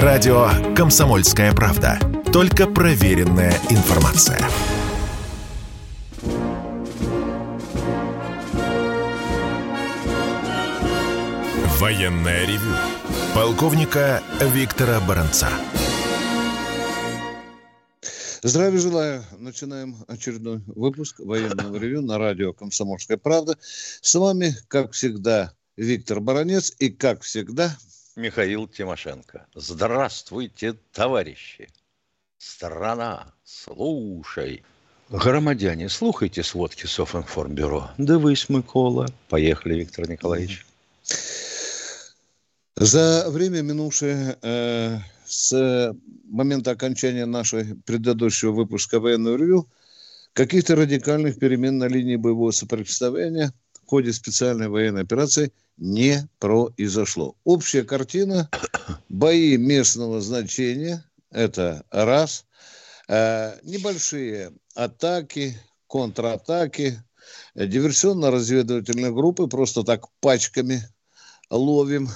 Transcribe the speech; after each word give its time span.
Радио 0.00 0.48
«Комсомольская 0.74 1.52
правда». 1.52 1.98
Только 2.32 2.66
проверенная 2.66 3.52
информация. 3.68 4.40
Военная 11.78 12.46
ревю. 12.46 12.74
Полковника 13.34 14.22
Виктора 14.40 14.98
Баранца. 15.00 15.50
Здравия 18.42 18.78
желаю. 18.78 19.22
Начинаем 19.38 19.96
очередной 20.08 20.62
выпуск 20.68 21.18
военного 21.18 21.76
ревю 21.76 22.00
на 22.00 22.16
радио 22.16 22.54
«Комсомольская 22.54 23.18
правда». 23.18 23.58
С 23.60 24.14
вами, 24.14 24.56
как 24.68 24.92
всегда, 24.92 25.52
Виктор 25.76 26.20
Баранец 26.20 26.72
и, 26.78 26.88
как 26.88 27.20
всегда, 27.20 27.76
Михаил 28.16 28.68
Тимошенко. 28.68 29.46
Здравствуйте, 29.54 30.74
товарищи! 30.92 31.68
Страна, 32.36 33.32
слушай! 33.42 34.62
Громадяне, 35.08 35.88
слухайте 35.88 36.42
сводки 36.42 36.86
Софинформбюро. 36.86 37.90
Дивись, 37.98 38.48
Микола. 38.48 39.08
Поехали, 39.28 39.74
Виктор 39.76 40.08
Николаевич. 40.08 40.66
За 42.76 43.30
время, 43.30 43.62
минувшее 43.62 44.38
э, 44.42 44.98
с 45.24 45.94
момента 46.24 46.70
окончания 46.70 47.26
нашего 47.26 47.64
предыдущего 47.86 48.52
выпуска 48.52 49.00
военного 49.00 49.36
ревю, 49.36 49.68
каких-то 50.32 50.76
радикальных 50.76 51.38
перемен 51.38 51.78
на 51.78 51.88
линии 51.88 52.16
боевого 52.16 52.50
соприкосновения 52.50 53.52
в 53.84 53.86
ходе 53.86 54.12
специальной 54.12 54.68
военной 54.68 55.02
операции 55.02 55.52
не 55.76 56.28
произошло. 56.38 57.36
Общая 57.44 57.82
картина, 57.82 58.48
бои 59.08 59.56
местного 59.56 60.20
значения, 60.20 61.04
это 61.30 61.84
раз, 61.90 62.44
э, 63.08 63.58
небольшие 63.62 64.52
атаки, 64.74 65.56
контратаки, 65.86 67.02
диверсионно-разведывательные 67.54 69.12
группы 69.12 69.46
просто 69.46 69.82
так 69.82 70.06
пачками 70.20 70.82
ловим 71.50 72.08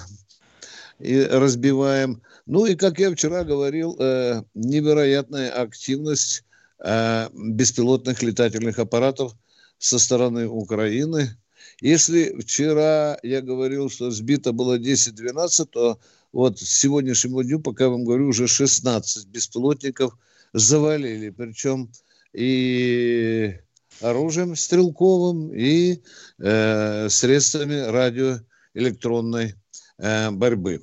и 0.98 1.20
разбиваем. 1.22 2.22
Ну 2.46 2.66
и, 2.66 2.74
как 2.74 2.98
я 2.98 3.10
вчера 3.12 3.44
говорил, 3.44 3.96
э, 3.98 4.42
невероятная 4.54 5.50
активность 5.50 6.44
э, 6.78 7.28
беспилотных 7.32 8.22
летательных 8.22 8.78
аппаратов 8.78 9.34
со 9.78 9.98
стороны 9.98 10.46
Украины– 10.46 11.36
если 11.80 12.38
вчера 12.40 13.18
я 13.22 13.40
говорил, 13.42 13.90
что 13.90 14.10
сбито 14.10 14.52
было 14.52 14.78
10-12, 14.78 15.66
то 15.66 15.98
вот 16.32 16.58
сегодняшнему 16.58 17.42
дню, 17.42 17.60
пока 17.60 17.84
я 17.84 17.90
вам 17.90 18.04
говорю, 18.04 18.28
уже 18.28 18.46
16 18.46 19.26
беспилотников 19.28 20.16
завалили. 20.52 21.30
Причем 21.30 21.90
и 22.32 23.54
оружием 24.00 24.56
стрелковым, 24.56 25.52
и 25.54 26.02
э, 26.38 27.08
средствами 27.08 27.76
радиоэлектронной 27.76 29.54
э, 29.98 30.30
борьбы. 30.30 30.82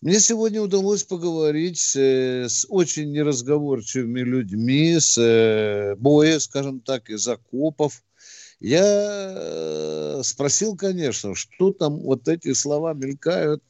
Мне 0.00 0.20
сегодня 0.20 0.60
удалось 0.60 1.02
поговорить 1.02 1.78
с, 1.80 1.96
э, 1.96 2.48
с 2.48 2.66
очень 2.68 3.10
неразговорчивыми 3.10 4.20
людьми, 4.20 5.00
с 5.00 5.16
э, 5.18 5.94
боя, 5.96 6.38
скажем 6.38 6.80
так, 6.80 7.08
из 7.10 7.26
окопов, 7.26 8.02
я 8.60 8.82
э, 8.84 10.20
спросил, 10.24 10.76
конечно, 10.76 11.34
что 11.34 11.72
там 11.72 12.00
вот 12.00 12.28
эти 12.28 12.52
слова 12.52 12.94
мелькают, 12.94 13.62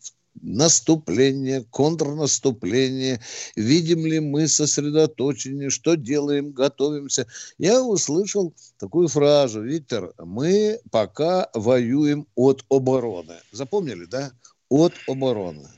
наступление, 0.42 1.64
контрнаступление, 1.70 3.20
видим 3.56 4.06
ли 4.06 4.20
мы 4.20 4.48
сосредоточение, 4.48 5.70
что 5.70 5.94
делаем, 5.94 6.52
готовимся. 6.52 7.26
Я 7.58 7.82
услышал 7.82 8.52
такую 8.78 9.08
фразу, 9.08 9.62
Виктор, 9.62 10.12
мы 10.18 10.80
пока 10.90 11.48
воюем 11.54 12.26
от 12.34 12.64
обороны. 12.68 13.36
Запомнили, 13.52 14.06
да? 14.06 14.32
От 14.68 14.92
обороны. 15.08 15.68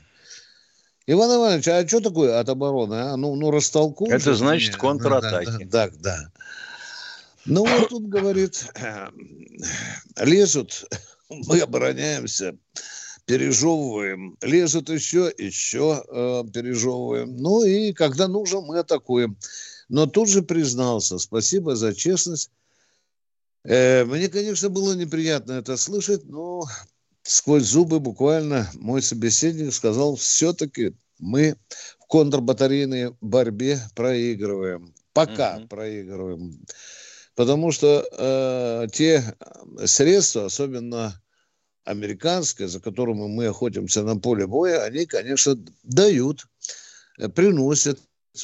Иван 1.09 1.37
Иванович, 1.37 1.67
а 1.69 1.87
что 1.87 2.01
такое 2.01 2.37
от 2.37 2.49
обороны? 2.49 2.95
А? 2.95 3.15
Ну, 3.15 3.35
ну 3.35 3.49
растолкуй. 3.51 4.09
Это 4.09 4.35
значит 4.35 4.75
контратаки. 4.75 5.63
Да, 5.63 5.87
да, 5.87 5.93
да. 5.99 6.31
Ну 7.47 7.65
вот 7.65 7.89
тут, 7.89 8.09
говорит, 8.09 8.67
лезут, 10.17 10.85
мы 11.29 11.61
обороняемся, 11.61 12.57
пережевываем, 13.25 14.37
лезут 14.41 14.89
еще, 14.89 15.33
еще 15.37 16.03
э, 16.09 16.43
пережевываем. 16.53 17.37
Ну 17.37 17.63
и 17.63 17.93
когда 17.93 18.27
нужно, 18.27 18.61
мы 18.61 18.79
атакуем. 18.79 19.37
Но 19.87 20.05
тут 20.07 20.29
же 20.29 20.41
признался, 20.41 21.17
спасибо 21.19 21.77
за 21.77 21.95
честность. 21.95 22.51
Э, 23.63 24.03
мне, 24.03 24.27
конечно, 24.27 24.69
было 24.69 24.93
неприятно 24.93 25.53
это 25.53 25.77
слышать, 25.77 26.25
но 26.25 26.63
сквозь 27.23 27.63
зубы 27.63 28.01
буквально 28.01 28.69
мой 28.73 29.01
собеседник 29.01 29.73
сказал, 29.73 30.17
все-таки 30.17 30.93
мы 31.17 31.55
в 31.99 32.07
контрбатарейной 32.07 33.15
борьбе 33.21 33.79
проигрываем. 33.95 34.93
Пока 35.13 35.57
mm-hmm. 35.57 35.67
проигрываем. 35.67 36.65
Потому 37.37 37.71
что 37.71 38.03
э, 38.11 38.87
те 38.91 39.35
средства, 39.85 40.45
особенно 40.45 41.21
американские, 41.83 42.67
за 42.67 42.79
которыми 42.79 43.27
мы 43.27 43.45
охотимся 43.45 44.01
на 44.01 44.17
поле 44.17 44.47
боя, 44.47 44.83
они, 44.83 45.05
конечно, 45.05 45.55
дают, 45.83 46.47
э, 47.19 47.29
приносят 47.29 47.99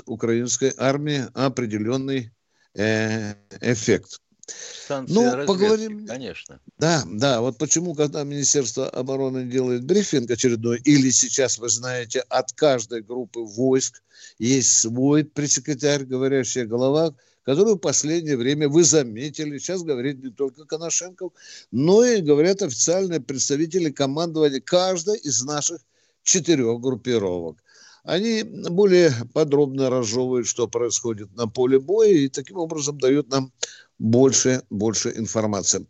украинской 0.06 0.72
армии 0.78 1.26
определенный 1.34 2.32
э, 2.76 3.34
эффект. 3.62 4.22
Станции 4.46 5.14
ну, 5.14 5.46
поговорим. 5.48 6.06
Конечно. 6.06 6.60
Да, 6.78 7.02
да. 7.08 7.42
Вот 7.42 7.58
почему, 7.58 7.96
когда 7.96 8.24
Министерство 8.24 8.88
обороны 8.90 9.46
делает 9.46 9.86
брифинг 9.86 10.30
очередной, 10.30 10.80
или 10.84 11.10
сейчас, 11.10 11.58
вы 11.58 11.70
знаете, 11.70 12.20
от 12.30 12.52
каждой 12.52 13.02
группы 13.02 13.40
войск 13.40 14.04
есть 14.38 14.78
свой 14.78 15.26
пресс-секретарь, 15.26 16.04
говорящая 16.04 16.68
голова, 16.68 17.16
которую 17.44 17.76
в 17.76 17.80
последнее 17.80 18.38
время 18.38 18.70
вы 18.70 18.84
заметили, 18.84 19.58
сейчас 19.58 19.84
говорит 19.84 20.24
не 20.24 20.32
только 20.32 20.66
Коношенков, 20.66 21.34
но 21.72 22.04
и 22.04 22.22
говорят 22.22 22.62
официальные 22.62 23.22
представители 23.22 23.92
командования 23.92 24.62
каждой 24.62 25.18
из 25.18 25.44
наших 25.44 25.82
четырех 26.24 26.80
группировок. 26.80 27.58
Они 28.04 28.44
более 28.44 29.14
подробно 29.34 29.90
разжевывают, 29.90 30.48
что 30.48 30.68
происходит 30.68 31.34
на 31.36 31.48
поле 31.48 31.80
боя, 31.80 32.12
и 32.12 32.28
таким 32.28 32.58
образом 32.58 32.98
дают 32.98 33.30
нам 33.30 33.52
больше, 33.98 34.64
больше 34.70 35.14
информации. 35.16 35.86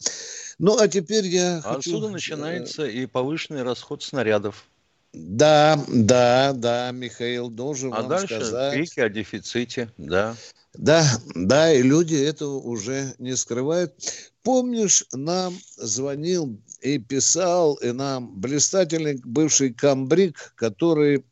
Ну, 0.60 0.78
а 0.78 0.88
теперь 0.88 1.26
я 1.26 1.58
а 1.58 1.62
хочу... 1.62 1.78
Отсюда 1.80 2.10
начинается 2.10 2.86
и 2.86 3.08
повышенный 3.08 3.64
расход 3.64 4.04
снарядов. 4.04 4.68
Да, 5.14 5.84
да, 5.88 6.54
да, 6.54 6.92
Михаил, 6.92 7.50
должен 7.50 7.94
а 7.94 8.02
вам 8.02 8.10
дальше 8.10 8.36
сказать. 8.36 8.74
крики 8.74 9.00
о 9.00 9.10
дефиците, 9.10 9.92
да. 9.98 10.36
Да, 10.74 11.06
да, 11.36 11.72
и 11.72 11.84
люди 11.84 12.16
этого 12.16 12.58
уже 12.58 13.14
не 13.20 13.38
скрывают. 13.38 13.94
Помнишь, 14.42 15.06
нам 15.12 15.56
звонил 15.78 16.60
и 16.82 16.98
писал, 16.98 17.76
и 17.76 17.92
нам 17.92 18.40
блистательный 18.40 19.22
бывший 19.24 19.74
комбриг, 19.74 20.54
который 20.56 21.26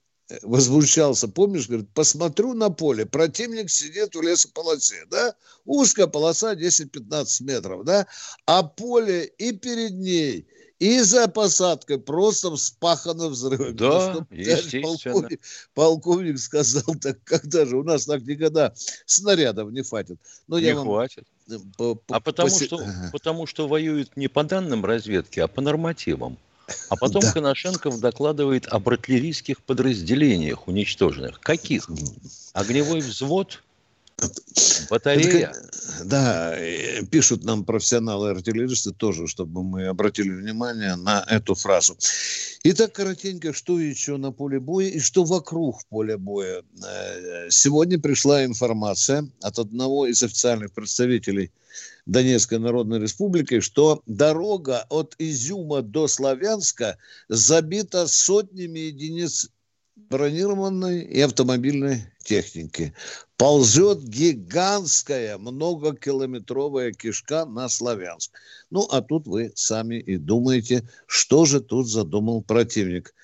возмущался, 0.44 1.28
помнишь, 1.28 1.68
говорит, 1.68 1.90
посмотрю 1.94 2.54
на 2.54 2.70
поле, 2.70 3.06
противник 3.06 3.70
сидит 3.70 4.16
в 4.16 4.22
лесополосе, 4.22 5.06
да, 5.10 5.36
узкая 5.66 6.08
полоса 6.08 6.56
10-15 6.56 7.44
метров, 7.44 7.84
да, 7.84 8.08
а 8.46 8.64
поле 8.64 9.26
и 9.26 9.52
перед 9.52 9.94
ней– 9.94 10.48
и 10.82 11.00
за 11.02 11.28
посадкой 11.28 12.00
просто 12.00 12.56
вспахано 12.56 13.28
взрывами. 13.28 13.72
Да, 13.72 14.14
ну, 14.16 14.28
естественно. 14.32 14.88
Полковник, 14.88 15.42
полковник 15.76 16.40
сказал, 16.40 16.96
так 17.00 17.20
когда 17.24 17.68
же 17.68 17.78
у 17.78 17.84
нас 17.84 18.06
так 18.06 18.24
никогда 18.24 18.74
снарядов 19.06 19.72
не 19.72 19.84
хватит. 19.84 20.18
Но 20.48 20.58
не 20.58 20.66
я 20.66 20.76
вам... 20.76 20.86
хватит. 20.88 21.26
По, 21.78 21.94
по, 21.94 22.16
а 22.16 22.20
потому, 22.20 22.50
по... 22.50 22.66
что, 22.66 22.80
потому 23.12 23.46
что 23.46 23.68
воюют 23.68 24.18
не 24.18 24.28
по 24.28 24.44
данным 24.44 24.84
разведки, 24.84 25.40
а 25.40 25.48
по 25.48 25.62
нормативам. 25.62 26.40
А 26.90 26.96
потом 26.96 27.22
да. 27.26 27.32
Коношенков 27.32 28.00
докладывает 28.00 28.66
об 28.66 28.90
артиллерийских 28.90 29.62
подразделениях 29.62 30.68
уничтоженных. 30.68 31.42
Каких? 31.42 31.88
Огневой 32.54 33.02
взвод 33.02 33.62
Батарея. 34.90 35.50
Это, 35.50 36.06
да, 36.06 36.58
пишут 37.10 37.44
нам 37.44 37.64
профессионалы-артиллеристы 37.64 38.92
тоже, 38.92 39.28
чтобы 39.28 39.64
мы 39.64 39.88
обратили 39.88 40.30
внимание 40.30 40.96
на 40.96 41.26
эту 41.30 41.56
фразу. 41.56 41.98
Итак, 42.64 42.94
коротенько, 42.94 43.54
что 43.54 43.80
еще 43.80 44.18
на 44.18 44.32
поле 44.32 44.60
боя 44.60 44.88
и 44.88 45.00
что 45.00 45.24
вокруг 45.24 45.86
поля 45.90 46.18
боя. 46.18 46.64
Э, 46.86 47.50
сегодня 47.50 48.00
пришла 48.00 48.46
информация 48.46 49.28
от 49.42 49.60
одного 49.60 50.06
из 50.08 50.22
официальных 50.22 50.72
представителей 50.74 51.52
Донецкой 52.06 52.60
Народной 52.60 53.00
Республики, 53.00 53.62
что 53.62 54.02
дорога 54.06 54.86
от 54.90 55.16
Изюма 55.18 55.82
до 55.82 56.08
Славянска 56.08 56.98
забита 57.30 58.08
сотнями 58.08 58.80
единиц 58.80 59.50
бронированной 60.12 61.02
и 61.02 61.22
автомобильной 61.22 62.04
техники. 62.24 62.94
Ползет 63.38 64.04
гигантская 64.04 65.38
многокилометровая 65.38 66.92
кишка 66.92 67.46
на 67.46 67.70
Славянск. 67.70 68.32
Ну, 68.70 68.88
а 68.92 69.02
тут 69.02 69.26
вы 69.26 69.52
сами 69.56 69.96
и 69.96 70.18
думаете, 70.18 70.88
что 71.08 71.46
же 71.46 71.62
тут 71.62 71.88
задумал 71.88 72.44
противник. 72.44 73.16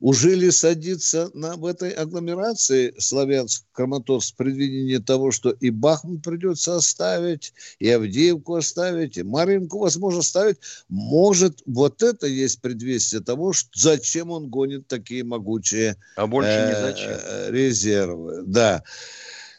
Уже 0.00 0.34
ли 0.34 0.50
садиться 0.50 1.30
на, 1.34 1.56
в 1.56 1.66
этой 1.66 1.90
агломерации 1.90 2.94
Славянск-Краматорск 2.98 4.34
в 4.34 4.36
предвидении 4.36 4.98
того, 4.98 5.30
что 5.30 5.50
и 5.50 5.70
Бахмут 5.70 6.22
придется 6.22 6.76
оставить, 6.76 7.52
и 7.78 7.88
Авдеевку 7.88 8.56
оставить, 8.56 9.16
и 9.16 9.22
Маринку, 9.22 9.78
возможно, 9.78 10.20
оставить? 10.20 10.58
Может, 10.88 11.62
вот 11.66 12.02
это 12.02 12.26
есть 12.26 12.60
предвестие 12.60 13.20
того, 13.20 13.52
что, 13.52 13.70
зачем 13.74 14.30
он 14.30 14.48
гонит 14.48 14.86
такие 14.88 15.24
могучие 15.24 15.96
а 16.16 16.26
больше 16.26 16.50
э, 16.50 16.68
не 16.68 16.80
зачем. 16.80 17.54
резервы. 17.54 18.42
Да. 18.46 18.82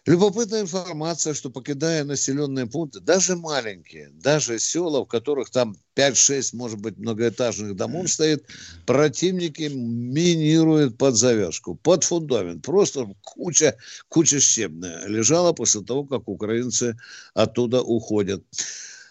Любопытная 0.06 0.62
информация, 0.62 1.34
что 1.34 1.50
покидая 1.50 2.04
населенные 2.04 2.68
пункты, 2.68 3.00
даже 3.00 3.36
маленькие, 3.36 4.12
даже 4.14 4.60
села, 4.60 5.04
в 5.04 5.08
которых 5.08 5.50
там 5.50 5.76
5-6, 5.96 6.56
может 6.56 6.80
быть, 6.80 6.98
многоэтажных 7.00 7.76
домов 7.76 8.12
стоит, 8.12 8.46
противники 8.86 9.64
минируют 9.64 11.00
под 11.00 11.16
завязку, 11.16 11.74
под 11.74 12.04
фундамент. 12.04 12.64
Просто 12.64 13.16
куча, 13.24 13.78
куча 14.08 14.40
щебня 14.40 15.08
лежала 15.08 15.54
после 15.54 15.82
того, 15.82 16.04
как 16.04 16.28
украинцы 16.28 16.96
оттуда 17.34 17.82
уходят. 17.82 18.44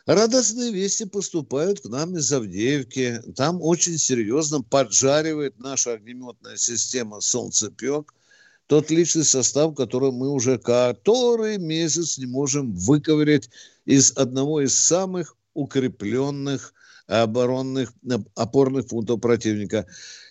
Радостные 0.07 0.71
вести 0.71 1.07
поступают 1.07 1.81
к 1.81 1.87
нам 1.87 2.17
из 2.17 2.33
Авдеевки. 2.33 3.21
Там 3.35 3.61
очень 3.61 3.99
серьезно 3.99 4.63
поджаривает 4.63 5.59
наша 5.59 5.95
огнеметная 5.95 6.57
система 6.57 7.21
«Солнцепек» 7.21 8.15
тот 8.67 8.91
личный 8.91 9.25
состав, 9.25 9.75
который 9.75 10.13
мы 10.13 10.31
уже 10.31 10.59
который 10.59 11.59
месяц 11.59 12.19
не 12.19 12.27
можем 12.27 12.73
выковырять 12.75 13.51
из 13.85 14.17
одного 14.17 14.61
из 14.63 14.79
самых 14.79 15.37
укрепленных 15.55 16.75
оборонных 17.07 17.93
опорных 18.35 18.89
пунктов 18.89 19.21
противника. 19.21 19.87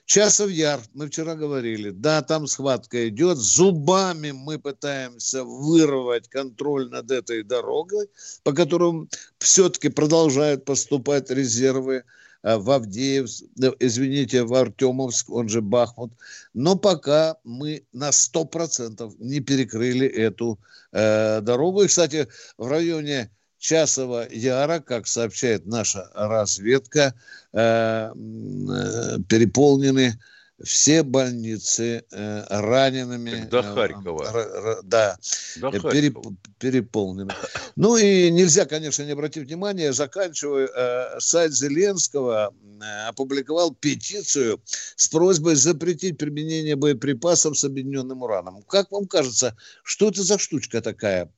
Часов 0.05 0.49
Яр, 0.49 0.81
мы 0.93 1.07
вчера 1.07 1.35
говорили, 1.35 1.91
да, 1.91 2.21
там 2.21 2.47
схватка 2.47 3.07
идет, 3.07 3.37
зубами 3.37 4.31
мы 4.31 4.59
пытаемся 4.59 5.43
вырвать 5.43 6.27
контроль 6.27 6.89
над 6.89 7.09
этой 7.09 7.43
дорогой, 7.43 8.09
по 8.43 8.51
которым 8.51 9.09
все-таки 9.37 9.89
продолжают 9.89 10.65
поступать 10.65 11.29
резервы. 11.29 12.03
Э, 12.43 12.57
в 12.57 12.69
Авдеевск, 12.69 13.45
извините, 13.79 14.43
в 14.43 14.53
Артемовск, 14.53 15.29
он 15.29 15.49
же 15.49 15.61
Бахмут. 15.61 16.13
Но 16.53 16.75
пока 16.75 17.37
мы 17.43 17.83
на 17.93 18.09
100% 18.09 19.15
не 19.19 19.39
перекрыли 19.39 20.07
эту 20.07 20.59
э, 20.91 21.41
дорогу. 21.41 21.83
И, 21.83 21.87
кстати, 21.87 22.27
в 22.57 22.67
районе 22.67 23.31
Часова 23.57 24.27
Яра, 24.29 24.79
как 24.79 25.07
сообщает 25.07 25.65
наша 25.65 26.09
разведка, 26.13 27.13
э, 27.53 28.11
э, 28.11 29.17
переполнены 29.29 30.19
все 30.61 31.03
больницы 31.03 32.05
э, 32.11 32.45
ранеными. 32.49 33.47
До 33.49 33.59
э, 33.59 33.63
Харькова. 33.63 34.23
Э, 34.33 34.81
да, 34.83 35.17
До 35.57 35.71
переп, 35.71 36.17
переполнены. 36.59 37.33
Ну 37.75 37.97
и 37.97 38.29
нельзя, 38.29 38.65
конечно, 38.65 39.03
не 39.03 39.11
обратить 39.11 39.47
внимания, 39.47 39.93
заканчиваю, 39.93 40.69
э, 40.69 41.19
сайт 41.19 41.53
Зеленского 41.53 42.53
э, 42.53 43.07
опубликовал 43.07 43.73
петицию 43.73 44.61
с 44.95 45.07
просьбой 45.07 45.55
запретить 45.55 46.17
применение 46.17 46.75
боеприпасов 46.75 47.57
с 47.57 47.63
объединенным 47.63 48.21
ураном. 48.21 48.61
Как 48.63 48.91
вам 48.91 49.07
кажется, 49.07 49.57
что 49.83 50.09
это 50.09 50.21
за 50.23 50.37
штучка 50.37 50.81
такая? 50.81 51.31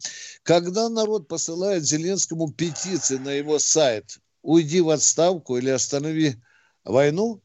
Когда 0.44 0.90
народ 0.90 1.28
посылает 1.28 1.86
Зеленскому 1.86 2.52
петиции 2.52 3.18
на 3.18 3.32
его 3.32 3.60
сайт 3.60 4.20
«Уйди 4.42 4.82
в 4.82 4.90
отставку» 4.90 5.58
или 5.58 5.70
«Останови 5.70 6.36
войну», 6.84 7.42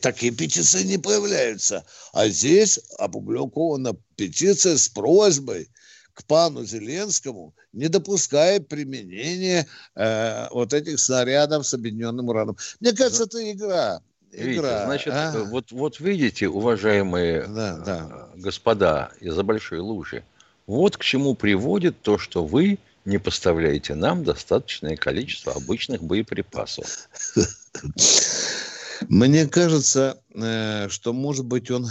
такие 0.00 0.32
петиции 0.32 0.82
не 0.82 0.98
появляются. 0.98 1.84
А 2.12 2.28
здесь 2.28 2.80
опубликована 2.98 3.96
петиция 4.16 4.76
с 4.76 4.88
просьбой 4.88 5.68
к 6.14 6.24
пану 6.24 6.64
Зеленскому 6.64 7.54
не 7.72 7.88
допуская 7.88 8.60
применения 8.60 9.66
э, 9.94 10.48
вот 10.50 10.72
этих 10.72 10.98
снарядов 10.98 11.66
с 11.66 11.74
объединенным 11.74 12.28
ураном. 12.28 12.56
Мне 12.80 12.92
кажется, 12.92 13.24
это 13.24 13.50
игра. 13.50 14.00
Видите, 14.32 14.58
игра. 14.58 14.84
Значит, 14.86 15.12
а? 15.14 15.44
вот, 15.44 15.72
вот 15.72 16.00
видите, 16.00 16.48
уважаемые 16.48 17.46
да, 17.46 17.76
да. 17.78 18.28
Э, 18.34 18.38
господа 18.38 19.10
из-за 19.20 19.42
большой 19.42 19.78
лужи, 19.80 20.24
вот 20.66 20.96
к 20.96 21.04
чему 21.04 21.34
приводит 21.34 22.00
то, 22.02 22.18
что 22.18 22.44
вы 22.44 22.78
не 23.04 23.18
поставляете 23.18 23.94
нам 23.94 24.24
достаточное 24.24 24.96
количество 24.96 25.52
обычных 25.52 26.02
боеприпасов. 26.02 27.08
Мне 29.08 29.46
кажется, 29.46 30.22
э, 30.34 30.88
что, 30.88 31.12
может 31.12 31.46
быть, 31.46 31.70
он 31.70 31.86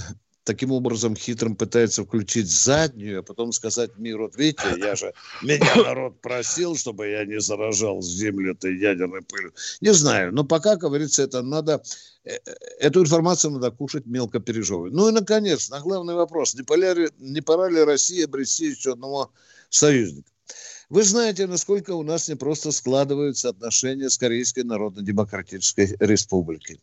таким 0.50 0.72
образом 0.72 1.16
хитрым 1.16 1.56
пытается 1.56 2.04
включить 2.04 2.50
заднюю, 2.50 3.20
а 3.20 3.24
потом 3.24 3.52
сказать 3.52 3.98
миру, 3.98 4.24
вот 4.24 4.36
видите, 4.36 4.64
я 4.80 4.96
же, 4.96 5.14
меня 5.44 5.76
народ 5.76 6.22
просил, 6.22 6.76
чтобы 6.76 7.08
я 7.08 7.24
не 7.24 7.40
заражал 7.40 8.02
землю 8.02 8.54
этой 8.54 8.76
ядерной 8.76 9.22
пылью. 9.22 9.54
Не 9.80 9.94
знаю, 9.94 10.34
но 10.34 10.44
пока, 10.44 10.76
говорится, 10.76 11.22
это 11.22 11.44
надо, 11.44 11.84
э, 12.24 12.32
э, 12.34 12.54
эту 12.80 13.02
информацию 13.02 13.52
надо 13.52 13.70
кушать 13.70 14.08
мелко 14.08 14.40
пережевывать. 14.40 14.94
Ну 14.94 15.10
и, 15.10 15.12
наконец, 15.12 15.70
на 15.70 15.82
главный 15.82 16.16
вопрос, 16.16 16.56
не 16.56 16.64
пора 16.64 16.96
ли, 16.96 17.10
не 17.20 17.42
пора 17.42 17.70
ли 17.70 17.84
России 17.84 18.24
обрести 18.24 18.70
еще 18.70 18.94
одного 18.94 19.32
союзника? 19.70 20.32
Вы 20.90 21.04
знаете, 21.04 21.46
насколько 21.46 21.92
у 21.92 22.02
нас 22.02 22.28
не 22.30 22.36
просто 22.36 22.72
складываются 22.72 23.50
отношения 23.50 24.10
с 24.10 24.18
Корейской 24.18 24.64
Народно-Демократической 24.64 25.96
Республикой. 26.00 26.82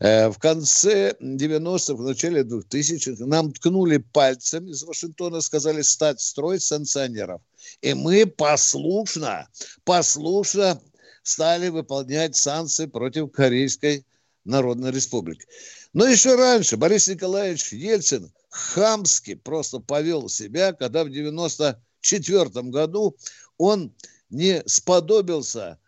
Э, 0.00 0.28
в 0.30 0.38
конце 0.38 1.14
90-х, 1.20 1.94
в 1.94 2.02
начале 2.02 2.40
2000-х 2.40 3.26
нам 3.26 3.52
ткнули 3.52 3.98
пальцем 3.98 4.68
из 4.68 4.82
Вашингтона, 4.82 5.42
сказали 5.42 5.82
стать 5.82 6.22
строить 6.22 6.62
санкционеров. 6.62 7.42
И 7.82 7.92
мы 7.92 8.24
послушно, 8.24 9.46
послушно 9.84 10.80
стали 11.22 11.68
выполнять 11.68 12.34
санкции 12.34 12.86
против 12.86 13.30
Корейской 13.30 14.06
Народной 14.46 14.90
Республики. 14.90 15.44
Но 15.92 16.06
еще 16.06 16.34
раньше 16.34 16.78
Борис 16.78 17.08
Николаевич 17.08 17.72
Ельцин 17.72 18.32
хамски 18.48 19.34
просто 19.34 19.80
повел 19.80 20.30
себя, 20.30 20.72
когда 20.72 21.04
в 21.04 21.10
90 21.10 21.78
1994 22.00 22.70
году 22.70 23.16
он 23.56 23.92
не 24.30 24.62
сподобился 24.66 25.78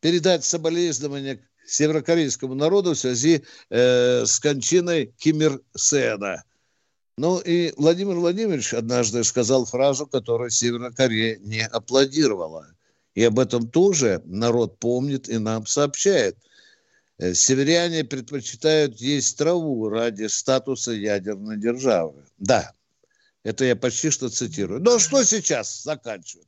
передать 0.00 0.44
соболезнования 0.44 1.40
северокорейскому 1.66 2.54
народу 2.54 2.94
в 2.94 2.98
связи 2.98 3.44
э, 3.70 4.24
с 4.24 4.38
кончиной 4.38 5.12
Ким 5.18 5.42
Ир 5.42 5.60
Сена. 5.76 6.44
Ну 7.18 7.38
и 7.38 7.72
Владимир 7.76 8.14
Владимирович 8.14 8.74
однажды 8.74 9.24
сказал 9.24 9.64
фразу, 9.64 10.06
которую 10.06 10.50
Северная 10.50 10.90
Корея 10.90 11.38
не 11.38 11.66
аплодировала. 11.66 12.68
И 13.14 13.24
об 13.24 13.38
этом 13.38 13.68
тоже 13.68 14.20
народ 14.26 14.78
помнит 14.78 15.28
и 15.28 15.38
нам 15.38 15.66
сообщает. 15.66 16.36
Э, 17.18 17.32
северяне 17.32 18.04
предпочитают 18.04 19.00
есть 19.00 19.38
траву 19.38 19.88
ради 19.88 20.26
статуса 20.26 20.92
ядерной 20.92 21.56
державы. 21.56 22.24
Да, 22.36 22.74
это 23.46 23.64
я 23.64 23.76
почти 23.76 24.10
что 24.10 24.28
цитирую. 24.28 24.80
Но 24.80 24.98
что 24.98 25.22
сейчас? 25.22 25.84
Заканчиваю. 25.84 26.46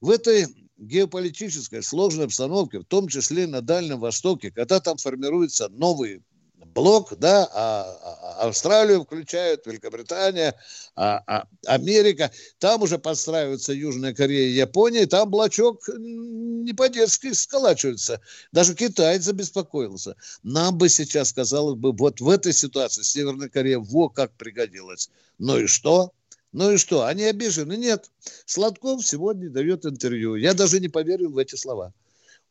В 0.00 0.08
этой 0.08 0.46
геополитической 0.78 1.82
сложной 1.82 2.24
обстановке, 2.24 2.78
в 2.78 2.84
том 2.84 3.06
числе 3.08 3.46
на 3.46 3.60
Дальнем 3.60 4.00
Востоке, 4.00 4.50
когда 4.50 4.80
там 4.80 4.96
формируется 4.96 5.68
новый 5.68 6.22
блок, 6.74 7.12
да, 7.18 7.46
а, 7.52 7.84
а, 7.84 8.48
Австралию 8.48 9.04
включают, 9.04 9.66
Великобритания, 9.66 10.54
а, 10.96 11.22
а, 11.26 11.46
Америка, 11.66 12.32
там 12.58 12.80
уже 12.80 12.98
подстраиваются 12.98 13.74
Южная 13.74 14.14
Корея 14.14 14.48
и 14.48 14.54
Япония, 14.54 15.04
там 15.04 15.28
блочок 15.28 15.86
не 15.98 16.72
по-детски 16.72 17.34
сколачивается. 17.34 18.22
Даже 18.52 18.74
Китай 18.74 19.18
забеспокоился. 19.18 20.16
Нам 20.42 20.78
бы 20.78 20.88
сейчас, 20.88 21.34
казалось 21.34 21.78
бы, 21.78 21.92
вот 21.92 22.22
в 22.22 22.28
этой 22.30 22.54
ситуации 22.54 23.02
Северная 23.02 23.50
Корея 23.50 23.80
во 23.80 24.08
как 24.08 24.32
пригодилась. 24.38 25.10
Ну 25.38 25.58
и 25.58 25.66
что? 25.66 26.14
Ну 26.52 26.72
и 26.72 26.76
что, 26.76 27.06
они 27.06 27.24
обижены? 27.24 27.76
Нет. 27.76 28.10
Сладков 28.44 29.06
сегодня 29.06 29.48
дает 29.50 29.86
интервью. 29.86 30.34
Я 30.34 30.54
даже 30.54 30.80
не 30.80 30.88
поверил 30.88 31.32
в 31.32 31.38
эти 31.38 31.54
слова. 31.56 31.94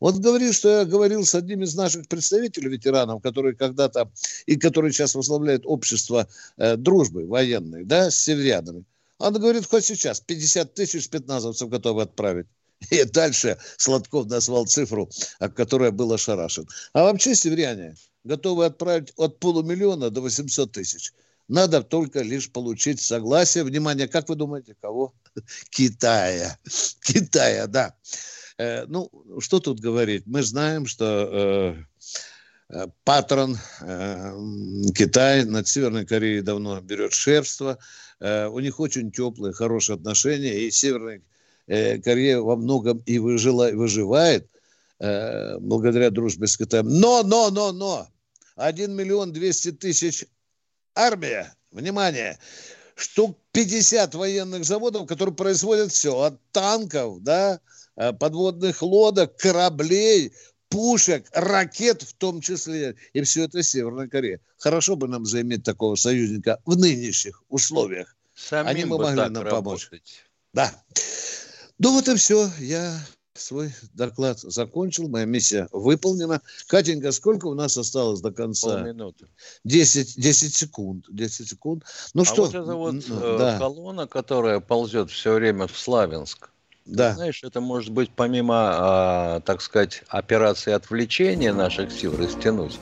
Он 0.00 0.20
говорит, 0.20 0.54
что 0.54 0.80
я 0.80 0.84
говорил 0.84 1.24
с 1.24 1.36
одним 1.36 1.62
из 1.62 1.76
наших 1.76 2.08
представителей, 2.08 2.68
ветеранов, 2.68 3.22
который 3.22 3.54
когда-то, 3.54 4.10
и 4.46 4.56
который 4.56 4.92
сейчас 4.92 5.14
возглавляет 5.14 5.62
общество 5.64 6.26
э, 6.56 6.76
дружбы 6.76 7.24
военной, 7.24 7.84
да, 7.84 8.10
с 8.10 8.16
северянами. 8.16 8.84
Он 9.18 9.32
говорит, 9.34 9.66
хоть 9.66 9.84
сейчас 9.84 10.20
50 10.20 10.74
тысяч 10.74 11.04
спецназовцев 11.04 11.68
готовы 11.68 12.02
отправить. 12.02 12.48
И 12.90 13.04
дальше 13.04 13.58
Сладков 13.76 14.26
назвал 14.26 14.66
цифру, 14.66 15.08
от 15.38 15.54
которой 15.54 15.92
был 15.92 16.12
ошарашен. 16.12 16.66
А 16.92 17.04
вообще 17.04 17.36
северяне 17.36 17.94
готовы 18.24 18.64
отправить 18.64 19.12
от 19.16 19.38
полумиллиона 19.38 20.10
до 20.10 20.20
800 20.20 20.72
тысяч. 20.72 21.12
Надо 21.48 21.82
только 21.82 22.22
лишь 22.22 22.50
получить 22.50 23.00
согласие. 23.00 23.64
Внимание, 23.64 24.08
как 24.08 24.28
вы 24.28 24.36
думаете, 24.36 24.76
кого? 24.80 25.14
Китая. 25.70 26.56
Китая, 27.02 27.66
да. 27.66 27.94
Э, 28.58 28.86
ну, 28.86 29.10
что 29.40 29.60
тут 29.60 29.80
говорить? 29.80 30.24
Мы 30.26 30.42
знаем, 30.42 30.86
что 30.86 31.04
э, 32.70 32.74
э, 32.74 32.86
патрон 33.04 33.58
э, 33.80 34.32
Китай 34.94 35.44
над 35.44 35.66
Северной 35.66 36.06
Кореей 36.06 36.42
давно 36.42 36.80
берет 36.80 37.12
шефство. 37.12 37.78
Э, 38.20 38.46
у 38.46 38.60
них 38.60 38.78
очень 38.80 39.10
теплые, 39.10 39.52
хорошие 39.52 39.96
отношения. 39.96 40.60
И 40.60 40.70
Северная 40.70 41.22
э, 41.66 41.98
Корея 41.98 42.38
во 42.38 42.56
многом 42.56 43.02
и 43.04 43.18
выжила, 43.18 43.70
выживает 43.72 44.48
э, 45.00 45.58
благодаря 45.58 46.10
дружбе 46.10 46.46
с 46.46 46.56
Китаем. 46.56 46.88
Но, 46.88 47.22
но, 47.22 47.50
но, 47.50 47.72
но! 47.72 48.08
1 48.56 48.94
миллион 48.94 49.32
200 49.32 49.72
тысяч 49.72 50.26
армия, 50.94 51.54
внимание, 51.70 52.38
штук 52.94 53.38
50 53.52 54.14
военных 54.14 54.64
заводов, 54.64 55.06
которые 55.06 55.34
производят 55.34 55.92
все, 55.92 56.18
от 56.18 56.40
танков, 56.52 57.22
да, 57.22 57.60
э, 57.96 58.12
подводных 58.12 58.82
лодок, 58.82 59.36
кораблей, 59.36 60.32
пушек, 60.68 61.26
ракет 61.32 62.02
в 62.02 62.14
том 62.14 62.40
числе. 62.40 62.96
И 63.12 63.22
все 63.22 63.44
это 63.44 63.62
Северная 63.62 64.08
Корея. 64.08 64.40
Хорошо 64.56 64.96
бы 64.96 65.06
нам 65.08 65.26
заиметь 65.26 65.64
такого 65.64 65.96
союзника 65.96 66.58
в 66.64 66.76
нынешних 66.76 67.42
условиях. 67.48 68.16
Самим 68.34 68.68
Они 68.68 68.84
бы 68.84 68.98
могли 68.98 69.16
нам 69.16 69.42
работать. 69.42 69.88
помочь. 69.90 69.90
Да. 70.54 70.72
Ну 71.78 71.92
вот 71.92 72.08
и 72.08 72.16
все. 72.16 72.50
Я 72.58 72.98
свой 73.34 73.72
доклад 73.94 74.38
закончил, 74.40 75.08
моя 75.08 75.24
миссия 75.24 75.68
выполнена. 75.72 76.42
Катенька, 76.66 77.12
сколько 77.12 77.46
у 77.46 77.54
нас 77.54 77.76
осталось 77.76 78.20
до 78.20 78.30
конца? 78.30 78.76
Полминуты. 78.76 79.26
10, 79.64 80.20
10 80.20 80.54
секунд. 80.54 81.06
10 81.08 81.48
секунд. 81.48 81.84
Ну 82.14 82.22
а 82.22 82.24
что? 82.24 82.42
вот 82.44 82.54
эта 82.54 82.74
вот 82.74 82.94
э, 82.94 83.36
да. 83.38 83.58
колонна, 83.58 84.06
которая 84.06 84.60
ползет 84.60 85.10
все 85.10 85.34
время 85.34 85.66
в 85.66 85.78
Славянск, 85.78 86.50
да. 86.84 87.14
Знаешь, 87.14 87.44
это 87.44 87.60
может 87.60 87.92
быть 87.92 88.10
помимо, 88.10 88.54
а, 88.56 89.40
так 89.40 89.62
сказать, 89.62 90.02
операции 90.08 90.72
отвлечения 90.72 91.52
наших 91.52 91.92
сил 91.92 92.16
растянуть, 92.16 92.76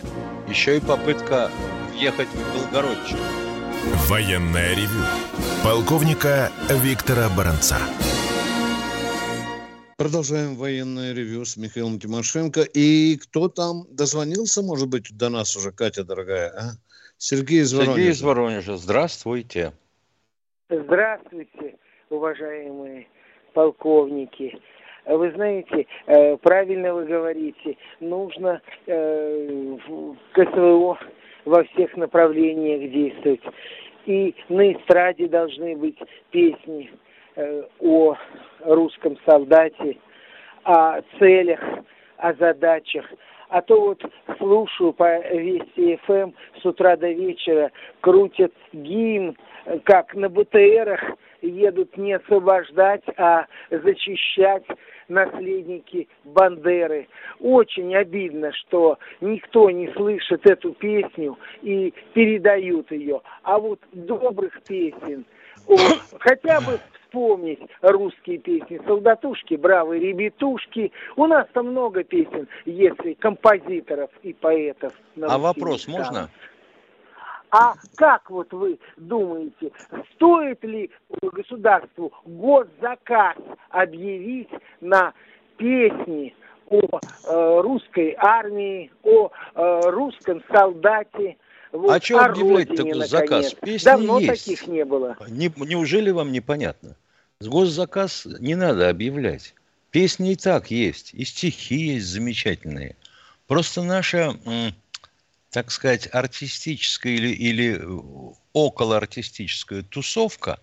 еще 0.48 0.78
и 0.78 0.80
попытка 0.80 1.50
въехать 1.92 2.28
в 2.28 2.54
Белгородчину. 2.54 3.20
Военная 4.08 4.74
ревю. 4.74 5.04
Полковника 5.62 6.50
Виктора 6.70 7.28
Баранца. 7.28 7.76
Продолжаем 10.00 10.54
военное 10.56 11.12
ревю 11.12 11.44
с 11.44 11.58
Михаилом 11.58 11.98
Тимошенко. 11.98 12.62
И 12.62 13.18
кто 13.18 13.50
там 13.50 13.84
дозвонился, 13.90 14.62
может 14.62 14.88
быть, 14.88 15.14
до 15.14 15.28
нас 15.28 15.54
уже, 15.56 15.72
Катя, 15.72 16.04
дорогая? 16.04 16.48
А? 16.56 16.62
Сергей 17.18 17.60
из 17.60 17.74
Воронежа. 17.74 17.96
Сергей 17.96 18.10
из 18.10 18.22
Воронежа. 18.22 18.76
Здравствуйте. 18.78 19.72
Здравствуйте, 20.70 21.76
уважаемые 22.08 23.08
полковники. 23.52 24.58
Вы 25.04 25.32
знаете, 25.32 25.86
э, 26.06 26.38
правильно 26.38 26.94
вы 26.94 27.04
говорите, 27.04 27.76
нужно 28.00 28.62
э, 28.86 29.76
КСВО 30.32 30.98
во 31.44 31.64
всех 31.64 31.94
направлениях 31.98 32.90
действовать. 32.90 33.42
И 34.06 34.34
на 34.48 34.72
эстраде 34.72 35.28
должны 35.28 35.76
быть 35.76 35.98
песни 36.30 36.90
о 37.80 38.16
русском 38.60 39.18
солдате, 39.26 39.98
о 40.64 41.00
целях, 41.18 41.60
о 42.16 42.34
задачах. 42.34 43.06
А 43.48 43.62
то 43.62 43.80
вот 43.80 44.02
слушаю 44.38 44.92
по 44.92 45.18
Вести 45.32 45.98
ФМ 46.04 46.12
эм 46.12 46.34
с 46.60 46.64
утра 46.64 46.96
до 46.96 47.10
вечера, 47.10 47.72
крутят 48.00 48.52
гимн, 48.72 49.36
как 49.84 50.14
на 50.14 50.28
БТРах 50.28 51.00
едут 51.42 51.96
не 51.96 52.12
освобождать, 52.12 53.02
а 53.16 53.46
зачищать 53.70 54.64
наследники 55.08 56.08
Бандеры. 56.24 57.08
Очень 57.40 57.94
обидно, 57.96 58.52
что 58.52 58.98
никто 59.20 59.70
не 59.70 59.88
слышит 59.94 60.46
эту 60.46 60.72
песню 60.74 61.36
и 61.62 61.92
передают 62.14 62.90
ее. 62.92 63.20
А 63.42 63.58
вот 63.58 63.80
добрых 63.92 64.62
песен, 64.62 65.24
хотя 66.20 66.60
бы 66.60 66.78
вспомнить 67.10 67.60
русские 67.82 68.38
песни. 68.38 68.80
Солдатушки, 68.86 69.54
бравые 69.54 70.00
ребятушки. 70.00 70.92
У 71.16 71.26
нас 71.26 71.46
там 71.52 71.68
много 71.68 72.04
песен, 72.04 72.48
если 72.64 73.14
композиторов 73.14 74.10
и 74.22 74.32
поэтов. 74.32 74.92
А 75.20 75.38
вопрос 75.38 75.84
там. 75.86 75.94
можно? 75.96 76.30
А 77.52 77.74
как 77.96 78.30
вот 78.30 78.52
вы 78.52 78.78
думаете, 78.96 79.72
стоит 80.14 80.62
ли 80.62 80.88
государству 81.20 82.12
госзаказ 82.24 83.36
объявить 83.70 84.50
на 84.80 85.12
песни 85.56 86.32
о 86.68 86.78
э, 86.78 87.60
русской 87.62 88.14
армии, 88.16 88.92
о 89.02 89.30
э, 89.56 89.80
русском 89.90 90.40
солдате, 90.52 91.36
вот, 91.72 91.90
а 91.90 92.00
что 92.00 92.24
объявлять 92.24 92.74
такой 92.74 93.06
заказ? 93.06 93.54
Песни 93.54 93.84
Давно 93.84 94.18
есть. 94.18 94.44
таких 94.44 94.66
не 94.66 94.84
было. 94.84 95.16
Не, 95.28 95.52
неужели 95.56 96.10
вам 96.10 96.32
непонятно? 96.32 96.96
Госзаказ 97.40 98.26
не 98.40 98.54
надо 98.54 98.88
объявлять. 98.88 99.54
Песни 99.90 100.32
и 100.32 100.36
так 100.36 100.70
есть, 100.70 101.14
и 101.14 101.24
стихи 101.24 101.94
есть 101.94 102.06
замечательные. 102.06 102.96
Просто 103.46 103.82
наша, 103.82 104.36
так 105.50 105.70
сказать, 105.70 106.08
артистическая 106.12 107.12
или, 107.12 107.28
или 107.28 107.82
околоартистическая 108.52 109.82
тусовка, 109.82 110.60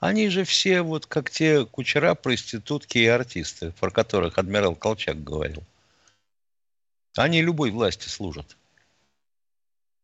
они 0.00 0.28
же 0.28 0.44
все 0.44 0.82
вот 0.82 1.06
как 1.06 1.30
те 1.30 1.64
кучера, 1.64 2.14
проститутки 2.14 2.98
и 2.98 3.06
артисты, 3.06 3.72
про 3.80 3.90
которых 3.90 4.38
адмирал 4.38 4.76
Колчак 4.76 5.24
говорил. 5.24 5.62
Они 7.16 7.42
любой 7.42 7.70
власти 7.70 8.08
служат. 8.08 8.57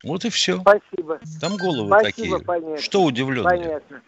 Вот 0.04 0.24
и 0.24 0.30
все. 0.30 0.60
Спасибо. 0.60 1.20
Там 1.40 1.56
головы 1.56 1.88
Спасибо, 1.88 2.38
такие. 2.38 2.46
Понятно. 2.46 2.78
Что 2.78 3.02
удивленно? 3.02 3.48
Понятно. 3.48 4.02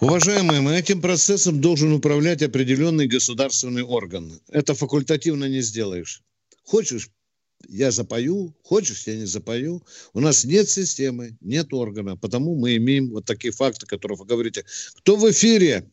Уважаемые, 0.00 0.62
мы 0.62 0.76
этим 0.76 1.02
процессом 1.02 1.60
должен 1.60 1.92
управлять 1.92 2.42
определенный 2.42 3.06
государственный 3.06 3.82
орган. 3.82 4.32
Это 4.48 4.74
факультативно 4.74 5.44
не 5.44 5.60
сделаешь. 5.60 6.22
Хочешь, 6.64 7.10
я 7.68 7.90
запою, 7.90 8.54
хочешь, 8.64 9.06
я 9.06 9.16
не 9.16 9.26
запою. 9.26 9.82
У 10.14 10.20
нас 10.20 10.46
нет 10.46 10.70
системы, 10.70 11.36
нет 11.42 11.74
органа, 11.74 12.16
потому 12.16 12.56
мы 12.56 12.76
имеем 12.76 13.10
вот 13.10 13.26
такие 13.26 13.52
факты, 13.52 13.86
которые 13.86 14.16
вы 14.16 14.24
говорите. 14.24 14.64
Кто 14.96 15.16
в 15.16 15.30
эфире? 15.30 15.84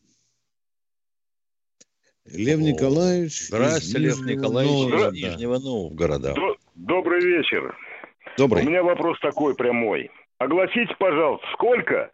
Лев 2.24 2.60
О, 2.60 2.62
Николаевич. 2.62 3.48
Здравствуйте, 3.48 3.98
Лев 3.98 4.20
Николаевич 4.20 4.72
Новгорода. 4.72 5.16
из 5.16 5.22
Нижнего 5.22 5.58
Новгорода. 5.58 6.34
Добрый 6.74 7.20
вечер. 7.20 7.76
Добрый. 8.38 8.64
У 8.64 8.68
меня 8.68 8.82
вопрос 8.84 9.18
такой 9.20 9.54
прямой. 9.54 10.10
Огласите, 10.38 10.94
пожалуйста, 10.98 11.44
сколько 11.54 12.10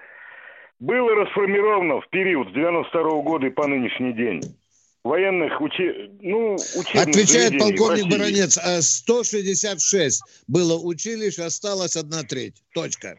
было 0.81 1.14
расформировано 1.14 2.00
в 2.00 2.09
период 2.09 2.49
с 2.49 2.52
92 2.54 3.02
года 3.23 3.47
и 3.47 3.50
по 3.50 3.66
нынешний 3.66 4.14
день 4.14 4.40
военных 5.04 5.61
учи... 5.61 6.11
ну, 6.23 6.54
учебных 6.54 7.09
Отвечает 7.09 7.59
полковник 7.59 8.11
Баранец, 8.11 8.59
166 8.59 10.23
а 10.23 10.26
было 10.49 10.78
училищ, 10.78 11.38
осталось 11.38 11.97
одна 11.97 12.23
треть. 12.23 12.62
Точка. 12.73 13.19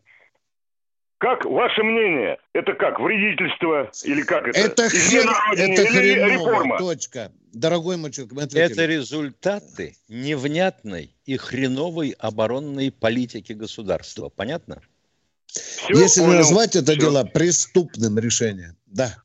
Как 1.17 1.45
ваше 1.45 1.81
мнение? 1.81 2.37
Это 2.53 2.73
как, 2.73 2.99
вредительство 2.99 3.89
или 4.03 4.21
как 4.21 4.47
это? 4.47 4.59
Это, 4.59 4.89
хер... 4.89 5.25
это 5.55 5.85
хреново, 5.87 6.29
реформа? 6.29 6.77
точка. 6.77 7.31
Дорогой 7.53 7.95
мой 7.95 8.11
человек, 8.11 8.33
мы 8.33 8.41
Это 8.43 8.85
результаты 8.85 9.95
невнятной 10.09 11.15
и 11.25 11.37
хреновой 11.37 12.15
оборонной 12.19 12.91
политики 12.91 13.53
государства. 13.53 14.27
Понятно? 14.27 14.81
Все 15.47 15.93
Если 15.93 16.19
понял. 16.19 16.39
назвать 16.39 16.75
это 16.75 16.91
Все. 16.91 16.99
дело 16.99 17.23
преступным 17.23 18.19
решением, 18.19 18.75
да. 18.85 19.15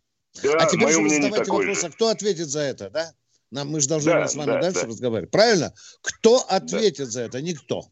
да 0.42 0.58
а 0.58 0.66
теперь 0.66 0.92
же 0.92 1.00
вы 1.00 1.10
задавайте 1.10 1.50
вопрос, 1.50 1.84
а 1.84 1.90
кто 1.90 2.08
ответит 2.08 2.46
за 2.46 2.60
это, 2.60 2.88
да? 2.90 3.12
Нам, 3.50 3.68
мы 3.68 3.80
же 3.80 3.88
должны 3.88 4.12
да, 4.12 4.28
с 4.28 4.36
вами 4.36 4.46
да, 4.46 4.60
дальше 4.60 4.82
да. 4.82 4.86
разговаривать. 4.86 5.30
Правильно? 5.32 5.74
Кто 6.02 6.38
ответит 6.48 7.06
да. 7.06 7.10
за 7.10 7.20
это? 7.22 7.42
Никто. 7.42 7.90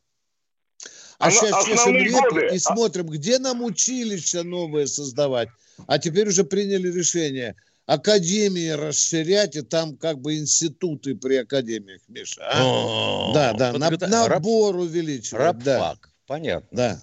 А, 1.18 1.30
сейчас 1.30 1.66
чешем 1.66 1.94
репу 1.94 2.38
и 2.38 2.58
смотрим, 2.58 3.06
где 3.06 3.38
нам 3.38 3.62
училища 3.62 4.44
новые 4.44 4.86
создавать. 4.86 5.48
А 5.86 5.98
теперь 5.98 6.28
уже 6.28 6.44
приняли 6.44 6.90
решение 6.90 7.56
академии 7.86 8.70
расширять, 8.70 9.56
и 9.56 9.62
там 9.62 9.96
как 9.96 10.20
бы 10.20 10.36
институты 10.36 11.16
при 11.16 11.36
академиях, 11.36 12.02
Миша. 12.08 12.42
А? 12.42 13.32
Да, 13.32 13.52
да, 13.54 13.72
набор 14.28 14.76
увеличивать. 14.76 15.42
Рабфак, 15.42 15.64
да. 15.64 15.96
понятно. 16.26 16.68
Да. 16.70 17.00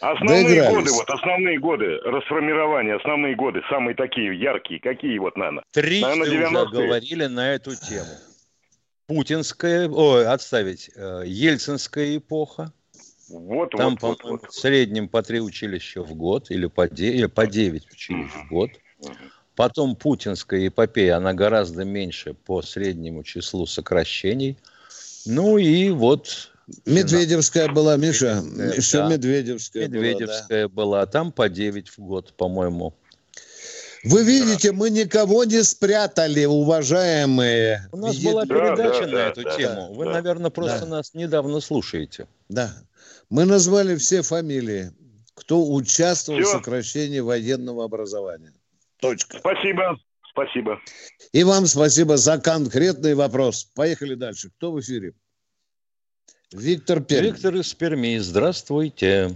Основные 0.00 0.70
годы, 0.70 0.92
вот 0.92 1.10
основные 1.10 1.58
годы 1.58 1.98
расформирования, 1.98 2.96
основные 2.96 3.36
годы, 3.36 3.60
самые 3.68 3.94
такие 3.94 4.38
яркие, 4.40 4.80
какие 4.80 5.18
вот, 5.18 5.36
наверное? 5.36 5.62
Три 5.72 6.00
наверное, 6.00 6.62
уже 6.62 6.70
говорили 6.70 7.26
на 7.26 7.52
эту 7.52 7.74
тему. 7.76 8.08
Путинская, 9.06 9.90
ой, 9.90 10.26
отставить, 10.26 10.90
э, 10.94 11.24
Ельцинская 11.26 12.16
эпоха, 12.16 12.72
Вот, 13.30 13.70
Там, 13.70 13.96
вот, 14.00 14.18
по-моему, 14.18 14.40
вот, 14.42 14.50
в 14.50 14.54
среднем 14.58 15.08
по 15.08 15.22
три 15.22 15.40
училища 15.40 16.02
в 16.02 16.14
год 16.14 16.50
или 16.50 16.66
по, 16.66 16.88
де- 16.88 17.12
или 17.12 17.26
по 17.26 17.46
9 17.46 17.90
училищ 17.90 18.30
в 18.30 18.48
год. 18.48 18.70
Потом 19.54 19.94
путинская 19.94 20.66
эпопея, 20.66 21.16
она 21.18 21.32
гораздо 21.32 21.84
меньше 21.84 22.34
по 22.34 22.62
среднему 22.62 23.22
числу 23.22 23.66
сокращений. 23.66 24.58
Ну 25.26 25.58
и 25.58 25.90
вот... 25.90 26.50
Медведевская 26.86 27.68
была, 27.68 27.96
Миша. 27.96 28.42
Еще 28.76 28.98
да. 28.98 29.08
Медведевская, 29.08 29.88
Медведевская 29.88 30.68
была, 30.68 31.00
да. 31.00 31.02
была. 31.02 31.06
Там 31.06 31.32
по 31.32 31.48
9 31.48 31.88
в 31.88 31.98
год, 31.98 32.32
по-моему. 32.34 32.94
Вы 34.02 34.24
видите, 34.24 34.72
мы 34.72 34.90
никого 34.90 35.44
не 35.44 35.62
спрятали, 35.62 36.46
уважаемые. 36.46 37.88
У 37.92 37.98
нас 37.98 38.16
была 38.18 38.46
передача 38.46 39.00
да, 39.00 39.06
на 39.06 39.12
да, 39.12 39.28
эту 39.28 39.42
да, 39.42 39.56
тему. 39.56 39.92
Вы, 39.92 40.06
да, 40.06 40.12
наверное, 40.12 40.50
просто 40.50 40.80
да. 40.80 40.86
нас 40.86 41.12
недавно 41.12 41.60
слушаете. 41.60 42.26
Да. 42.48 42.72
Мы 43.30 43.44
назвали 43.44 43.94
все 43.96 44.22
фамилии, 44.22 44.90
кто 45.34 45.64
участвовал 45.72 46.40
все. 46.40 46.48
в 46.48 46.52
сокращении 46.52 47.20
военного 47.20 47.84
образования. 47.84 48.52
Точка. 49.00 49.38
Спасибо. 49.38 49.98
Спасибо. 50.30 50.80
И 51.32 51.44
вам 51.44 51.66
спасибо 51.66 52.16
за 52.16 52.40
конкретный 52.40 53.14
вопрос. 53.14 53.64
Поехали 53.76 54.14
дальше. 54.14 54.50
Кто 54.50 54.72
в 54.72 54.80
эфире? 54.80 55.12
Виктор 56.52 57.00
Пермь. 57.00 57.26
Виктор 57.26 57.54
из 57.54 57.72
Перми. 57.74 58.18
Здравствуйте. 58.18 59.30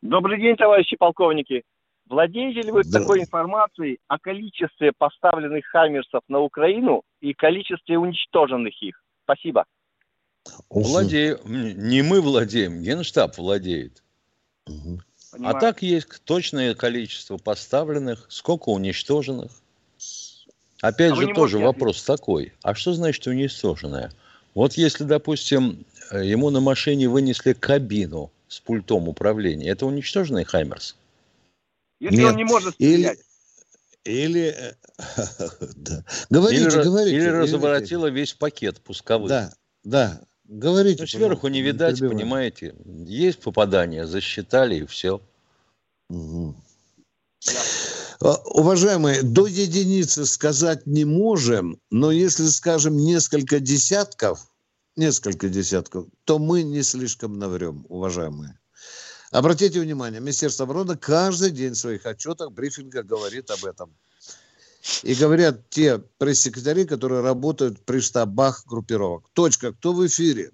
Добрый 0.00 0.40
день, 0.40 0.56
товарищи 0.56 0.96
полковники. 0.96 1.62
Владеете 2.06 2.62
ли 2.62 2.72
вы 2.72 2.82
да. 2.84 3.00
такой 3.00 3.20
информацией 3.20 3.98
о 4.08 4.18
количестве 4.18 4.92
поставленных 4.96 5.64
«Хаммерсов» 5.66 6.22
на 6.28 6.40
Украину 6.40 7.02
и 7.20 7.32
количестве 7.32 7.98
уничтоженных 7.98 8.74
их? 8.82 9.02
Спасибо. 9.22 9.64
Владею. 10.70 11.40
Не 11.44 12.02
мы 12.02 12.20
владеем, 12.20 12.82
Генштаб 12.82 13.36
владеет. 13.38 14.02
Угу. 14.66 15.00
А 15.44 15.58
так 15.58 15.82
есть 15.82 16.08
точное 16.24 16.74
количество 16.74 17.36
поставленных, 17.38 18.26
сколько 18.28 18.68
уничтоженных. 18.68 19.52
Опять 20.80 21.12
а 21.12 21.16
же, 21.16 21.34
тоже 21.34 21.58
вопрос 21.58 22.02
ответить? 22.02 22.06
такой. 22.06 22.52
А 22.62 22.74
что 22.74 22.92
значит 22.92 23.26
уничтоженное? 23.26 24.12
Вот 24.54 24.74
если, 24.74 25.04
допустим, 25.04 25.86
ему 26.10 26.50
на 26.50 26.60
машине 26.60 27.08
вынесли 27.08 27.52
кабину 27.52 28.30
с 28.48 28.60
пультом 28.60 29.08
управления, 29.08 29.70
это 29.70 29.86
уничтоженный 29.86 30.44
Хаймерс? 30.44 30.96
Если 32.00 32.16
Нет. 32.16 32.30
он 32.30 32.36
не 32.36 32.44
может 32.44 32.74
стрелять. 32.74 33.18
Или, 34.04 34.24
или, 34.24 34.76
да. 35.76 36.04
говорите, 36.28 36.64
или, 36.64 36.82
говорите. 36.82 37.16
Или 37.16 37.28
разворотила 37.28 38.08
весь 38.08 38.34
пакет 38.34 38.80
пусковых. 38.80 39.28
Да, 39.28 39.52
да. 39.84 40.20
Говорите. 40.44 41.02
Ну, 41.02 41.06
сверху 41.06 41.48
не 41.48 41.62
видать, 41.62 42.00
не 42.00 42.08
понимаете. 42.08 42.74
Есть 42.84 43.40
попадание, 43.40 44.06
засчитали 44.06 44.76
и 44.76 44.86
все. 44.86 45.20
Угу. 46.08 46.54
Уважаемые, 48.20 49.22
до 49.22 49.46
единицы 49.46 50.26
сказать 50.26 50.86
не 50.86 51.04
можем, 51.04 51.80
но 51.90 52.12
если 52.12 52.46
скажем 52.46 52.96
несколько 52.96 53.58
десятков, 53.58 54.46
несколько 54.94 55.48
десятков, 55.48 56.06
то 56.24 56.38
мы 56.38 56.62
не 56.62 56.82
слишком 56.82 57.38
наврем, 57.38 57.84
уважаемые. 57.88 58.58
Обратите 59.32 59.80
внимание, 59.80 60.20
Министерство 60.20 60.64
обороны 60.64 60.96
каждый 60.96 61.50
день 61.50 61.72
в 61.72 61.78
своих 61.78 62.06
отчетах, 62.06 62.52
брифингах 62.52 63.06
говорит 63.06 63.50
об 63.50 63.64
этом. 63.64 63.96
И 65.02 65.14
говорят 65.14 65.68
те 65.68 65.98
пресс-секретари, 66.18 66.84
которые 66.84 67.22
работают 67.22 67.84
при 67.84 68.00
штабах 68.00 68.64
группировок. 68.66 69.28
Точка. 69.32 69.72
Кто 69.72 69.92
в 69.92 70.04
эфире? 70.06 70.50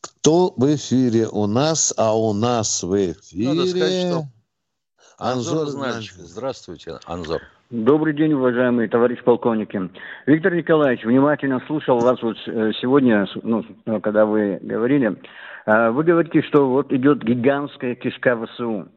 Кто 0.00 0.54
в 0.56 0.74
эфире 0.74 1.28
у 1.28 1.46
нас, 1.46 1.92
а 1.96 2.16
у 2.16 2.32
нас 2.32 2.82
в 2.82 2.94
эфире... 2.94 3.48
Надо 3.48 3.66
сказать, 3.66 4.06
что... 4.06 4.24
Анзор, 5.18 5.68
Анзор 5.68 6.02
Здравствуйте, 6.18 6.98
Анзор. 7.04 7.42
Добрый 7.70 8.14
день, 8.14 8.32
уважаемые 8.32 8.88
товарищи 8.88 9.22
полковники. 9.22 9.90
Виктор 10.26 10.54
Николаевич, 10.54 11.04
внимательно 11.04 11.62
слушал 11.66 12.00
вас 12.00 12.20
вот 12.22 12.36
э, 12.46 12.72
сегодня, 12.80 13.26
ну, 13.42 13.64
когда 14.02 14.26
вы 14.26 14.58
говорили. 14.60 15.16
А, 15.64 15.90
вы 15.90 16.04
говорите, 16.04 16.42
что 16.42 16.68
вот 16.68 16.92
идет 16.92 17.22
гигантская 17.22 17.94
кишка 17.94 18.36
ВСУ. 18.36 18.88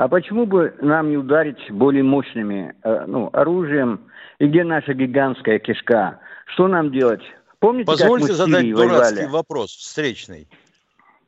А 0.00 0.08
почему 0.08 0.46
бы 0.46 0.74
нам 0.80 1.10
не 1.10 1.18
ударить 1.18 1.70
более 1.70 2.02
мощными 2.02 2.74
э, 2.84 3.04
ну, 3.06 3.28
оружием? 3.34 4.08
И 4.38 4.46
где 4.46 4.64
наша 4.64 4.94
гигантская 4.94 5.58
кишка? 5.58 6.20
Что 6.46 6.68
нам 6.68 6.90
делать? 6.90 7.20
Помните, 7.58 7.84
Позвольте 7.84 8.28
как 8.28 8.30
мы 8.30 8.34
задать 8.34 8.70
дурацкий 8.70 9.16
воевали? 9.16 9.30
вопрос, 9.30 9.76
встречный. 9.76 10.48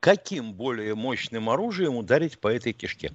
Каким 0.00 0.54
более 0.54 0.94
мощным 0.94 1.50
оружием 1.50 1.96
ударить 1.96 2.40
по 2.40 2.48
этой 2.48 2.72
кишке? 2.72 3.10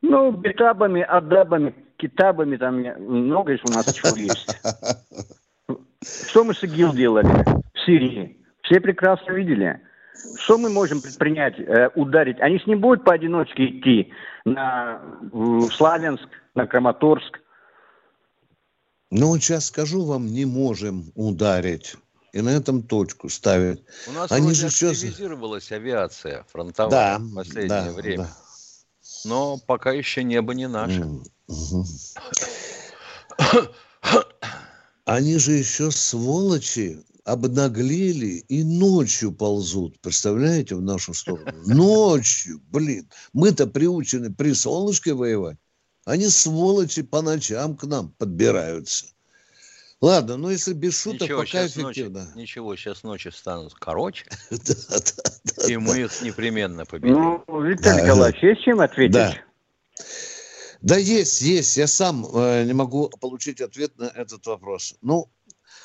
Ну, 0.00 0.30
бетабами, 0.30 1.02
адабами, 1.02 1.74
китабами, 1.98 2.56
там 2.56 2.76
много 2.76 3.58
у 3.68 3.70
нас 3.70 3.92
чего 3.92 4.16
есть. 4.16 4.58
Что 6.30 6.42
мы 6.42 6.54
с 6.54 6.64
ИГИЛ 6.64 6.94
делали 6.94 7.28
в 7.74 7.84
Сирии? 7.84 8.38
Все 8.62 8.80
прекрасно 8.80 9.32
видели. 9.32 9.82
Что 10.36 10.58
мы 10.58 10.70
можем 10.70 11.00
предпринять, 11.00 11.58
э, 11.58 11.90
ударить? 11.94 12.40
Они 12.40 12.58
с 12.58 12.66
ним 12.66 12.80
будут 12.80 13.04
поодиночке 13.04 13.66
идти 13.66 14.12
на 14.44 15.00
в 15.32 15.70
Славянск, 15.70 16.28
на 16.54 16.66
Краматорск. 16.66 17.40
Ну, 19.10 19.36
сейчас 19.38 19.66
скажу 19.66 20.04
вам, 20.04 20.26
не 20.26 20.44
можем 20.44 21.12
ударить. 21.14 21.96
И 22.32 22.40
на 22.40 22.48
этом 22.48 22.82
точку 22.82 23.28
ставить. 23.28 23.84
У 24.08 24.12
нас 24.12 24.32
Они 24.32 24.52
же 24.54 24.66
активизировалась 24.66 25.64
сейчас... 25.64 25.78
авиация 25.78 26.44
фронтовая 26.50 26.90
да, 26.90 27.18
в 27.18 27.34
последнее 27.34 27.68
да, 27.68 27.92
время. 27.92 28.24
Да 28.24 28.30
но 29.24 29.58
пока 29.58 29.92
еще 29.92 30.22
небо 30.22 30.54
не 30.54 30.68
наше. 30.68 31.08
Они 35.04 35.38
же 35.38 35.52
еще 35.52 35.90
сволочи 35.90 37.04
обнаглели 37.24 38.44
и 38.48 38.62
ночью 38.62 39.32
ползут, 39.32 39.98
представляете, 40.00 40.74
в 40.76 40.82
нашу 40.82 41.14
сторону. 41.14 41.52
Ночью, 41.66 42.60
блин. 42.70 43.08
Мы-то 43.32 43.66
приучены 43.66 44.32
при 44.32 44.52
солнышке 44.52 45.14
воевать. 45.14 45.56
Они, 46.04 46.28
сволочи, 46.28 47.02
по 47.02 47.22
ночам 47.22 47.76
к 47.76 47.84
нам 47.84 48.10
подбираются. 48.10 49.06
Ладно, 50.02 50.36
ну 50.36 50.50
если 50.50 50.74
без 50.74 51.00
шуток, 51.00 51.22
ничего, 51.22 51.40
пока 51.40 51.66
эффективно. 51.66 52.24
Ночи, 52.26 52.38
ничего, 52.38 52.76
сейчас 52.76 53.04
ночи 53.04 53.28
станут 53.28 53.72
короче, 53.72 54.26
и 55.66 55.78
мы 55.78 56.00
их 56.00 56.20
непременно 56.20 56.84
победим. 56.84 57.42
Ну, 57.48 57.62
Виктор 57.62 58.02
Николаевич, 58.02 58.42
есть 58.42 58.62
чем 58.64 58.80
ответить? 58.80 59.14
Да. 59.14 59.34
Да, 60.82 60.98
есть, 60.98 61.40
есть. 61.40 61.78
Я 61.78 61.86
сам 61.86 62.26
э, 62.26 62.64
не 62.64 62.74
могу 62.74 63.08
получить 63.18 63.62
ответ 63.62 63.96
на 63.96 64.04
этот 64.04 64.44
вопрос. 64.44 64.94
Ну, 65.00 65.30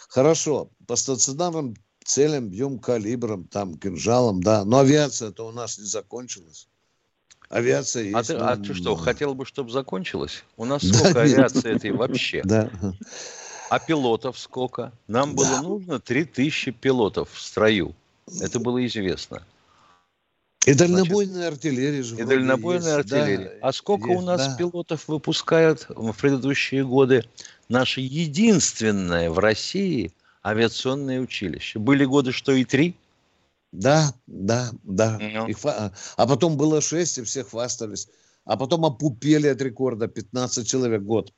хорошо, 0.10 0.70
по 0.86 0.98
стационарным 0.98 1.76
целям 2.04 2.50
бьем 2.50 2.80
калибром, 2.80 3.46
там, 3.46 3.78
кинжалом, 3.78 4.44
да. 4.44 4.66
Но 4.66 4.80
авиация-то 4.80 5.48
у 5.48 5.52
нас 5.52 5.78
не 5.78 5.86
закончилась. 5.86 6.68
Авиация 7.50 8.04
есть. 8.04 8.16
А 8.16 8.24
ты, 8.24 8.34
а 8.34 8.58
ты 8.58 8.74
что, 8.74 8.96
хотел 8.96 9.34
бы, 9.34 9.46
чтобы 9.46 9.72
закончилась? 9.72 10.44
У 10.58 10.66
нас 10.66 10.84
сколько 10.84 11.14
да, 11.14 11.22
авиации 11.22 11.76
этой 11.76 11.92
вообще? 11.92 12.42
Да. 12.44 12.70
А 13.70 13.80
пилотов 13.80 14.38
сколько? 14.38 14.92
Нам 15.08 15.36
да. 15.36 15.62
было 15.62 15.62
нужно 15.62 16.00
3000 16.00 16.72
пилотов 16.72 17.32
в 17.32 17.42
строю. 17.42 17.96
Это 18.42 18.60
было 18.60 18.86
известно. 18.86 19.44
И 20.66 20.74
дальнобойная 20.74 21.34
Значит, 21.34 21.54
артиллерия 21.54 22.04
же. 22.04 22.16
И 22.20 22.24
дальнобойная 22.24 22.98
есть. 22.98 23.12
артиллерия. 23.12 23.58
Да, 23.62 23.68
а 23.68 23.74
сколько 23.74 24.10
есть, 24.10 24.22
у 24.22 24.26
нас 24.26 24.48
да. 24.48 24.56
пилотов 24.56 25.08
выпускают 25.08 25.86
в 25.90 26.14
предыдущие 26.14 26.84
годы? 26.86 27.26
Наше 27.70 28.02
единственное 28.02 29.30
в 29.30 29.38
России 29.38 30.12
авиационное 30.44 31.22
училище. 31.22 31.78
Были 31.78 32.04
годы, 32.04 32.32
что 32.32 32.52
и 32.52 32.66
три? 32.66 32.96
Да, 33.72 34.12
да, 34.26 34.72
да. 34.84 35.20
Ну. 35.20 35.54
Хва... 35.54 35.94
А 36.18 36.28
потом 36.28 36.58
было 36.58 36.82
шесть, 36.82 37.20
и 37.20 37.24
все 37.24 37.44
хвастались. 37.44 38.08
А 38.46 38.58
потом 38.58 38.86
опупели 38.86 39.48
от 39.48 39.62
рекорда 39.62 40.08
15 40.08 40.68
человек 40.68 41.02
в 41.02 41.06
год. 41.06 41.32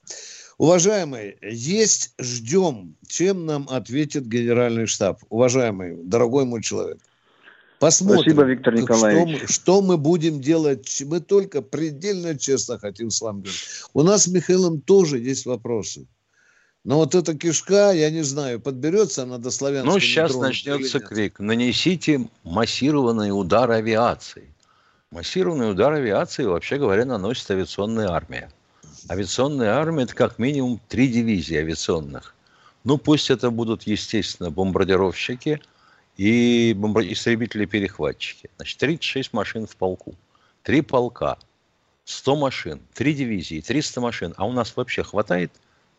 Уважаемые, 0.58 1.38
есть, 1.42 2.14
ждем, 2.18 2.96
чем 3.08 3.46
нам 3.46 3.68
ответит 3.70 4.26
генеральный 4.26 4.86
штаб. 4.86 5.22
Уважаемый, 5.30 5.98
дорогой 6.02 6.46
мой 6.46 6.62
человек. 6.62 7.00
Посмотрим, 7.80 8.22
Спасибо, 8.22 8.44
Виктор 8.44 8.76
Николаевич. 8.76 9.38
Что, 9.40 9.54
что 9.54 9.82
мы 9.82 9.98
будем 9.98 10.40
делать. 10.40 11.04
Мы 11.06 11.20
только 11.20 11.62
предельно 11.62 12.38
честно 12.38 12.78
хотим 12.78 13.10
с 13.10 13.20
вами 13.20 13.42
говорить. 13.42 13.62
У 13.94 14.04
нас 14.04 14.24
с 14.24 14.28
Михаилом 14.28 14.80
тоже 14.80 15.18
есть 15.18 15.46
вопросы. 15.46 16.08
Но 16.84 16.98
вот 16.98 17.14
эта 17.14 17.36
кишка, 17.36 17.92
я 17.92 18.10
не 18.10 18.24
знаю, 18.24 18.60
подберется 18.60 19.24
она 19.24 19.38
до 19.38 19.52
славянского 19.52 19.94
Ну, 19.94 20.00
сейчас 20.00 20.36
начнется 20.36 21.00
крик. 21.00 21.40
Нанесите 21.40 22.28
массированный 22.44 23.30
удар 23.30 23.70
авиации. 23.70 24.52
Массированный 25.12 25.72
удар 25.72 25.94
авиации, 25.94 26.44
вообще 26.44 26.78
говоря, 26.78 27.06
наносит 27.06 27.52
авиационная 27.52 28.10
армия. 28.10 28.52
Авиационная 29.10 29.74
армия– 29.74 30.04
это 30.06 30.16
как 30.16 30.40
минимум 30.40 30.82
три 30.88 31.08
дивизии 31.08 31.58
авиационных. 31.58 32.34
Ну, 32.84 32.98
пусть 32.98 33.30
это 33.30 33.52
будут, 33.52 33.84
естественно, 33.84 34.50
бомбардировщики 34.50 35.62
и 36.18 36.72
истребители-перехватчики. 36.72 38.50
Значит, 38.56 38.80
36 38.80 39.34
машин 39.34 39.68
в 39.68 39.76
полку, 39.76 40.16
три 40.64 40.82
полка, 40.82 41.38
100 42.06 42.36
машин, 42.38 42.82
три 42.96 43.14
дивизии, 43.14 43.62
300 43.62 44.02
машин. 44.02 44.34
А 44.38 44.48
у 44.48 44.52
нас 44.52 44.76
вообще 44.76 45.04
хватает 45.04 45.52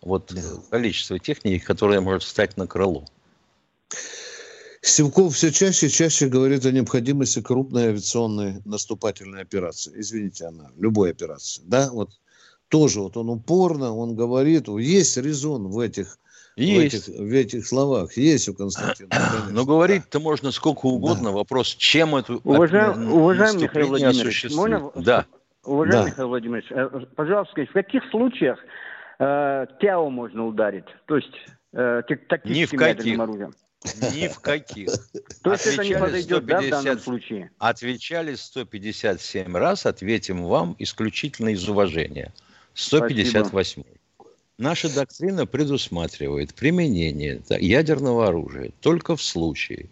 вот 0.02 0.32
да. 0.34 0.40
количества 0.70 1.18
техники, 1.18 1.64
которая 1.64 2.00
может 2.00 2.22
встать 2.22 2.56
на 2.56 2.66
крыло? 2.66 3.04
Сивков 4.80 5.34
все 5.34 5.52
чаще 5.52 5.86
и 5.86 5.90
чаще 5.90 6.26
говорит 6.26 6.66
о 6.66 6.72
необходимости 6.72 7.40
крупной 7.40 7.88
авиационной 7.88 8.60
наступательной 8.64 9.42
операции. 9.42 9.92
Извините, 9.94 10.46
она, 10.46 10.70
любой 10.76 11.12
операции. 11.12 11.62
Да, 11.64 11.88
вот 11.92 12.10
тоже 12.68 13.00
вот 13.00 13.16
он 13.16 13.30
упорно, 13.30 13.94
он 13.94 14.16
говорит, 14.16 14.66
есть 14.66 15.16
резон 15.16 15.68
в 15.68 15.78
этих 15.78 16.18
есть. 16.56 17.08
В 17.08 17.08
этих, 17.08 17.20
в 17.20 17.32
этих 17.32 17.66
словах 17.66 18.16
есть 18.16 18.48
у 18.48 18.54
Константина. 18.54 19.10
Но 19.50 19.64
говорить-то 19.64 20.20
можно 20.20 20.50
сколько 20.50 20.86
угодно. 20.86 21.30
Да. 21.30 21.36
Вопрос, 21.36 21.68
чем 21.68 22.16
эту 22.16 22.40
Уважаем, 22.44 23.10
уважаемый 23.12 23.62
Михаил 23.62 23.88
Владимирович, 23.88 24.50
можно... 24.54 24.90
Да. 24.96 25.26
Уважаемый 25.64 26.04
да. 26.04 26.10
Михаил 26.10 26.28
Владимирович, 26.28 26.66
э, 26.70 27.06
пожалуйста, 27.14 27.64
в 27.64 27.72
каких 27.72 28.02
случаях 28.10 28.58
э, 29.18 29.66
ТЯО 29.80 30.10
можно 30.10 30.46
ударить? 30.46 30.84
То 31.06 31.16
есть 31.16 31.32
э, 31.72 32.02
тактическим 32.28 32.80
ядерным 32.80 33.22
оружием? 33.22 33.54
Ни 34.14 34.28
в 34.28 34.38
каких. 34.40 34.90
То 35.42 35.52
есть 35.52 35.66
это 35.66 35.84
не 35.84 35.98
подойдет, 35.98 36.46
да, 36.46 36.60
в 36.60 36.68
данном 36.68 36.98
случае? 37.00 37.50
Отвечали 37.58 38.34
157 38.34 39.56
раз, 39.56 39.86
ответим 39.86 40.44
вам 40.44 40.76
исключительно 40.78 41.48
из 41.48 41.68
уважения. 41.68 42.32
158. 42.74 43.82
Наша 44.58 44.94
доктрина 44.94 45.46
предусматривает 45.46 46.54
применение 46.54 47.42
ядерного 47.58 48.28
оружия 48.28 48.70
только 48.80 49.16
в 49.16 49.22
случае 49.22 49.88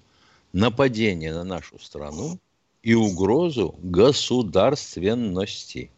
нападения 0.52 1.32
на 1.32 1.44
нашу 1.44 1.80
страну 1.80 2.38
и 2.82 2.92
угрозу 2.94 3.74
государственности. 3.82 5.90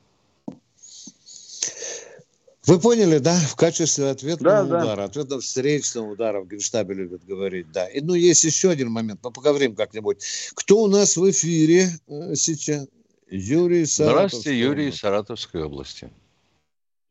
Вы 2.64 2.78
поняли, 2.78 3.18
да? 3.18 3.34
В 3.50 3.56
качестве 3.56 4.10
ответного 4.10 4.64
да, 4.64 4.64
удара, 4.64 4.96
да. 4.96 5.04
ответного 5.04 5.40
встречного 5.40 6.12
удара 6.12 6.40
в 6.40 6.48
Генштабе 6.48 6.94
любят 6.94 7.24
говорить, 7.24 7.72
да. 7.72 7.88
И, 7.88 8.00
ну, 8.00 8.14
есть 8.14 8.44
еще 8.44 8.70
один 8.70 8.90
момент, 8.90 9.20
мы 9.24 9.32
поговорим 9.32 9.74
как-нибудь. 9.74 10.22
Кто 10.54 10.82
у 10.82 10.86
нас 10.86 11.16
в 11.16 11.28
эфире 11.28 11.86
э, 12.06 12.34
сейчас? 12.36 12.86
Юрий 13.28 13.84
Здравствуйте, 13.84 14.56
Юрий 14.56 14.88
из 14.88 14.98
Саратовской 14.98 15.64
области. 15.64 16.10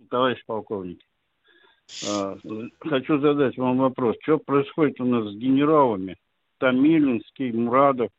Товарищ 0.09 0.41
полковник, 0.45 1.01
э, 2.07 2.37
хочу 2.79 3.19
задать 3.19 3.57
вам 3.57 3.79
вопрос. 3.79 4.15
Что 4.21 4.37
происходит 4.37 5.01
у 5.01 5.05
нас 5.05 5.33
с 5.33 5.35
генералами? 5.35 6.17
Томилинский, 6.59 7.51
Мурадов. 7.51 8.09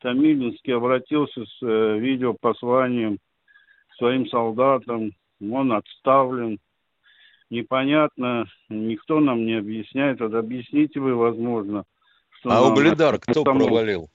Томилинский 0.00 0.74
обратился 0.74 1.44
с 1.44 1.62
э, 1.62 1.98
видеопосланием 1.98 3.18
к 3.88 3.94
своим 3.96 4.26
солдатам. 4.28 5.12
Он 5.40 5.72
отставлен 5.72 6.58
непонятно, 7.50 8.46
никто 8.68 9.20
нам 9.20 9.46
не 9.46 9.54
объясняет. 9.54 10.20
Вот 10.20 10.34
объясните 10.34 11.00
вы, 11.00 11.14
возможно. 11.14 11.84
Что 12.30 12.50
а 12.50 12.68
Угледар 12.68 13.18
кто 13.18 13.42
тому... 13.42 13.66
провалил? 13.66 14.10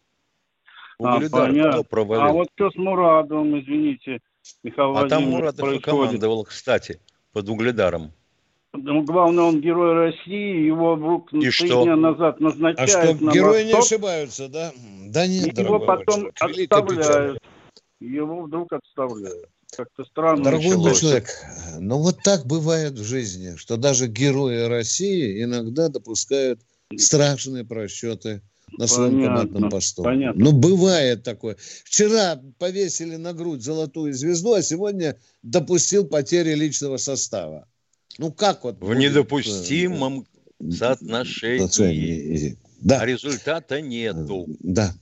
А, 1.00 1.16
Угледар 1.16 1.50
а, 1.50 1.72
кто 1.72 1.84
провалил? 1.84 2.24
А 2.24 2.30
вот 2.30 2.48
что 2.56 2.72
с 2.72 2.76
Мурадовым, 2.76 3.60
извините, 3.60 4.20
Михаил 4.64 4.98
А 4.98 5.08
там 5.08 5.24
Мурадов 5.24 5.60
происходит. 5.60 5.86
командовал, 5.86 6.44
кстати, 6.44 7.00
под 7.34 7.50
Угледаром. 7.50 8.12
Ну, 8.76 9.04
главное, 9.04 9.44
он 9.44 9.62
герой 9.62 9.94
России, 9.94 10.66
его 10.66 10.96
вдруг 10.96 11.32
и 11.32 11.42
три 11.42 11.52
что? 11.52 11.84
дня 11.84 11.96
назад 11.96 12.40
назначают 12.40 12.80
а 12.80 12.88
что, 12.88 13.26
на 13.26 13.32
герои 13.32 13.64
восток, 13.64 13.68
не 13.68 13.80
ошибаются, 13.80 14.50
да? 14.50 14.72
Да 15.08 15.28
нет, 15.28 15.58
Его 15.58 15.80
потом 15.80 16.32
отставляют. 16.40 17.40
Его 18.00 18.42
вдруг 18.42 18.74
отставляют. 18.74 19.48
Как-то 19.76 20.06
странно. 20.06 20.44
Дорогой 20.44 20.78
мой 20.78 20.96
человек, 20.96 21.30
ну 21.80 21.98
вот 21.98 22.18
так 22.24 22.46
бывает 22.46 22.94
в 22.94 23.04
жизни, 23.04 23.56
что 23.56 23.78
даже 23.78 24.08
герои 24.08 24.68
России 24.68 25.44
иногда 25.44 25.90
допускают 25.90 26.62
страшные 26.98 27.66
просчеты 27.66 28.42
на 28.78 28.88
своем 28.88 29.12
понятно, 29.14 29.36
командном 29.36 29.70
посту. 29.70 30.04
Понятно. 30.04 30.44
Ну, 30.44 30.52
бывает 30.52 31.24
такое. 31.24 31.58
Вчера 31.84 32.42
повесили 32.58 33.16
на 33.16 33.34
грудь 33.34 33.62
золотую 33.62 34.14
звезду, 34.14 34.54
а 34.54 34.62
сегодня 34.62 35.18
допустил 35.44 36.06
потери 36.06 36.54
личного 36.54 36.98
состава. 36.98 37.68
Ну, 38.18 38.32
как 38.32 38.64
вот? 38.64 38.76
В 38.78 38.80
будет? 38.80 38.98
недопустимом 38.98 40.26
э, 40.60 40.72
соотношении. 40.72 42.58
Да. 42.80 43.00
А 43.02 43.06
результата 43.06 43.82
нету. 43.82 44.48
Да. 44.60 44.94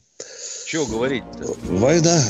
Что 0.65 0.85
говорить-то? 0.85 1.55
Война. 1.63 2.23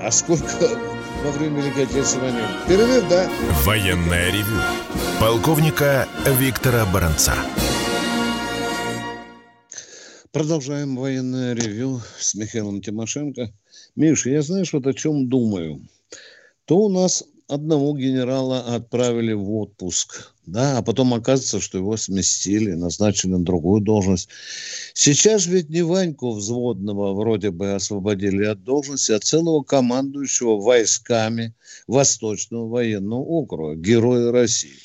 А 0.00 0.10
сколько 0.10 0.93
во 1.24 1.30
время 1.30 1.62
Великой 1.62 1.84
Отечественной 1.84 2.32
войны. 2.32 2.48
Перерыв, 2.68 3.08
да? 3.08 3.30
Военная 3.64 4.30
ревю. 4.30 4.60
Полковника 5.18 6.06
Виктора 6.38 6.84
Баранца. 6.84 7.32
Продолжаем 10.32 10.96
военное 10.96 11.54
ревю 11.54 12.02
с 12.18 12.34
Михаилом 12.34 12.82
Тимошенко. 12.82 13.54
Миша, 13.96 14.28
я 14.28 14.42
знаешь, 14.42 14.74
вот 14.74 14.86
о 14.86 14.92
чем 14.92 15.30
думаю. 15.30 15.88
То 16.66 16.76
у 16.76 16.88
нас 16.90 17.24
одного 17.48 17.96
генерала 17.96 18.74
отправили 18.74 19.32
в 19.32 19.50
отпуск, 19.52 20.32
да, 20.46 20.78
а 20.78 20.82
потом 20.82 21.14
оказывается, 21.14 21.60
что 21.60 21.78
его 21.78 21.96
сместили, 21.96 22.72
назначили 22.72 23.32
на 23.32 23.44
другую 23.44 23.82
должность. 23.82 24.28
Сейчас 24.94 25.46
ведь 25.46 25.68
не 25.68 25.82
Ваньку 25.82 26.32
взводного 26.32 27.12
вроде 27.14 27.50
бы 27.50 27.72
освободили 27.72 28.44
от 28.44 28.62
должности, 28.64 29.12
а 29.12 29.20
целого 29.20 29.62
командующего 29.62 30.60
войсками 30.60 31.54
Восточного 31.86 32.68
военного 32.68 33.20
округа, 33.20 33.74
героя 33.74 34.32
России. 34.32 34.78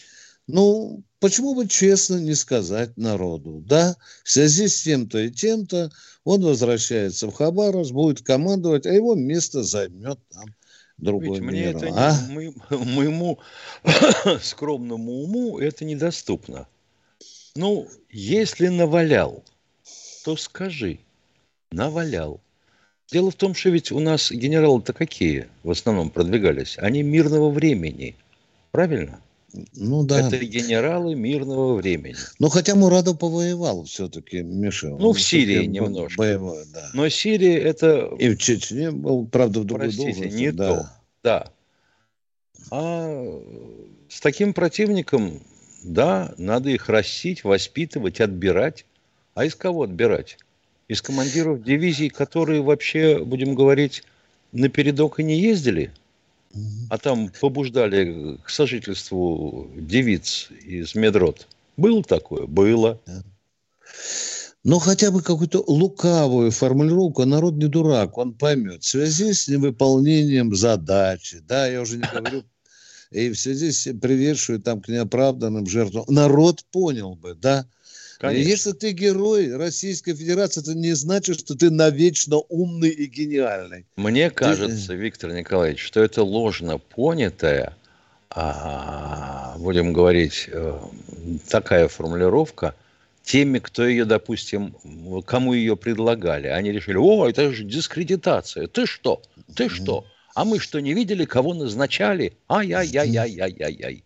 Ну, 0.47 1.03
почему 1.19 1.53
бы 1.53 1.67
честно 1.67 2.15
не 2.15 2.35
сказать 2.35 2.97
народу, 2.97 3.63
да, 3.65 3.95
в 4.23 4.31
связи 4.31 4.67
с 4.67 4.81
тем-то 4.81 5.19
и 5.19 5.31
тем-то 5.31 5.91
он 6.23 6.41
возвращается 6.41 7.27
в 7.27 7.33
Хабаровск, 7.33 7.93
будет 7.93 8.21
командовать, 8.21 8.85
а 8.85 8.93
его 8.93 9.15
место 9.15 9.63
займет 9.63 10.19
там 10.31 10.55
другой 11.01 11.39
Ведь 11.39 11.41
мне 11.41 11.63
это 11.65 11.87
а? 11.95 12.13
не, 12.29 12.53
моему 12.69 13.39
скромному 14.41 15.23
уму 15.23 15.59
это 15.59 15.85
недоступно. 15.85 16.67
Ну, 17.55 17.87
если 18.09 18.67
навалял, 18.67 19.43
то 20.23 20.35
скажи, 20.35 20.99
навалял. 21.71 22.39
Дело 23.11 23.31
в 23.31 23.35
том, 23.35 23.55
что 23.55 23.69
ведь 23.69 23.91
у 23.91 23.99
нас 23.99 24.31
генералы-то 24.31 24.93
какие 24.93 25.47
в 25.63 25.71
основном 25.71 26.11
продвигались? 26.11 26.77
Они 26.77 27.01
мирного 27.01 27.49
времени, 27.49 28.15
правильно? 28.71 29.19
Ну 29.75 30.03
да. 30.03 30.27
Это 30.27 30.37
генералы 30.37 31.15
мирного 31.15 31.75
времени. 31.75 32.15
Ну 32.39 32.49
хотя 32.49 32.75
Мурадов 32.75 33.17
повоевал 33.17 33.83
все-таки, 33.85 34.41
Миша. 34.41 34.89
Ну 34.89 35.11
в 35.11 35.21
Сирии 35.21 35.65
немножко. 35.65 36.17
Боевой, 36.17 36.65
да. 36.73 36.89
Но 36.93 37.09
Сирия 37.09 37.57
это... 37.57 38.11
И 38.19 38.29
в 38.29 38.37
Чечне 38.37 38.91
был, 38.91 39.25
правда, 39.25 39.61
в 39.61 39.65
другой 39.65 39.87
Простите, 39.87 40.11
должности. 40.11 40.35
не 40.35 40.51
да. 40.51 40.67
то. 40.67 40.89
Да. 41.23 41.51
А 42.71 43.41
с 44.07 44.19
таким 44.21 44.53
противником, 44.53 45.41
да, 45.83 46.33
надо 46.37 46.69
их 46.69 46.89
растить, 46.89 47.43
воспитывать, 47.43 48.21
отбирать. 48.21 48.85
А 49.33 49.45
из 49.45 49.55
кого 49.55 49.83
отбирать? 49.83 50.37
Из 50.87 51.01
командиров 51.01 51.63
дивизий, 51.63 52.09
которые 52.09 52.61
вообще, 52.61 53.23
будем 53.23 53.55
говорить, 53.55 54.03
на 54.51 54.69
передок 54.69 55.19
и 55.19 55.23
не 55.23 55.39
ездили– 55.39 55.91
а 56.89 56.97
там 56.97 57.31
побуждали 57.39 58.37
к 58.43 58.49
сожительству 58.49 59.69
девиц 59.75 60.49
из 60.65 60.95
медрот. 60.95 61.47
Было 61.77 62.03
такое? 62.03 62.45
Было. 62.45 62.99
Но 64.63 64.79
хотя 64.79 65.11
бы 65.11 65.21
какую-то 65.21 65.63
лукавую 65.65 66.51
формулировку 66.51 67.23
народ 67.25 67.53
не 67.55 67.67
дурак, 67.67 68.17
он 68.17 68.33
поймет. 68.33 68.83
В 68.83 68.87
связи 68.87 69.33
с 69.33 69.47
невыполнением 69.47 70.53
задачи, 70.53 71.39
да, 71.39 71.67
я 71.67 71.81
уже 71.81 71.97
не 71.97 72.03
говорю, 72.13 72.43
и 73.11 73.29
в 73.29 73.39
связи 73.39 73.71
с 73.71 73.91
приведшую 73.93 74.59
там 74.59 74.81
к 74.81 74.89
неоправданным 74.89 75.65
жертвам, 75.65 76.05
народ 76.07 76.65
понял 76.71 77.15
бы, 77.15 77.35
да, 77.35 77.65
Конечно. 78.19 78.49
Если 78.49 78.71
ты 78.73 78.91
герой 78.91 79.55
Российской 79.55 80.13
Федерации, 80.13 80.59
это 80.59 80.73
не 80.73 80.91
значит, 80.91 81.39
что 81.39 81.55
ты 81.55 81.69
навечно 81.69 82.39
умный 82.49 82.89
и 82.89 83.05
гениальный. 83.05 83.85
Мне 83.95 84.29
кажется, 84.29 84.89
ты... 84.89 84.95
Виктор 84.95 85.31
Николаевич, 85.31 85.79
что 85.79 86.01
это 86.03 86.21
ложно 86.21 86.79
понятая, 86.79 87.77
а, 88.29 89.55
будем 89.57 89.93
говорить, 89.93 90.49
э, 90.51 90.79
такая 91.47 91.87
формулировка 91.87 92.75
теми, 93.23 93.59
кто 93.59 93.87
ее, 93.87 94.03
допустим, 94.03 94.75
кому 95.25 95.53
ее 95.53 95.77
предлагали. 95.77 96.47
Они 96.47 96.73
решили, 96.73 96.97
о, 96.97 97.25
это 97.25 97.53
же 97.53 97.63
дискредитация. 97.63 98.67
Ты 98.67 98.85
что? 98.85 99.21
Ты 99.55 99.69
что? 99.69 100.05
А 100.35 100.43
мы 100.43 100.59
что, 100.59 100.81
не 100.81 100.93
видели, 100.93 101.23
кого 101.23 101.53
назначали? 101.53 102.33
Ай-яй-яй-яй-яй-яй. 102.49 104.03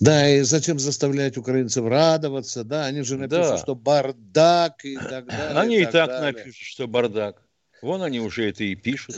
Да, 0.00 0.28
и 0.28 0.42
зачем 0.42 0.78
заставлять 0.78 1.36
украинцев 1.36 1.86
радоваться? 1.86 2.64
Да, 2.64 2.86
они 2.86 3.02
же 3.02 3.16
напишут, 3.16 3.46
да. 3.46 3.58
что 3.58 3.74
бардак 3.74 4.84
и 4.84 4.96
так 4.96 5.26
далее. 5.26 5.58
Они 5.58 5.76
и 5.76 5.84
так, 5.84 5.92
так 5.92 6.08
далее. 6.08 6.32
напишут, 6.32 6.66
что 6.66 6.86
бардак. 6.86 7.42
Вон 7.82 8.02
они 8.02 8.20
уже 8.20 8.48
это 8.48 8.64
и 8.64 8.74
пишут. 8.74 9.16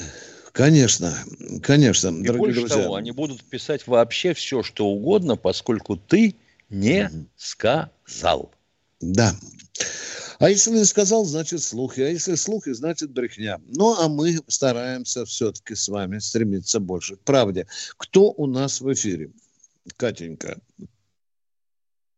Конечно, 0.52 1.14
конечно, 1.62 2.08
и 2.08 2.22
дорогие 2.22 2.38
больше 2.38 2.60
друзья. 2.60 2.82
того, 2.82 2.94
они 2.96 3.12
будут 3.12 3.44
писать 3.44 3.86
вообще 3.86 4.34
все, 4.34 4.62
что 4.62 4.86
угодно, 4.86 5.36
поскольку 5.36 5.96
ты 5.96 6.34
не 6.68 7.06
угу. 7.06 7.26
сказал. 7.36 8.50
Да. 9.00 9.34
А 10.38 10.50
если 10.50 10.70
не 10.70 10.84
сказал, 10.84 11.24
значит 11.24 11.62
слухи. 11.62 12.00
А 12.00 12.08
если 12.08 12.34
слухи, 12.36 12.72
значит 12.72 13.10
брехня. 13.10 13.60
Ну, 13.66 13.96
а 13.98 14.08
мы 14.08 14.38
стараемся 14.46 15.24
все-таки 15.24 15.74
с 15.74 15.88
вами 15.88 16.18
стремиться 16.18 16.78
больше 16.80 17.16
к 17.16 17.20
правде. 17.20 17.66
Кто 17.96 18.30
у 18.30 18.46
нас 18.46 18.80
в 18.80 18.92
эфире? 18.92 19.30
Катенька. 19.96 20.58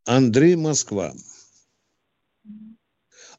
Андрей 0.07 0.57
Москва. 0.57 1.13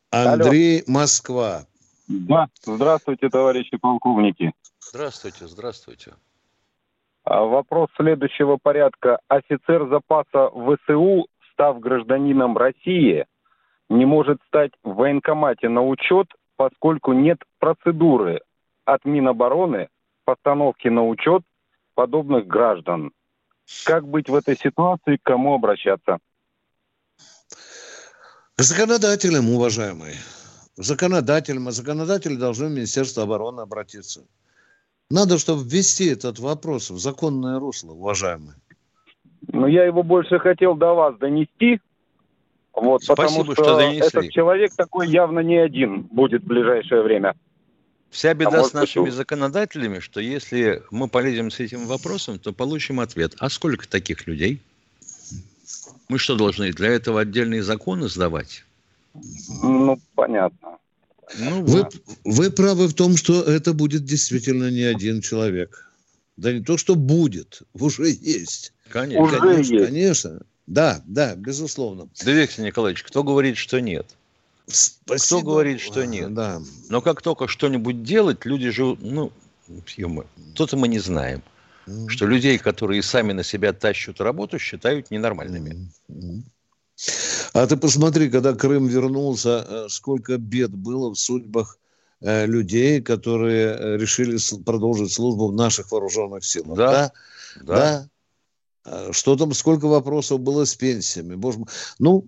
Андрей 0.10 0.82
Алло. 0.82 1.00
Москва. 1.00 1.66
Да, 2.08 2.48
здравствуйте, 2.64 3.30
товарищи 3.30 3.78
полковники. 3.78 4.54
Здравствуйте, 4.80 5.48
здравствуйте. 5.48 6.14
А, 7.24 7.44
вопрос 7.44 7.90
следующего 7.96 8.58
порядка. 8.62 9.20
Офицер 9.28 9.88
запаса 9.88 10.50
ВСУ, 10.50 11.28
став 11.54 11.80
гражданином 11.80 12.58
России, 12.58 13.26
не 13.90 14.06
может 14.06 14.40
стать 14.48 14.72
в 14.84 14.96
военкомате 14.96 15.70
на 15.70 15.86
учет, 15.86 16.28
поскольку 16.56 17.14
нет 17.14 17.40
процедуры 17.60 18.42
от 18.86 19.06
Минобороны 19.06 19.90
постановки 20.26 20.88
на 20.88 21.08
учет 21.08 21.44
подобных 21.94 22.48
граждан. 22.48 23.12
Как 23.86 24.08
быть 24.08 24.30
в 24.30 24.36
этой 24.36 24.58
ситуации, 24.58 25.18
к 25.18 25.24
кому 25.24 25.54
обращаться? 25.54 26.20
К 28.56 28.62
законодателям, 28.62 29.50
уважаемые. 29.50 30.16
К 30.78 30.84
законодателям. 30.84 31.68
А 31.68 31.72
законодатели 31.72 32.36
должны 32.36 32.68
в 32.68 32.72
Министерство 32.72 33.24
обороны 33.24 33.62
обратиться. 33.62 34.24
Надо, 35.10 35.38
чтобы 35.38 35.64
ввести 35.64 36.06
этот 36.08 36.40
вопрос 36.40 36.90
в 36.90 37.00
законное 37.00 37.60
русло, 37.60 37.92
уважаемые. 37.92 38.56
Ну, 39.48 39.68
я 39.68 39.86
его 39.86 40.04
больше 40.04 40.40
хотел 40.40 40.76
до 40.76 40.94
вас 40.94 41.18
донести. 41.18 41.82
Вот, 42.74 43.04
Спасибо, 43.04 43.40
потому 43.44 43.54
что, 43.54 43.64
что 43.64 43.78
донесли. 43.78 44.08
этот 44.08 44.30
человек 44.32 44.72
такой 44.76 45.10
явно 45.10 45.40
не 45.40 45.58
один 45.58 46.04
будет 46.04 46.44
в 46.44 46.48
ближайшее 46.48 47.02
время. 47.02 47.36
Вся 48.12 48.34
беда 48.34 48.60
а 48.60 48.64
с 48.66 48.74
нашими 48.74 49.06
быть... 49.06 49.14
законодателями, 49.14 50.00
что 50.00 50.20
если 50.20 50.84
мы 50.92 51.08
полезем 51.08 51.50
с 51.50 51.62
этим 51.62 51.88
вопросом, 51.88 52.40
то 52.40 52.52
получим 52.52 53.00
ответ. 53.00 53.36
А 53.40 53.50
сколько 53.50 53.88
таких 53.88 54.28
людей? 54.28 54.62
Мы 56.10 56.20
что, 56.20 56.36
должны 56.36 56.74
для 56.74 56.90
этого 56.90 57.22
отдельные 57.22 57.64
законы 57.64 58.10
сдавать? 58.10 58.66
Ну, 59.64 59.98
понятно. 60.14 60.78
Ну, 61.40 61.64
вы, 61.64 61.88
вы 62.26 62.52
правы 62.52 62.88
в 62.88 62.94
том, 62.94 63.16
что 63.16 63.44
это 63.44 63.74
будет 63.74 64.04
действительно 64.04 64.70
не 64.70 64.84
один 64.84 65.22
человек. 65.22 65.90
Да 66.36 66.52
не 66.52 66.62
то, 66.62 66.78
что 66.78 66.96
будет, 66.96 67.62
уже 67.74 68.10
есть. 68.10 68.74
Конечно, 68.90 69.24
уже 69.24 69.40
конечно, 69.40 69.74
есть. 69.74 69.86
конечно. 69.86 70.42
Да, 70.68 71.02
да, 71.06 71.36
безусловно. 71.36 72.10
Да, 72.26 72.32
Виктор 72.34 72.66
Николаевич, 72.66 73.04
кто 73.04 73.24
говорит, 73.24 73.56
что 73.56 73.80
нет? 73.80 74.06
Спасибо. 74.72 75.40
Кто 75.40 75.42
говорит, 75.42 75.82
что 75.82 76.06
нет? 76.06 76.34
Да. 76.34 76.62
Но 76.90 77.02
как 77.02 77.22
только 77.22 77.48
что-нибудь 77.48 78.04
делать, 78.04 78.46
люди 78.46 78.70
же, 78.70 78.98
ну, 79.00 79.32
кто-то 80.54 80.78
мы 80.78 80.88
не 80.88 81.00
знаем, 81.00 81.42
mm-hmm. 81.86 82.10
что 82.10 82.26
людей, 82.26 82.58
которые 82.58 83.02
сами 83.04 83.34
на 83.34 83.44
себя 83.44 83.74
тащат 83.74 84.20
работу, 84.22 84.60
считают 84.60 85.12
ненормальными. 85.12 85.90
Mm-hmm. 86.10 86.42
А 87.54 87.68
ты 87.68 87.78
посмотри, 87.78 88.30
когда 88.30 88.54
Крым 88.54 88.88
вернулся, 88.88 89.66
э, 89.68 89.88
сколько 89.90 90.38
бед 90.38 90.72
было 90.72 91.10
в 91.10 91.16
судьбах 91.16 91.78
э, 92.22 92.46
людей, 92.46 93.02
которые 93.02 93.76
э, 93.76 93.98
решили 93.98 94.38
продолжить 94.64 95.12
службу 95.12 95.48
в 95.48 95.54
наших 95.54 95.92
вооруженных 95.92 96.46
силах. 96.46 96.78
Да, 96.78 96.92
да. 96.92 97.12
да. 97.56 97.64
да. 97.64 98.08
А 98.84 99.14
что 99.14 99.36
там, 99.36 99.54
сколько 99.54 99.88
вопросов 99.88 100.40
было 100.40 100.66
с 100.66 100.76
пенсиями. 100.76 101.36
Боже 101.36 101.60
мой. 101.60 101.68
Ну, 102.00 102.26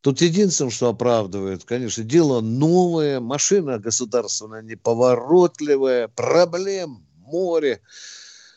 Тут 0.00 0.20
единственное, 0.20 0.70
что 0.70 0.88
оправдывает, 0.88 1.64
конечно, 1.64 2.04
дело 2.04 2.40
новое, 2.40 3.18
машина 3.18 3.78
государственная 3.78 4.62
неповоротливая, 4.62 6.08
проблем 6.08 7.04
море. 7.26 7.80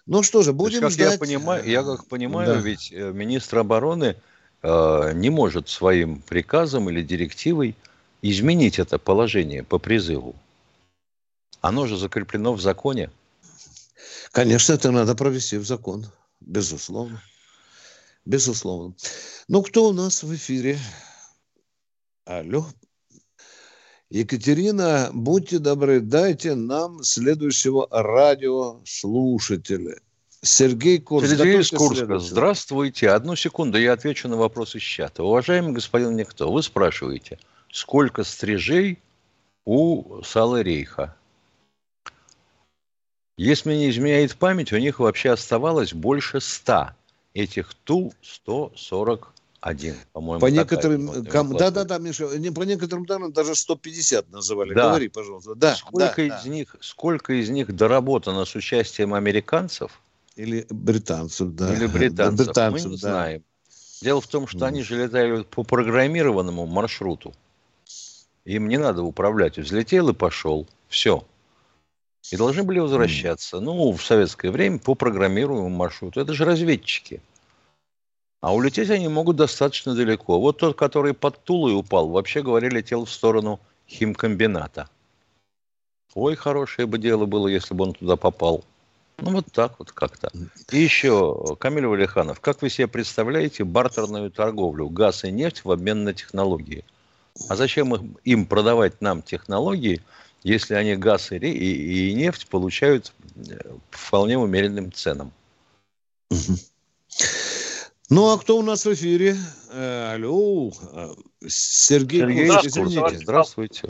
Ну 0.06 0.22
что 0.22 0.44
же, 0.44 0.54
будем 0.54 0.82
как 0.82 0.92
ждать. 0.92 1.14
Я, 1.14 1.18
понимаю, 1.18 1.66
я 1.66 1.84
как 1.84 2.06
понимаю, 2.06 2.56
да. 2.56 2.62
ведь 2.62 2.92
э, 2.92 3.12
министр 3.12 3.60
обороны 3.60 4.16
э, 4.62 5.12
не 5.14 5.30
может 5.30 5.68
своим 5.68 6.22
приказом 6.22 6.90
или 6.90 7.02
директивой 7.02 7.76
изменить 8.22 8.78
это 8.78 9.00
положение 9.00 9.64
по 9.64 9.80
призыву. 9.80 10.36
Оно 11.60 11.88
же 11.88 11.98
закреплено 11.98 12.54
в 12.54 12.62
законе. 12.62 13.10
Конечно, 14.32 14.74
это 14.74 14.92
надо 14.92 15.16
провести 15.16 15.58
в 15.58 15.66
закон, 15.66 16.06
безусловно. 16.40 17.22
Безусловно. 18.26 18.94
Ну, 19.48 19.64
кто 19.64 19.90
у 19.90 19.94
нас 19.94 20.22
в 20.22 20.34
эфире? 20.36 20.80
Алло. 22.26 22.66
Екатерина, 24.10 25.10
будьте 25.14 25.58
добры, 25.58 26.02
дайте 26.02 26.54
нам 26.54 27.02
следующего 27.04 27.88
радиослушателя. 27.90 29.98
Сергей 30.44 31.00
Курск. 31.00 31.30
Сергей 31.30 31.62
из 31.62 31.72
Курска. 31.72 32.20
Здравствуйте. 32.20 33.10
Одну 33.10 33.36
секунду, 33.36 33.80
я 33.80 33.94
отвечу 33.94 34.28
на 34.28 34.38
вопрос 34.38 34.76
из 34.76 34.82
чата. 34.82 35.24
Уважаемый 35.24 35.74
господин 35.74 36.16
Никто, 36.16 36.52
вы 36.52 36.62
спрашиваете, 36.62 37.40
сколько 37.72 38.24
стрижей 38.24 39.00
у 39.66 40.22
Салы 40.24 40.64
Рейха? 40.64 41.16
Если 43.38 43.70
мне 43.70 43.80
не 43.80 43.90
изменяет 43.90 44.36
память, 44.36 44.74
у 44.74 44.78
них 44.78 45.00
вообще 45.00 45.32
оставалось 45.32 45.94
больше 45.94 46.42
ста 46.42 46.96
этих 47.34 47.74
Ту-140 47.74 49.26
один, 49.62 49.96
по-моему. 50.12 50.42
По 50.42 50.48
некоторым, 50.48 51.24
ком... 51.26 51.56
да, 51.56 51.70
да, 51.70 51.84
да, 51.84 52.00
Миша, 52.00 52.28
по 52.28 52.64
некоторым 52.64 53.06
данным 53.06 53.32
даже 53.32 53.54
150 53.54 54.32
называли. 54.32 54.74
Да. 54.74 54.90
Говори, 54.90 55.08
пожалуйста. 55.08 55.54
Да, 55.54 55.76
сколько 55.76 56.16
да, 56.16 56.26
из 56.26 56.44
да. 56.44 56.50
них, 56.50 56.76
сколько 56.82 57.34
из 57.34 57.50
них 57.50 57.74
доработано 57.76 58.44
с 58.46 58.56
участием 58.56 59.14
американцев? 59.14 60.02
Или 60.36 60.66
британцев, 60.72 61.54
да. 61.54 61.72
Или 61.74 61.86
британцев, 61.86 62.48
британцев 62.48 62.86
мы 62.86 62.90
не 62.90 62.98
да. 62.98 63.10
знаем. 63.10 63.44
Дело 64.02 64.20
в 64.20 64.28
том, 64.28 64.48
что 64.48 64.66
mm. 64.66 64.68
они 64.68 64.82
же 64.82 65.04
летают 65.04 65.48
по 65.48 65.64
программированному 65.64 66.66
маршруту. 66.66 67.32
Им 68.46 68.68
не 68.68 68.78
надо 68.78 69.04
управлять. 69.04 69.60
Взлетел 69.60 70.10
и 70.10 70.14
пошел. 70.14 70.68
Все. 70.88 71.24
И 72.32 72.36
должны 72.36 72.64
были 72.64 72.80
возвращаться. 72.80 73.58
Mm. 73.58 73.60
Ну, 73.60 73.92
в 73.92 74.04
советское 74.04 74.50
время 74.50 74.80
по 74.80 74.96
программируемому 74.96 75.70
маршруту. 75.70 76.20
Это 76.20 76.34
же 76.34 76.46
разведчики. 76.46 77.22
А 78.42 78.56
улететь 78.56 78.90
они 78.90 79.08
могут 79.08 79.36
достаточно 79.36 79.94
далеко. 79.94 80.40
Вот 80.40 80.58
тот, 80.58 80.76
который 80.76 81.14
под 81.14 81.44
Тулой 81.44 81.76
упал, 81.76 82.10
вообще 82.10 82.42
говоря, 82.42 82.70
летел 82.70 83.06
в 83.06 83.12
сторону 83.12 83.60
химкомбината. 83.88 84.90
Ой, 86.16 86.36
хорошее 86.36 86.88
бы 86.88 86.98
дело 86.98 87.26
было, 87.26 87.48
если 87.48 87.76
бы 87.76 87.86
он 87.86 87.94
туда 87.94 88.16
попал. 88.16 88.64
Ну, 89.20 89.34
вот 89.34 89.46
так 89.52 89.78
вот 89.78 89.92
как-то. 89.92 90.32
И 90.72 90.78
еще, 90.80 91.56
Камиль 91.60 91.86
Валиханов, 91.86 92.40
как 92.40 92.64
вы 92.64 92.72
себе 92.72 92.88
представляете 92.88 93.64
бартерную 93.64 94.32
торговлю? 94.32 94.90
Газ 94.90 95.24
и 95.24 95.32
нефть 95.32 95.64
в 95.64 95.72
обмен 95.72 96.04
на 96.04 96.14
технологии. 96.14 96.84
А 97.48 97.56
зачем 97.56 98.18
им 98.24 98.46
продавать 98.48 99.00
нам 99.02 99.22
технологии, 99.22 100.02
если 100.42 100.74
они 100.74 100.96
газ 100.96 101.32
и, 101.32 101.38
и, 101.38 102.10
и 102.10 102.14
нефть 102.16 102.48
получают 102.48 103.14
э, 103.36 103.58
вполне 103.92 104.40
умеренным 104.40 104.92
ценам? 104.92 105.32
Ну, 108.12 108.30
а 108.30 108.38
кто 108.38 108.58
у 108.58 108.62
нас 108.62 108.86
в 108.86 108.94
эфире? 108.94 109.38
Э, 109.72 110.16
алло, 110.16 110.70
э, 110.70 111.08
Сергей. 111.48 112.20
Сергей, 112.20 112.50
извините. 112.50 113.18
Здравствуйте. 113.20 113.88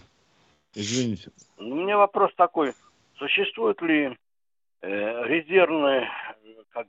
Извините. 0.76 1.32
У 1.58 1.64
меня 1.64 1.98
вопрос 1.98 2.30
такой. 2.38 2.74
Существует 3.18 3.82
ли 3.82 4.16
э, 4.84 4.88
резервный, 5.26 6.04
как 6.70 6.86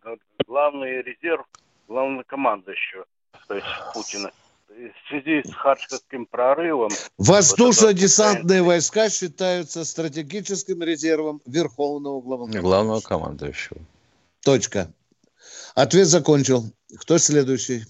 главный 0.47 1.01
резерв 1.01 1.47
главнокомандующего, 1.89 3.07
то 3.49 3.55
есть 3.55 3.67
Путина, 3.95 4.31
в 4.69 5.09
связи 5.09 5.43
с 5.43 5.55
Харьковским 5.55 6.27
прорывом... 6.27 6.91
Воздушно-десантные 7.17 8.61
вот 8.61 8.69
войска 8.69 9.09
считаются 9.09 9.87
стратегическим 9.87 10.83
резервом 10.83 11.41
Верховного 11.47 12.21
главнокомандующего. 12.21 12.63
Главного 12.63 13.01
командующего. 13.01 13.81
Точка. 14.45 14.93
Ответ 15.75 16.09
закончил. 16.09 16.65
Кто 17.01 17.19
следующий? 17.19 17.85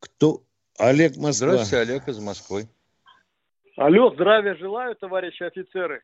Кто? 0.00 0.42
Олег 0.78 1.16
Москва. 1.16 1.32
Здравствуйте, 1.32 1.82
Олег 1.82 2.08
из 2.08 2.18
Москвы. 2.18 2.68
Алло, 3.76 4.12
здравия 4.12 4.54
желаю, 4.56 4.96
товарищи 4.96 5.42
офицеры. 5.42 6.02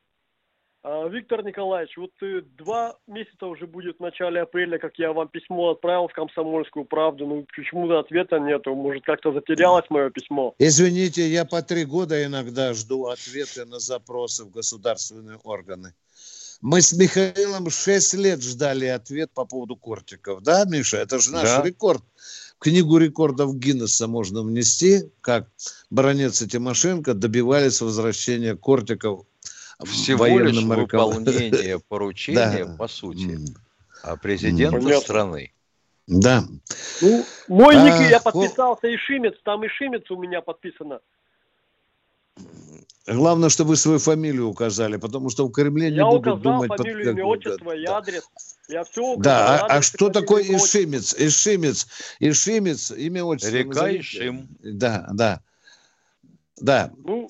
А, 0.83 1.09
Виктор 1.09 1.43
Николаевич, 1.43 1.97
вот 1.97 2.13
э, 2.23 2.43
два 2.57 2.97
месяца 3.09 3.47
уже 3.47 3.67
будет 3.67 3.97
в 3.97 4.01
начале 4.01 4.41
апреля, 4.43 4.79
как 4.79 4.97
я 4.99 5.13
вам 5.13 5.29
письмо 5.29 5.71
отправил 5.71 6.07
в 6.07 6.13
«Комсомольскую 6.13 6.85
правду». 6.85 7.27
Ну, 7.27 7.45
почему-то 7.57 7.99
ответа 7.99 8.39
нету. 8.39 8.75
Может, 8.75 9.05
как-то 9.05 9.33
затерялось 9.33 9.91
мое 9.91 10.11
письмо. 10.11 10.55
Извините, 10.59 11.23
я 11.23 11.45
по 11.45 11.61
три 11.63 11.85
года 11.85 12.25
иногда 12.25 12.73
жду 12.73 13.07
ответы 13.07 13.65
на 13.65 13.81
запросы 13.81 14.45
в 14.45 14.53
государственные 14.53 15.39
органы. 15.43 15.93
Мы 16.63 16.81
с 16.81 16.93
Михаилом 16.93 17.71
шесть 17.71 18.15
лет 18.15 18.43
ждали 18.43 18.87
ответ 18.87 19.31
по 19.33 19.45
поводу 19.45 19.77
кортиков. 19.77 20.43
Да, 20.43 20.65
Миша? 20.65 20.99
Это 20.99 21.19
же 21.19 21.31
наш 21.33 21.45
да. 21.45 21.63
рекорд. 21.63 22.03
В 22.57 22.61
книгу 22.61 22.97
рекордов 22.97 23.57
Гиннесса 23.57 24.07
можно 24.07 24.43
внести, 24.43 25.11
как 25.21 25.49
баронец 25.91 26.41
и 26.41 26.49
Тимошенко 26.49 27.13
добивались 27.13 27.83
возвращения 27.83 28.57
кортиков 28.57 29.27
всего 29.85 30.27
лишь 30.27 30.57
выполнение 30.57 31.79
поручения, 31.89 32.65
да. 32.65 32.77
по 32.77 32.89
сути, 32.89 33.39
а 34.03 34.17
президента 34.17 34.79
Понятно. 34.79 35.01
страны. 35.01 35.53
Да. 36.07 36.45
Ну, 37.03 37.25
мой 37.49 37.77
а, 37.77 37.83
ник 37.83 38.11
я 38.11 38.21
подписался 38.21 38.87
и 38.87 38.97
Шимец, 38.97 39.35
там 39.45 39.65
и 39.65 39.69
Шимец 39.69 40.11
у 40.11 40.17
меня 40.17 40.41
подписано. 40.41 41.01
Главное, 43.07 43.51
чтобы 43.51 43.71
вы 43.71 43.77
свою 43.77 44.01
фамилию 44.01 44.49
указали, 44.49 44.97
потому 44.97 45.31
что 45.31 45.47
в 45.47 45.53
Кремле 45.53 45.91
не 45.91 45.99
я 45.99 46.07
будут 46.07 46.43
думать... 46.43 46.71
Я 46.71 46.77
фамилию, 46.77 47.05
под... 47.05 47.15
имя, 47.15 47.25
отчество 47.25 47.77
и 47.77 47.85
адрес. 47.85 48.25
Я 48.69 48.83
все 48.83 49.03
указал. 49.03 49.23
Да, 49.23 49.67
а, 49.67 49.77
а 49.77 49.83
что 49.83 50.09
такое 50.09 50.43
Ишимец? 50.43 51.15
Ишимец, 51.17 51.87
Ишимец, 52.19 52.91
имя, 52.91 53.23
отчество. 53.23 53.55
Река 53.55 53.97
Ишим. 53.97 54.49
Да, 54.61 55.07
да. 55.13 55.41
Да. 56.57 56.91
Ну, 57.05 57.29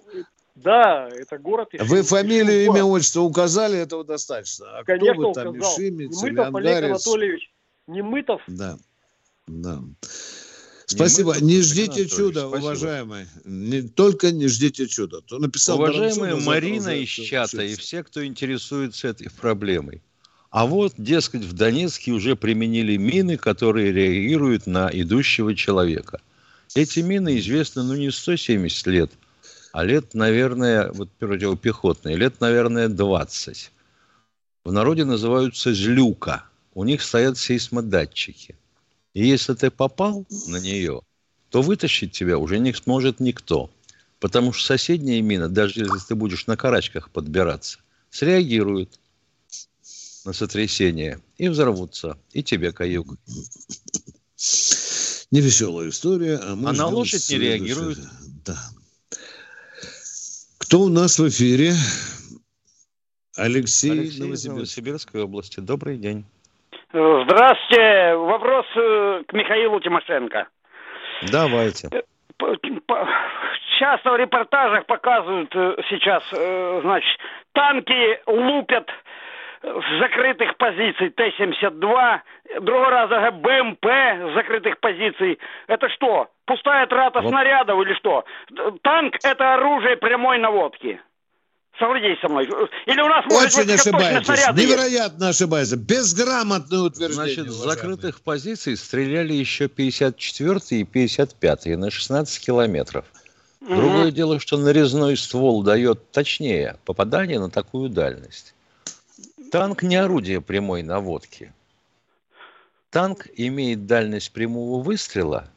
да, 0.54 1.08
это 1.08 1.36
город 1.36 1.68
Ишим. 1.72 1.86
Вы 1.88 2.02
фамилию, 2.02 2.64
имя, 2.64 2.82
отчество 2.82 3.20
указали, 3.20 3.78
этого 3.78 4.02
достаточно. 4.02 4.78
А 4.78 4.84
Конечно, 4.84 5.12
кто 5.12 5.28
вы 5.28 5.34
там, 5.34 5.48
указал. 5.48 5.74
Ишимец 5.74 6.22
Немытов 6.22 6.54
или 6.58 6.68
Олег 6.68 6.84
Анатольевич. 6.84 7.52
Немытов. 7.86 8.42
Да, 8.46 8.78
да. 9.46 9.82
Спасибо. 10.86 11.36
Не, 11.40 11.56
не 11.56 11.62
ждите 11.62 12.08
чуда, 12.08 12.48
спасибо. 12.48 12.56
уважаемые. 12.56 13.28
Не, 13.44 13.82
только 13.82 14.30
не 14.30 14.46
ждите 14.48 14.86
чуда. 14.86 15.20
То 15.20 15.38
написал 15.38 15.80
Уважаемая 15.80 16.36
Марина 16.36 16.96
из 16.96 17.08
чата 17.08 17.62
и 17.62 17.74
все, 17.74 18.02
кто 18.02 18.24
интересуется 18.24 19.08
этой 19.08 19.28
проблемой. 19.30 20.00
А 20.50 20.64
вот, 20.64 20.94
дескать, 20.96 21.42
в 21.42 21.52
Донецке 21.52 22.12
уже 22.12 22.36
применили 22.36 22.96
мины, 22.96 23.36
которые 23.36 23.92
реагируют 23.92 24.66
на 24.66 24.88
идущего 24.92 25.54
человека. 25.54 26.20
Эти 26.74 27.00
мины 27.00 27.38
известны, 27.38 27.82
ну, 27.82 27.94
не 27.94 28.10
170 28.10 28.86
лет– 28.86 29.10
а 29.76 29.84
лет, 29.84 30.14
наверное, 30.14 30.90
вот 30.90 31.10
противопехотные, 31.18 32.16
лет, 32.16 32.40
наверное, 32.40 32.88
20. 32.88 33.70
В 34.64 34.72
народе 34.72 35.04
называются 35.04 35.74
«жлюка». 35.74 36.44
У 36.72 36.84
них 36.84 37.02
стоят 37.02 37.36
сейсмодатчики. 37.36 38.56
И 39.16 39.26
если 39.26 39.54
ты 39.54 39.70
попал 39.70 40.26
на 40.46 40.58
нее, 40.58 41.00
то 41.48 41.62
вытащить 41.62 42.12
тебя 42.12 42.36
уже 42.36 42.58
не 42.58 42.74
сможет 42.74 43.18
никто. 43.18 43.70
Потому 44.20 44.52
что 44.52 44.66
соседние 44.66 45.22
мины, 45.22 45.48
даже 45.48 45.80
если 45.80 46.06
ты 46.06 46.14
будешь 46.14 46.46
на 46.46 46.58
карачках 46.58 47.08
подбираться, 47.10 47.78
среагируют 48.10 49.00
на 50.26 50.34
сотрясение 50.34 51.22
и 51.38 51.48
взорвутся, 51.48 52.18
и 52.34 52.42
тебе 52.42 52.72
каюк. 52.72 53.16
Невеселая 55.30 55.88
история. 55.88 56.36
А, 56.36 56.52
а 56.52 56.72
на 56.74 56.86
лошадь 56.86 57.26
не 57.30 57.38
реагирует. 57.38 58.00
Да. 58.44 58.62
Кто 60.58 60.82
у 60.82 60.88
нас 60.90 61.18
в 61.18 61.26
эфире? 61.26 61.74
Алексей, 63.34 63.92
Алексей 63.92 64.20
Новосибирск. 64.20 64.46
Новосибирской 64.48 65.22
области. 65.22 65.60
Добрый 65.60 65.96
день. 65.96 66.26
Здравствуйте. 66.96 68.16
Вопрос 68.16 68.64
э, 68.74 69.22
к 69.28 69.32
Михаилу 69.34 69.78
Тимошенко. 69.80 70.48
Давайте. 71.30 71.88
Э, 71.92 72.02
часто 73.78 74.12
в 74.12 74.16
репортажах 74.16 74.86
показывают 74.86 75.54
э, 75.54 75.76
сейчас, 75.90 76.22
значит, 76.30 77.20
танки 77.52 78.18
лупят 78.26 78.88
с 79.62 79.98
закрытых 79.98 80.56
позиций 80.56 81.10
Т-72, 81.10 82.20
другой 82.60 82.88
раз 82.88 83.10
БМП 83.34 83.84
с 83.84 84.34
закрытых 84.34 84.80
позиций. 84.80 85.38
Это 85.66 85.90
что, 85.90 86.30
пустая 86.46 86.86
трата 86.86 87.20
вот. 87.20 87.28
снарядов 87.28 87.78
или 87.82 87.92
что? 87.94 88.24
Танк– 88.82 89.16
это 89.22 89.54
оружие 89.54 89.98
прямой 89.98 90.38
наводки. 90.38 90.98
Согласитесь 91.78 92.20
со 92.20 92.28
мной. 92.28 92.46
Или 92.86 93.00
у 93.02 93.08
нас 93.08 93.24
может 93.26 93.58
Очень 93.58 93.66
быть 93.66 93.80
ошибаетесь. 93.80 94.28
Невероятно 94.54 95.26
есть. 95.26 95.40
ошибаетесь. 95.40 95.74
Безграмотное 95.74 96.80
утверждение. 96.80 97.34
Значит, 97.34 97.52
с 97.52 97.56
закрытых 97.56 98.20
позиций 98.22 98.76
стреляли 98.76 99.34
еще 99.34 99.68
54 99.68 100.60
и 100.70 100.84
55 100.84 101.66
на 101.76 101.90
16 101.90 102.40
километров. 102.40 103.04
Угу. 103.60 103.74
Другое 103.74 104.10
дело, 104.10 104.40
что 104.40 104.56
нарезной 104.56 105.16
ствол 105.16 105.62
дает 105.62 106.10
точнее 106.12 106.78
попадание 106.84 107.38
на 107.38 107.50
такую 107.50 107.90
дальность. 107.90 108.54
Танк 109.50 109.82
не 109.82 109.96
орудие 109.96 110.40
прямой 110.40 110.82
наводки. 110.82 111.52
Танк 112.90 113.26
имеет 113.36 113.86
дальность 113.86 114.32
прямого 114.32 114.82
выстрела, 114.82 115.50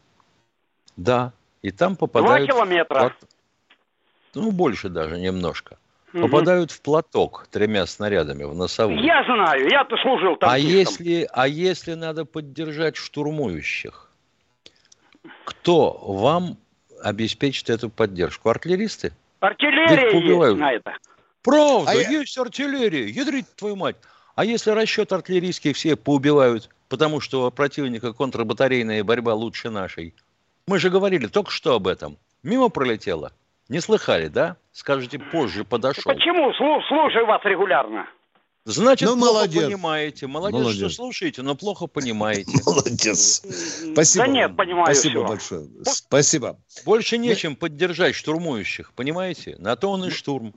да, 0.98 1.32
и 1.62 1.72
там 1.72 1.96
попадают... 1.96 2.48
Два 2.48 2.56
километра. 2.56 3.16
Ну, 4.34 4.52
больше 4.52 4.90
даже 4.90 5.18
немножко. 5.18 5.78
Угу. 6.14 6.24
Попадают 6.24 6.72
в 6.72 6.82
платок 6.82 7.48
тремя 7.52 7.86
снарядами 7.86 8.44
в 8.44 8.56
носовую. 8.56 9.00
Я 9.00 9.24
знаю, 9.26 9.70
я-то 9.70 9.96
служил 9.98 10.38
там. 10.38 10.50
А 10.50 10.58
если, 10.58 11.28
а 11.32 11.48
если 11.48 11.94
надо 11.94 12.26
поддержать 12.26 12.96
штурмующих, 12.96 14.10
кто 15.46 15.92
вам 15.92 16.58
обеспечит 17.04 17.70
эту 17.70 17.90
поддержку? 17.90 18.50
Артиллеристы? 18.50 19.14
Артиллерия 19.40 20.48
есть 20.48 20.60
на 20.60 20.74
это. 20.74 20.98
Правда, 21.44 21.92
а 21.92 21.96
есть 21.96 22.36
я... 22.36 22.42
артиллерия, 22.42 23.08
ядрить 23.08 23.46
твою 23.56 23.76
мать. 23.76 23.96
А 24.36 24.46
если 24.46 24.72
расчет 24.72 25.12
артиллерийский 25.12 25.74
все 25.74 25.96
поубивают, 25.96 26.70
потому 26.90 27.22
что 27.22 27.50
противника 27.52 28.14
контрбатарейная 28.14 29.04
борьба 29.04 29.34
лучше 29.34 29.70
нашей? 29.70 30.16
Мы 30.66 30.80
же 30.80 30.90
говорили 30.90 31.28
только 31.28 31.52
что 31.52 31.76
об 31.76 31.88
этом. 31.88 32.18
Мимо 32.42 32.70
пролетело. 32.70 33.32
Не 33.70 33.80
слыхали, 33.80 34.28
да? 34.28 34.58
Скажите, 34.80 35.20
позже 35.20 35.66
подошел. 35.66 36.04
Почему? 36.06 36.54
Слушаю 36.54 37.26
вас 37.26 37.44
регулярно. 37.44 38.08
Значит, 38.64 39.10
ну, 39.10 39.18
плохо 39.18 39.34
молодец. 39.34 39.66
понимаете. 39.66 40.28
Молодец, 40.28 40.58
молодец, 40.58 40.78
что 40.78 40.90
слушаете, 40.90 41.42
но 41.42 41.56
плохо 41.56 41.88
понимаете. 41.88 42.52
Молодец. 42.66 43.44
Спасибо. 43.92 44.26
Да 44.26 44.32
нет, 44.32 44.56
понимаю 44.56 44.86
Спасибо 44.86 45.20
все. 45.20 45.28
большое. 45.28 45.68
Спасибо. 45.84 46.60
Больше 46.86 47.18
нечем 47.18 47.58
поддержать 47.58 48.16
штурмующих, 48.16 48.94
понимаете? 48.94 49.58
На 49.60 49.76
то 49.76 49.92
он 49.92 50.06
и 50.06 50.12
штурм. 50.12 50.54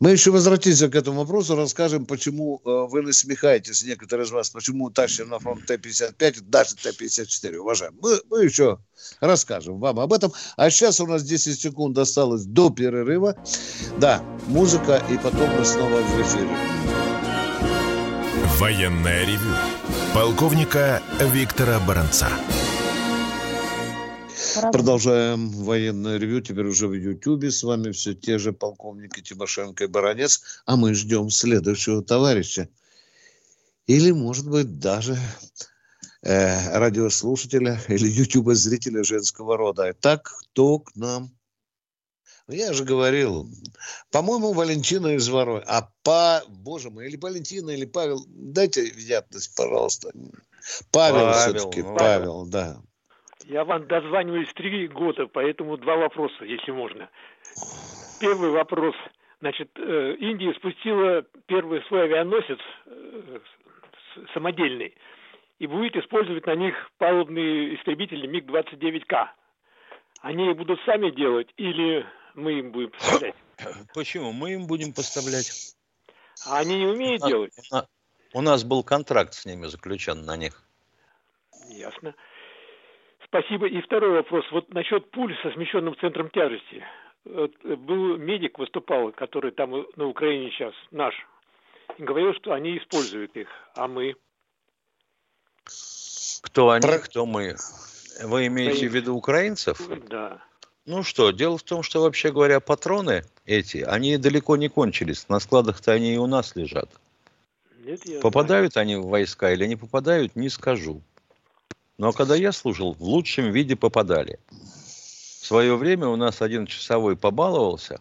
Мы 0.00 0.10
еще 0.10 0.30
возвратимся 0.30 0.88
к 0.88 0.94
этому 0.94 1.20
вопросу, 1.20 1.56
расскажем, 1.56 2.06
почему 2.06 2.60
э, 2.64 2.86
вы 2.88 3.02
насмехаетесь, 3.02 3.82
некоторые 3.82 4.26
из 4.26 4.30
вас, 4.30 4.50
почему 4.50 4.90
тащим 4.90 5.28
на 5.28 5.38
фронт 5.38 5.66
Т-55, 5.66 6.42
даже 6.42 6.76
Т-54, 6.76 7.56
уважаем. 7.56 7.94
Мы, 8.00 8.20
мы 8.30 8.44
еще 8.44 8.78
расскажем 9.20 9.80
вам 9.80 9.98
об 9.98 10.12
этом. 10.12 10.32
А 10.56 10.70
сейчас 10.70 11.00
у 11.00 11.06
нас 11.06 11.22
10 11.24 11.60
секунд 11.60 11.98
осталось 11.98 12.44
до 12.44 12.70
перерыва. 12.70 13.36
Да, 13.98 14.22
музыка, 14.46 15.02
и 15.10 15.16
потом 15.16 15.50
мы 15.58 15.64
снова 15.64 16.00
в 16.00 16.22
эфире. 16.22 16.56
Военная 18.58 19.24
ревю. 19.24 19.54
Полковника 20.14 21.02
Виктора 21.20 21.78
Баранца. 21.80 22.28
Продолжаем 24.54 25.50
военное 25.50 26.18
ревю, 26.18 26.40
теперь 26.40 26.66
уже 26.66 26.88
в 26.88 26.92
Ютьюбе. 26.92 27.50
С 27.50 27.62
вами 27.62 27.92
все 27.92 28.14
те 28.14 28.38
же 28.38 28.52
полковники 28.52 29.20
Тимошенко 29.20 29.84
и 29.84 29.86
Баранец. 29.86 30.42
А 30.66 30.76
мы 30.76 30.94
ждем 30.94 31.30
следующего 31.30 32.02
товарища. 32.02 32.68
Или, 33.86 34.10
может 34.10 34.48
быть, 34.48 34.78
даже 34.78 35.18
э, 36.22 36.78
радиослушателя 36.78 37.80
или 37.88 38.06
ютуба-зрителя 38.08 39.02
женского 39.02 39.56
рода. 39.56 39.90
Итак, 39.92 40.32
кто 40.40 40.78
к 40.78 40.94
нам? 40.94 41.30
Ну, 42.46 42.54
я 42.54 42.72
же 42.72 42.84
говорил, 42.84 43.50
по-моему, 44.10 44.52
Валентина 44.52 45.08
из 45.08 45.28
Ворой. 45.28 45.62
А 45.66 45.90
по, 46.02 46.42
боже 46.48 46.90
мой, 46.90 47.06
или 47.06 47.16
Валентина, 47.16 47.70
или 47.70 47.84
Павел, 47.84 48.24
дайте 48.26 48.88
вероятность, 48.88 49.54
пожалуйста. 49.54 50.12
Павел, 50.90 51.32
Павел 51.32 51.32
все-таки, 51.34 51.82
ну, 51.82 51.94
Павел, 51.94 51.96
Павел, 51.96 52.46
да. 52.46 52.82
Я 53.48 53.64
вам 53.64 53.86
дозваниваюсь 53.86 54.52
три 54.52 54.88
года, 54.88 55.26
поэтому 55.26 55.78
два 55.78 55.96
вопроса, 55.96 56.44
если 56.44 56.70
можно. 56.70 57.08
Первый 58.20 58.50
вопрос. 58.50 58.94
Значит, 59.40 59.70
э, 59.76 60.16
Индия 60.18 60.52
спустила 60.52 61.22
первый 61.46 61.82
свой 61.84 62.04
авианосец 62.04 62.58
э, 62.84 63.38
самодельный 64.34 64.94
и 65.58 65.66
будет 65.66 65.96
использовать 65.96 66.44
на 66.44 66.56
них 66.56 66.74
палубные 66.98 67.74
истребители 67.76 68.26
МиГ-29К. 68.26 69.28
Они 70.20 70.52
будут 70.52 70.78
сами 70.84 71.10
делать 71.10 71.48
или 71.56 72.04
мы 72.34 72.58
им 72.58 72.70
будем 72.70 72.90
поставлять? 72.90 73.34
Почему? 73.94 74.32
Мы 74.32 74.52
им 74.54 74.66
будем 74.66 74.92
поставлять. 74.92 75.74
А 76.46 76.58
они 76.58 76.80
не 76.80 76.86
умеют 76.86 77.22
у 77.22 77.28
делать? 77.28 77.54
У 78.34 78.42
нас 78.42 78.62
был 78.62 78.82
контракт 78.82 79.32
с 79.32 79.46
ними 79.46 79.68
заключен 79.68 80.26
на 80.26 80.36
них. 80.36 80.62
Ясно. 81.70 82.14
Спасибо. 83.28 83.66
И 83.66 83.80
второй 83.82 84.10
вопрос. 84.10 84.44
Вот 84.50 84.72
насчет 84.72 85.10
пуль 85.10 85.36
со 85.42 85.50
смещенным 85.52 85.96
центром 85.98 86.30
тяжести. 86.30 86.84
Вот 87.24 87.52
был 87.62 88.16
медик 88.16 88.58
выступал, 88.58 89.12
который 89.12 89.50
там 89.50 89.86
на 89.96 90.06
Украине 90.06 90.50
сейчас, 90.50 90.72
наш, 90.90 91.14
и 91.98 92.02
говорил, 92.02 92.32
что 92.34 92.52
они 92.52 92.78
используют 92.78 93.36
их, 93.36 93.48
а 93.74 93.86
мы? 93.86 94.14
Кто 96.42 96.70
они, 96.70 96.86
Про... 96.86 96.98
кто 97.00 97.26
мы? 97.26 97.56
Вы 98.22 98.46
имеете 98.46 98.88
в 98.88 98.94
виду 98.94 99.14
украинцев? 99.14 99.80
Да. 100.08 100.42
Ну 100.86 101.02
что, 101.02 101.32
дело 101.32 101.58
в 101.58 101.62
том, 101.62 101.82
что 101.82 102.00
вообще 102.00 102.32
говоря, 102.32 102.60
патроны 102.60 103.24
эти, 103.44 103.78
они 103.78 104.16
далеко 104.16 104.56
не 104.56 104.68
кончились. 104.68 105.28
На 105.28 105.38
складах-то 105.38 105.92
они 105.92 106.14
и 106.14 106.18
у 106.18 106.26
нас 106.26 106.56
лежат. 106.56 106.88
Нет, 107.80 108.00
попадают 108.22 108.72
знаю. 108.72 108.84
они 108.84 108.96
в 108.96 109.08
войска 109.08 109.52
или 109.52 109.66
не 109.66 109.76
попадают, 109.76 110.34
не 110.34 110.48
скажу. 110.48 111.02
Но 111.98 112.12
когда 112.12 112.36
я 112.36 112.52
служил, 112.52 112.94
в 112.94 113.02
лучшем 113.02 113.50
виде 113.50 113.74
попадали. 113.76 114.38
В 114.48 115.46
свое 115.48 115.76
время 115.76 116.06
у 116.06 116.16
нас 116.16 116.42
один 116.42 116.66
часовой 116.66 117.16
побаловался, 117.16 118.00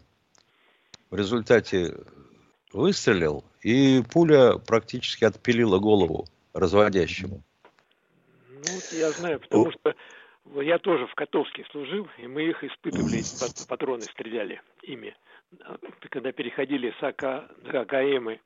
в 1.10 1.16
результате 1.16 1.96
выстрелил, 2.74 3.44
и 3.62 4.04
пуля 4.12 4.58
практически 4.58 5.24
отпилила 5.24 5.80
голову 5.80 6.28
разводящему. 6.54 7.42
Ну, 8.50 8.82
я 8.92 9.12
знаю, 9.12 9.40
потому 9.40 9.72
что 9.72 9.96
я 10.62 10.78
тоже 10.78 11.08
в 11.08 11.16
Котовске 11.16 11.66
служил, 11.72 12.08
и 12.18 12.28
мы 12.28 12.44
их 12.50 12.64
испытывали, 12.64 13.24
патроны 13.68 14.04
стреляли 14.04 14.62
ими, 14.82 15.16
когда 16.10 16.32
переходили 16.32 16.94
с 17.00 17.04
АК 17.04 17.50
на 17.64 17.82
АКМы. 17.82 18.40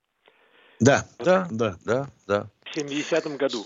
Да, 0.80 1.08
да, 1.20 1.48
да, 1.52 1.76
да, 1.86 2.10
да. 2.28 2.50
В 2.66 2.78
70-м 2.78 3.38
году. 3.38 3.66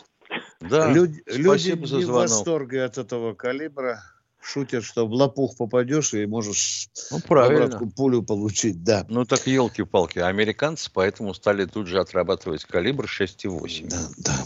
Да, 0.62 0.92
люди, 0.92 1.24
люди 1.28 1.72
не 1.72 2.06
в 2.06 2.10
восторге 2.10 2.84
от 2.84 2.98
этого 2.98 3.34
калибра. 3.34 4.04
Шутят, 4.42 4.84
что 4.84 5.08
в 5.08 5.12
лопух 5.12 5.58
попадешь 5.58 6.14
и 6.14 6.28
можешь 6.28 6.90
ну, 7.10 7.20
правильно. 7.20 7.80
пулю 7.96 8.22
получить, 8.22 8.84
да. 8.84 9.04
Ну 9.10 9.26
так 9.26 9.48
елки-палки, 9.48 10.20
американцы 10.20 10.92
поэтому 10.94 11.34
стали 11.34 11.66
тут 11.66 11.88
же 11.88 12.00
отрабатывать 12.00 12.64
калибр 12.64 13.06
6,8. 13.06 13.90
Да, 13.90 13.98
да. 14.18 14.46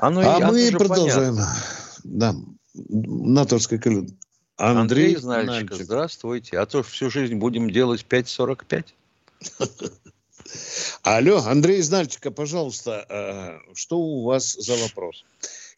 Оно, 0.00 0.20
а 0.22 0.50
мы 0.50 0.68
продолжаем. 0.72 1.36
Понятно. 1.36 1.56
Да, 2.02 2.34
натовская 2.74 3.78
калибр. 3.78 4.12
Андрей, 4.56 5.14
Андрей 5.14 5.16
Знальчик, 5.16 5.72
здравствуйте. 5.72 6.58
А 6.58 6.66
то 6.66 6.82
всю 6.82 7.08
жизнь 7.08 7.36
будем 7.36 7.70
делать 7.70 8.04
5,45. 8.08 8.84
Алло, 11.02 11.38
Андрей 11.38 11.78
из 11.78 11.90
Нальчика, 11.90 12.30
пожалуйста, 12.30 13.06
э, 13.08 13.74
что 13.74 13.98
у 13.98 14.24
вас 14.24 14.52
за 14.52 14.76
вопрос? 14.76 15.24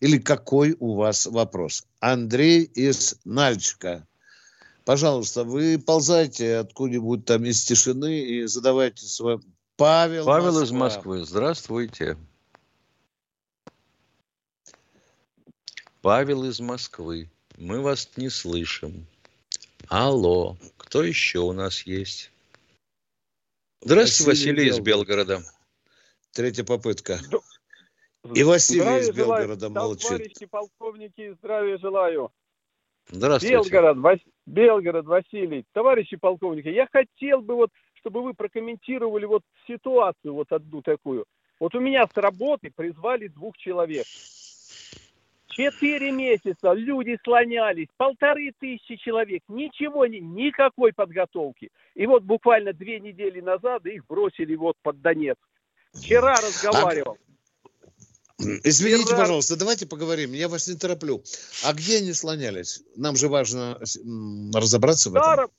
Или 0.01 0.19
какой 0.19 0.77
у 0.79 0.95
вас 0.95 1.27
вопрос? 1.27 1.87
Андрей 2.01 2.65
из 2.65 3.17
Нальчика. 3.25 4.07
Пожалуйста, 4.85 5.45
вы 5.45 5.79
ползайте 5.79 6.57
откуда-нибудь 6.57 7.25
там 7.25 7.45
из 7.45 7.63
тишины 7.63 8.21
и 8.21 8.47
задавайте 8.47 9.07
свой... 9.07 9.41
Павел, 9.77 10.27
Павел 10.27 10.47
Москва. 10.47 10.65
из 10.65 10.71
Москвы, 10.73 11.25
здравствуйте. 11.25 12.19
Павел 16.01 16.45
из 16.45 16.59
Москвы, 16.59 17.31
мы 17.57 17.81
вас 17.81 18.11
не 18.17 18.29
слышим. 18.29 19.07
Алло, 19.87 20.57
кто 20.77 21.05
еще 21.05 21.39
у 21.39 21.53
нас 21.53 21.83
есть? 21.83 22.32
Здравствуйте, 23.85 24.31
Василий, 24.31 24.53
Василий 24.53 24.69
из 24.69 24.81
Белгорода. 24.81 25.41
Третья 26.31 26.63
попытка. 26.63 27.19
И 28.33 28.45
Василий 28.45 28.81
здравия 28.81 29.01
из 29.01 29.11
Белгорода 29.11 29.69
желаю, 29.69 29.89
молчит. 29.89 30.09
Товарищи 30.09 30.47
полковники, 30.47 31.35
здравия 31.41 31.79
желаю. 31.79 32.31
Здравствуйте. 33.09 33.57
Белгород, 33.57 33.99
Вас... 33.99 34.19
Белгород, 34.47 35.07
Василий. 35.07 35.65
Товарищи 35.73 36.17
полковники, 36.17 36.69
я 36.69 36.87
хотел 36.93 37.41
бы 37.41 37.57
вот, 37.57 37.71
чтобы 37.95 38.23
вы 38.23 38.35
прокомментировали 38.35 39.25
вот 39.25 39.43
ситуацию 39.67 40.33
вот 40.33 40.53
одну 40.53 40.81
такую. 40.83 41.25
Вот 41.59 41.75
у 41.75 41.81
меня 41.81 42.07
с 42.07 42.17
работы 42.17 42.71
призвали 42.71 43.27
двух 43.27 43.57
человек. 43.57 44.07
Четыре 45.53 46.13
месяца 46.13 46.73
люди 46.73 47.19
слонялись, 47.23 47.89
полторы 47.99 48.53
тысячи 48.59 48.97
человек, 48.97 49.43
ничего, 49.49 50.07
не, 50.07 50.19
никакой 50.19 50.95
подготовки. 50.95 51.71
И 51.95 52.07
вот 52.07 52.23
буквально 52.23 52.73
две 52.73 53.01
недели 53.01 53.41
назад 53.41 53.85
их 53.85 54.07
бросили 54.07 54.55
вот 54.55 54.77
под 54.83 55.03
Донецк. 55.03 55.41
Вчера 55.93 56.37
разговаривал. 56.37 57.19
А... 57.19 58.43
Извините, 58.65 59.05
Вчера... 59.05 59.19
пожалуйста, 59.19 59.57
давайте 59.57 59.87
поговорим, 59.87 60.33
я 60.33 60.49
вас 60.49 60.69
не 60.69 60.75
тороплю. 60.75 61.23
А 61.65 61.75
где 61.75 61.99
они 61.99 62.15
слонялись? 62.15 62.83
Нам 62.97 63.17
же 63.17 63.29
важно 63.29 63.79
разобраться 64.55 65.11
в 65.11 65.17
этом 65.17 65.23
старом 65.23 65.51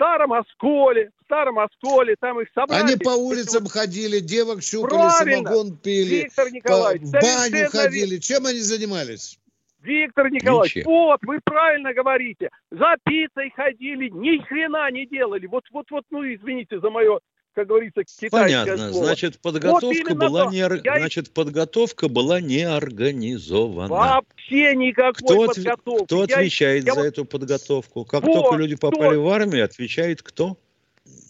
осколе, 0.00 1.10
в 1.20 1.24
старом 1.24 1.58
осколе, 1.58 2.16
там 2.20 2.40
их 2.40 2.48
собрали. 2.54 2.82
Они 2.82 2.96
по 2.96 3.10
улицам 3.10 3.64
вот... 3.64 3.72
ходили, 3.72 4.20
девок 4.20 4.62
щупали, 4.62 4.90
Правильно. 4.90 5.48
самогон 5.48 5.76
пили, 5.76 6.14
Виктор 6.24 6.50
Николаевич, 6.50 7.10
по 7.12 7.20
баню 7.20 7.68
ходили. 7.70 8.18
Чем 8.18 8.46
они 8.46 8.60
занимались? 8.60 9.38
Виктор 9.82 10.30
Николаевич, 10.30 10.76
Ничего. 10.76 11.06
вот, 11.06 11.20
вы 11.22 11.40
правильно 11.42 11.94
говорите. 11.94 12.50
За 12.70 12.96
пиццей 13.04 13.50
ходили, 13.54 14.10
ни 14.10 14.38
хрена 14.44 14.90
не 14.90 15.06
делали. 15.06 15.46
Вот, 15.46 15.64
вот, 15.72 15.90
вот, 15.90 16.04
ну, 16.10 16.22
извините 16.22 16.80
за 16.80 16.90
мое 16.90 17.20
как 17.54 17.66
говорится, 17.66 18.04
китайское 18.04 18.30
Понятно. 18.30 18.90
Слово. 18.90 19.06
Значит, 19.06 19.38
подготовка 19.40 20.14
вот 20.14 20.18
была 20.18 20.50
не 20.50 20.58
я... 20.58 20.98
значит 20.98 21.32
подготовка 21.32 22.08
была 22.08 22.40
не 22.40 22.62
организована. 22.62 23.88
Вообще 23.88 24.74
никакой 24.76 25.12
кто 25.12 25.46
подготовки. 25.46 26.04
Кто 26.04 26.24
я... 26.24 26.36
отвечает 26.36 26.86
я... 26.86 26.94
за 26.94 27.00
эту 27.00 27.24
подготовку? 27.24 28.04
Как 28.04 28.22
вот, 28.22 28.34
только 28.34 28.56
люди 28.56 28.76
попали 28.76 29.14
кто... 29.14 29.22
в 29.22 29.28
армию, 29.28 29.64
отвечает 29.64 30.22
кто? 30.22 30.56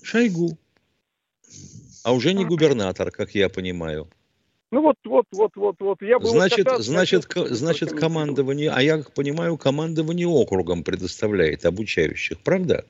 Шойгу. 0.03 0.59
А 2.03 2.13
уже 2.13 2.33
не 2.33 2.45
губернатор, 2.45 3.11
как 3.11 3.35
я 3.35 3.49
понимаю. 3.49 4.09
Ну 4.71 4.83
вот, 4.83 4.97
вот, 5.05 5.27
вот, 5.33 5.51
вот, 5.57 5.77
вот. 5.81 6.01
Я 6.01 6.19
был 6.19 6.31
значит, 6.31 6.71
вот 6.71 6.83
значит, 6.83 7.27
к, 7.27 7.47
значит, 7.49 7.91
командование, 7.91 8.71
а 8.71 8.81
я 8.81 8.99
как 8.99 9.13
понимаю, 9.13 9.57
командование 9.57 10.29
округом 10.29 10.85
предоставляет 10.85 11.65
обучающих, 11.67 12.39
правда? 12.41 12.85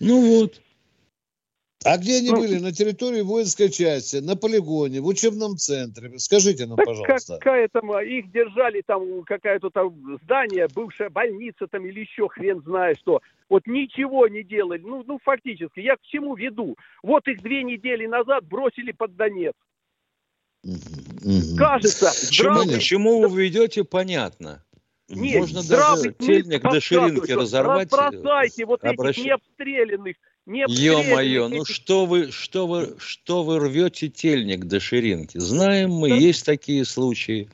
Ну 0.00 0.40
вот. 0.40 0.60
А 1.82 1.96
где 1.96 2.18
они 2.18 2.30
ну, 2.30 2.36
были? 2.36 2.58
На 2.58 2.72
территории 2.72 3.22
воинской 3.22 3.70
части, 3.70 4.16
на 4.16 4.36
полигоне, 4.36 5.00
в 5.00 5.06
учебном 5.06 5.56
центре? 5.56 6.18
Скажите 6.18 6.66
нам, 6.66 6.76
пожалуйста. 6.76 7.38
Какая 7.38 7.68
там, 7.68 7.90
а, 7.92 8.02
их 8.02 8.30
держали 8.30 8.82
там, 8.86 9.22
какое-то 9.22 9.70
там 9.70 10.18
здание, 10.22 10.68
бывшая 10.74 11.08
больница 11.08 11.66
там 11.68 11.86
или 11.86 12.00
еще 12.00 12.28
хрен 12.28 12.60
знает 12.62 12.98
что. 12.98 13.22
Вот 13.48 13.66
ничего 13.66 14.28
не 14.28 14.42
делали. 14.42 14.82
Ну, 14.82 15.04
ну 15.06 15.18
фактически, 15.22 15.80
я 15.80 15.96
к 15.96 16.02
чему 16.02 16.34
веду? 16.34 16.76
Вот 17.02 17.26
их 17.28 17.40
две 17.40 17.62
недели 17.62 18.06
назад 18.06 18.44
бросили 18.46 18.92
под 18.92 19.16
Донец. 19.16 19.54
Кажется, 21.56 22.10
Почему, 22.26 22.70
почему 22.70 23.28
вы 23.28 23.44
ведете, 23.44 23.84
понятно. 23.84 24.62
Нет, 25.10 25.40
Можно 25.40 25.62
даже 25.62 26.14
тельник 26.14 26.62
до 26.62 26.80
ширинки 26.80 27.32
разорвать. 27.32 27.92
Разбросайте 27.92 28.64
вот 28.64 28.84
обращ... 28.84 29.18
этих 29.18 29.26
необстрелянных. 29.26 30.16
Ё-моё, 30.46 31.48
ну 31.48 31.64
что 31.64 32.06
вы, 32.06 32.30
что 32.32 32.66
вы, 32.66 32.96
что 32.98 33.42
вы 33.42 33.58
рвете 33.58 34.08
тельник 34.08 34.64
до 34.64 34.80
ширинки? 34.80 35.38
Знаем 35.38 35.90
мы, 35.90 36.08
да. 36.08 36.14
есть 36.14 36.44
такие 36.44 36.84
случаи. 36.84 37.48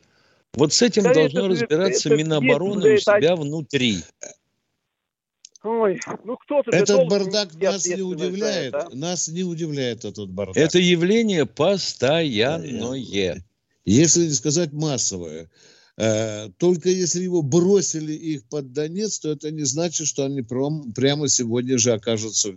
Вот 0.54 0.72
с 0.72 0.82
этим 0.82 1.02
да 1.02 1.14
должно 1.14 1.40
это, 1.40 1.48
разбираться 1.48 2.08
это, 2.08 2.16
Минобороны 2.16 2.86
это, 2.86 2.94
у 2.94 2.98
себя 2.98 3.32
это... 3.32 3.36
внутри. 3.36 3.98
Ой, 5.62 6.00
ну 6.24 6.36
кто-то 6.36 6.70
этот 6.70 7.08
бардак 7.08 7.54
нас 7.54 7.86
не 7.86 8.02
удивляет, 8.02 8.72
да? 8.72 8.88
нас 8.92 9.28
не 9.28 9.42
удивляет 9.42 10.04
этот 10.04 10.30
бардак. 10.30 10.56
Это 10.56 10.78
явление 10.78 11.44
постоянное. 11.44 13.42
Если 13.84 14.26
не 14.26 14.32
сказать 14.32 14.72
массовое. 14.72 15.50
Э, 15.98 16.50
только 16.58 16.90
если 16.90 17.22
его 17.22 17.42
бросили 17.42 18.12
их 18.12 18.46
под 18.48 18.72
Донец, 18.72 19.18
то 19.18 19.30
это 19.30 19.50
не 19.50 19.64
значит, 19.64 20.06
что 20.06 20.24
они 20.24 20.42
прям, 20.42 20.92
прямо 20.92 21.28
сегодня 21.28 21.78
же 21.78 21.92
окажутся 21.92 22.54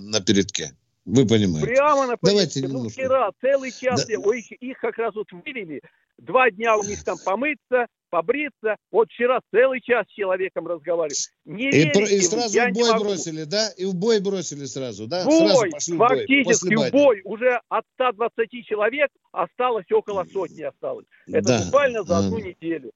на, 0.00 0.20
передке. 0.20 0.72
Вы 1.04 1.26
понимаете. 1.26 1.66
Прямо 1.66 2.06
на 2.06 2.16
Давайте 2.22 2.66
Ну, 2.68 2.88
вчера 2.88 3.30
целый 3.40 3.72
час 3.72 4.06
да. 4.06 4.14
их, 4.14 4.52
их 4.52 4.78
как 4.78 4.98
раз 4.98 5.14
вот 5.14 5.32
вывели. 5.32 5.82
Два 6.18 6.50
дня 6.50 6.76
у 6.76 6.84
них 6.84 7.02
там 7.02 7.18
помыться, 7.18 7.86
побриться. 8.10 8.76
Вот 8.90 9.08
вчера 9.08 9.40
целый 9.52 9.80
час 9.80 10.06
с 10.08 10.12
человеком 10.12 10.66
разговаривал. 10.66 11.16
Не 11.44 11.70
и, 11.70 11.84
верите, 11.84 12.16
и 12.16 12.20
сразу 12.20 12.58
в 12.58 12.72
бой 12.72 12.98
бросили, 12.98 13.44
да? 13.44 13.70
И 13.76 13.84
в 13.84 13.94
бой 13.94 14.20
бросили 14.20 14.64
сразу, 14.66 15.06
да? 15.06 15.24
Бой, 15.24 15.38
сразу 15.38 15.70
пошли 15.70 15.96
фактически 15.96 16.74
в 16.74 16.78
бой. 16.78 16.88
в 16.88 16.92
бой. 16.92 17.20
Уже 17.24 17.60
от 17.68 17.84
120 17.94 18.66
человек 18.66 19.10
осталось 19.32 19.90
около 19.90 20.26
сотни 20.30 20.62
осталось. 20.62 21.06
Это 21.26 21.48
да. 21.48 21.64
буквально 21.64 22.02
за 22.02 22.18
одну 22.18 22.38
неделю. 22.38 22.92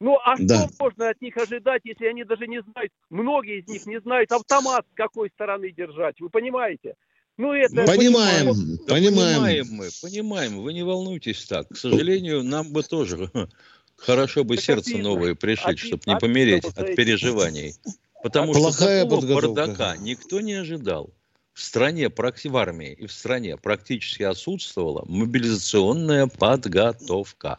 Ну, 0.00 0.16
а 0.24 0.36
да. 0.38 0.68
что 0.68 0.70
можно 0.78 1.08
от 1.10 1.20
них 1.20 1.36
ожидать, 1.36 1.80
если 1.84 2.06
они 2.06 2.22
даже 2.22 2.46
не 2.46 2.62
знают, 2.62 2.92
многие 3.10 3.60
из 3.60 3.66
них 3.66 3.84
не 3.86 4.00
знают 4.00 4.30
автомат 4.30 4.86
с 4.92 4.94
какой 4.94 5.28
стороны 5.30 5.72
держать, 5.72 6.20
вы 6.20 6.30
понимаете? 6.30 6.94
Ну, 7.36 7.52
это... 7.52 7.84
Понимаем, 7.84 8.46
да, 8.86 8.94
понимаем. 8.94 9.38
Понимаем 9.38 9.66
мы, 9.70 9.88
понимаем, 10.02 10.60
вы 10.60 10.72
не 10.72 10.82
волнуйтесь 10.82 11.46
так. 11.46 11.68
К 11.68 11.76
сожалению, 11.76 12.42
нам 12.42 12.72
бы 12.72 12.82
тоже 12.82 13.30
хорошо 13.98 14.44
бы 14.44 14.56
сердце 14.56 14.96
новое 14.96 15.34
пришить, 15.34 15.78
чтобы 15.78 16.02
не 16.06 16.16
помереть 16.16 16.64
от 16.64 16.94
переживаний. 16.96 17.74
Потому 18.22 18.54
что 18.54 18.72
такого 18.72 19.20
бардака 19.20 19.96
никто 19.96 20.40
не 20.40 20.54
ожидал. 20.54 21.10
В 21.52 21.62
стране, 21.62 22.08
в 22.08 22.56
армии 22.56 22.92
и 22.92 23.06
в 23.06 23.12
стране 23.12 23.56
практически 23.56 24.22
отсутствовала 24.22 25.04
мобилизационная 25.08 26.28
подготовка. 26.28 27.58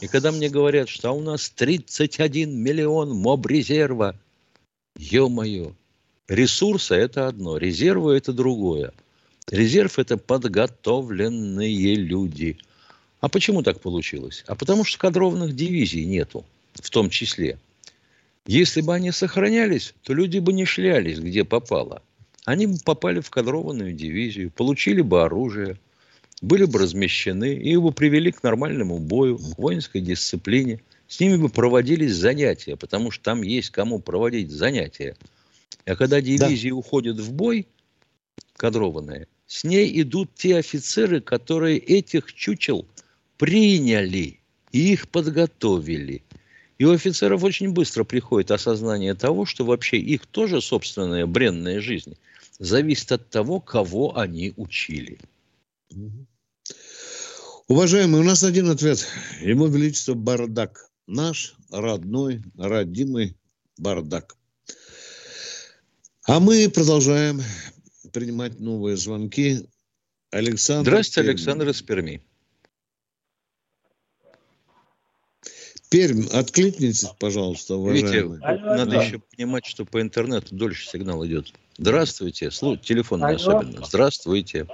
И 0.00 0.08
когда 0.08 0.32
мне 0.32 0.48
говорят, 0.48 0.88
что 0.88 1.12
у 1.12 1.20
нас 1.20 1.48
31 1.50 2.56
миллион 2.56 3.10
моб-резерва, 3.10 4.16
ё-моё, 4.98 5.72
ресурсы– 6.26 6.94
это 6.96 7.28
одно, 7.28 7.56
резервы– 7.56 8.16
это 8.16 8.32
другое. 8.32 8.92
Резерв– 9.48 9.98
это 10.00 10.16
подготовленные 10.16 11.94
люди. 11.94 12.58
А 13.20 13.28
почему 13.28 13.62
так 13.62 13.80
получилось? 13.80 14.44
А 14.46 14.54
потому 14.54 14.84
что 14.84 14.98
кадрованных 14.98 15.54
дивизий 15.54 16.04
нету, 16.04 16.44
в 16.74 16.90
том 16.90 17.10
числе. 17.10 17.58
Если 18.46 18.80
бы 18.80 18.94
они 18.94 19.10
сохранялись, 19.10 19.94
то 20.02 20.14
люди 20.14 20.38
бы 20.38 20.52
не 20.52 20.64
шлялись, 20.64 21.18
где 21.18 21.44
попало. 21.44 22.02
Они 22.44 22.66
бы 22.66 22.78
попали 22.84 23.20
в 23.20 23.30
кадрованную 23.30 23.92
дивизию, 23.92 24.52
получили 24.52 25.00
бы 25.00 25.24
оружие, 25.24 25.78
были 26.42 26.64
бы 26.64 26.78
размещены, 26.78 27.54
и 27.54 27.76
бы 27.76 27.90
привели 27.92 28.30
к 28.30 28.42
нормальному 28.42 28.98
бою, 28.98 29.38
к 29.38 29.58
воинской 29.58 30.00
дисциплине. 30.00 30.80
С 31.08 31.18
ними 31.18 31.36
бы 31.36 31.48
проводились 31.48 32.14
занятия, 32.14 32.76
потому 32.76 33.10
что 33.10 33.24
там 33.24 33.42
есть 33.42 33.70
кому 33.70 33.98
проводить 33.98 34.50
занятия. 34.50 35.16
А 35.86 35.96
когда 35.96 36.20
дивизии 36.20 36.70
да. 36.70 36.74
уходят 36.76 37.18
в 37.18 37.32
бой, 37.32 37.66
кадрованные, 38.56 39.26
с 39.46 39.64
ней 39.64 40.00
идут 40.02 40.34
те 40.34 40.58
офицеры, 40.58 41.20
которые 41.20 41.78
этих 41.78 42.32
чучел 42.32 42.86
приняли 43.36 44.40
и 44.72 44.92
их 44.92 45.08
подготовили. 45.08 46.22
И 46.78 46.84
у 46.84 46.92
офицеров 46.92 47.42
очень 47.42 47.70
быстро 47.70 48.04
приходит 48.04 48.50
осознание 48.50 49.14
того, 49.14 49.46
что 49.46 49.64
вообще 49.64 49.96
их 49.96 50.26
тоже 50.26 50.60
собственная 50.60 51.26
бренная 51.26 51.80
жизнь 51.80 52.16
зависит 52.58 53.12
от 53.12 53.30
того, 53.30 53.60
кого 53.60 54.18
они 54.18 54.52
учили. 54.56 55.18
Уважаемый, 57.68 58.20
у 58.20 58.24
нас 58.24 58.44
один 58.44 58.68
ответ. 58.70 59.06
Ему 59.40 59.66
величество 59.66 60.14
бардак. 60.14 60.90
Наш 61.06 61.54
родной, 61.70 62.42
родимый 62.56 63.36
бардак. 63.78 64.36
А 66.24 66.40
мы 66.40 66.68
продолжаем 66.68 67.40
принимать 68.12 68.58
новые 68.60 68.96
звонки. 68.96 69.68
Александр. 70.30 70.90
Здравствуйте, 70.90 71.30
Александр 71.30 71.68
из 71.68 71.82
Перми. 71.82 72.25
Пермь, 75.90 76.26
откликнитесь, 76.32 77.08
пожалуйста, 77.20 77.76
уважаемый. 77.76 78.38
Видите, 78.38 78.64
надо 78.64 78.90
да. 78.90 79.02
еще 79.02 79.18
понимать, 79.18 79.66
что 79.66 79.84
по 79.84 80.00
интернету 80.00 80.54
дольше 80.54 80.88
сигнал 80.88 81.24
идет. 81.26 81.52
Здравствуйте. 81.78 82.50
Слу... 82.50 82.76
Телефон 82.76 83.20
не 83.20 83.34
особенно. 83.34 83.84
Здравствуйте. 83.84 84.66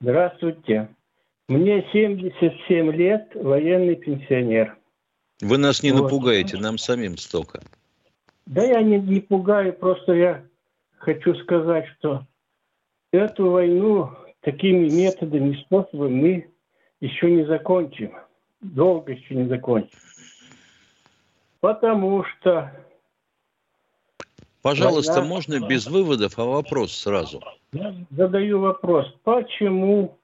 Здравствуйте. 0.00 0.88
Мне 1.48 1.86
77 1.92 2.92
лет, 2.92 3.28
военный 3.34 3.96
пенсионер. 3.96 4.76
Вы 5.40 5.58
нас 5.58 5.82
не 5.82 5.92
вот. 5.92 6.04
напугаете, 6.04 6.56
нам 6.56 6.78
самим 6.78 7.18
столько. 7.18 7.60
Да 8.46 8.62
я 8.64 8.80
не, 8.82 8.98
не 8.98 9.20
пугаю, 9.20 9.74
просто 9.74 10.12
я 10.14 10.44
хочу 10.96 11.34
сказать, 11.36 11.86
что 11.98 12.26
эту 13.12 13.50
войну 13.50 14.10
такими 14.40 14.88
методами, 14.88 15.56
способами 15.64 16.14
мы 16.14 16.50
еще 17.00 17.30
не 17.30 17.44
закончим. 17.44 18.12
Долго 18.64 19.12
еще 19.12 19.34
не 19.34 19.46
закончим. 19.46 19.98
Потому 21.60 22.24
что... 22.24 22.72
Пожалуйста, 24.62 25.20
война... 25.20 25.28
можно 25.28 25.68
без 25.68 25.86
выводов, 25.86 26.38
а 26.38 26.44
вопрос 26.44 26.92
сразу. 26.92 27.42
Я 27.72 27.94
задаю 28.10 28.60
вопрос. 28.60 29.06
Почему 29.22 30.16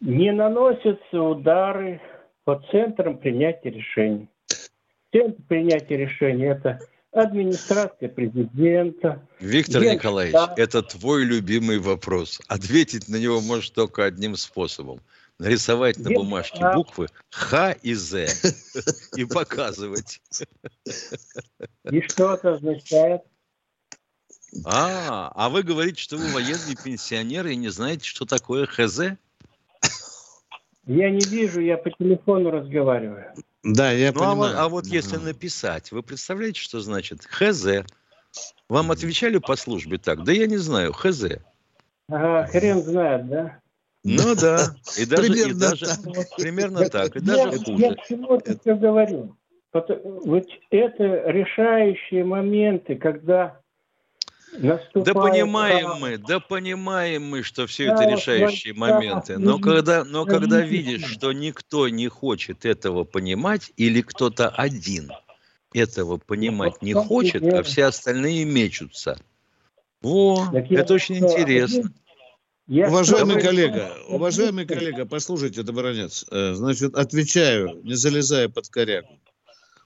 не 0.00 0.32
наносятся 0.32 1.22
удары 1.22 2.00
по 2.44 2.60
центрам 2.72 3.16
принятия 3.18 3.70
решений? 3.70 4.28
Центр 5.12 5.40
принятия 5.46 5.96
решений– 5.96 6.44
это 6.46 6.80
администрация 7.12 8.08
президента. 8.08 9.22
Виктор 9.38 9.82
Генштаб. 9.82 9.94
Николаевич, 9.94 10.36
это 10.56 10.82
твой 10.82 11.24
любимый 11.24 11.78
вопрос. 11.78 12.40
Ответить 12.48 13.08
на 13.08 13.16
него 13.16 13.40
можешь 13.40 13.70
только 13.70 14.04
одним 14.04 14.34
способом. 14.34 15.00
Нарисовать 15.38 15.98
на 15.98 16.10
бумажке 16.10 16.64
буквы 16.74 17.08
Х 17.30 17.72
и 17.82 17.94
З 17.94 18.26
и 19.16 19.24
показывать. 19.24 20.20
И 21.90 22.00
что 22.02 22.34
это 22.34 22.54
означает? 22.54 23.22
А, 24.64 25.30
а 25.34 25.48
вы 25.48 25.62
говорите, 25.62 26.02
что 26.02 26.16
вы 26.16 26.32
военный 26.32 26.76
пенсионер 26.82 27.46
и 27.46 27.56
не 27.56 27.68
знаете, 27.68 28.04
что 28.04 28.24
такое 28.24 28.66
ХЗ? 28.66 29.00
Я 30.86 31.10
не 31.10 31.20
вижу, 31.20 31.60
я 31.60 31.76
по 31.76 31.90
телефону 31.90 32.50
разговариваю. 32.50 33.34
Да, 33.62 33.92
я 33.92 34.10
ну, 34.12 34.20
понимаю. 34.20 34.32
А 34.32 34.34
вот, 34.34 34.54
а 34.56 34.68
вот 34.68 34.86
если 34.86 35.18
написать, 35.18 35.92
вы 35.92 36.02
представляете, 36.02 36.60
что 36.60 36.80
значит 36.80 37.24
ХЗ? 37.26 37.84
Вам 38.68 38.90
отвечали 38.90 39.38
по 39.38 39.54
службе 39.56 39.98
так? 39.98 40.24
Да 40.24 40.32
я 40.32 40.46
не 40.46 40.56
знаю, 40.56 40.92
ХЗ. 40.92 41.24
Ага, 42.08 42.46
хрен 42.46 42.82
знает, 42.82 43.28
да? 43.28 43.60
Ну 44.08 44.34
да, 44.34 44.74
и 44.96 45.04
даже, 45.04 45.22
примерно, 45.22 45.50
и 45.50 45.54
даже 45.54 45.84
так. 45.84 46.36
примерно 46.36 46.88
так, 46.88 47.16
и 47.16 47.20
даже 47.20 47.42
я, 47.42 47.58
хуже. 47.58 47.84
Я 47.84 47.94
к 47.94 48.06
чему 48.06 48.36
это 48.36 48.58
все 48.58 48.74
говорю? 48.74 49.36
Вот 49.72 49.90
это 50.70 51.30
решающие 51.30 52.24
моменты, 52.24 52.96
когда 52.96 53.60
да 54.94 55.14
понимаем 55.14 56.00
мы, 56.00 56.16
да 56.16 56.40
понимаем 56.40 57.24
мы, 57.24 57.42
что 57.42 57.66
все 57.66 57.92
это 57.92 58.04
решающие 58.04 58.74
моменты. 58.74 59.38
Но 59.38 59.58
когда, 59.58 60.04
но 60.04 60.24
когда 60.24 60.60
видишь, 60.62 61.04
что 61.04 61.32
никто 61.32 61.88
не 61.88 62.08
хочет 62.08 62.64
этого 62.64 63.04
понимать, 63.04 63.72
или 63.76 64.00
кто-то 64.00 64.48
один 64.48 65.12
этого 65.74 66.16
понимать 66.16 66.80
не 66.82 66.94
хочет, 66.94 67.42
а 67.52 67.62
все 67.62 67.84
остальные 67.84 68.46
мечутся. 68.46 69.18
О, 70.02 70.46
это 70.52 70.94
очень 70.94 71.18
интересно. 71.18 71.90
Уважаемый 72.68 73.40
коллега, 73.40 73.92
уважаемый 74.08 74.66
коллега, 74.66 75.06
послушайте, 75.06 75.62
Добронец, 75.62 76.24
э, 76.30 76.52
значит, 76.54 76.94
отвечаю, 76.94 77.80
не 77.82 77.94
залезая 77.94 78.48
под 78.48 78.68
корягу. 78.68 79.18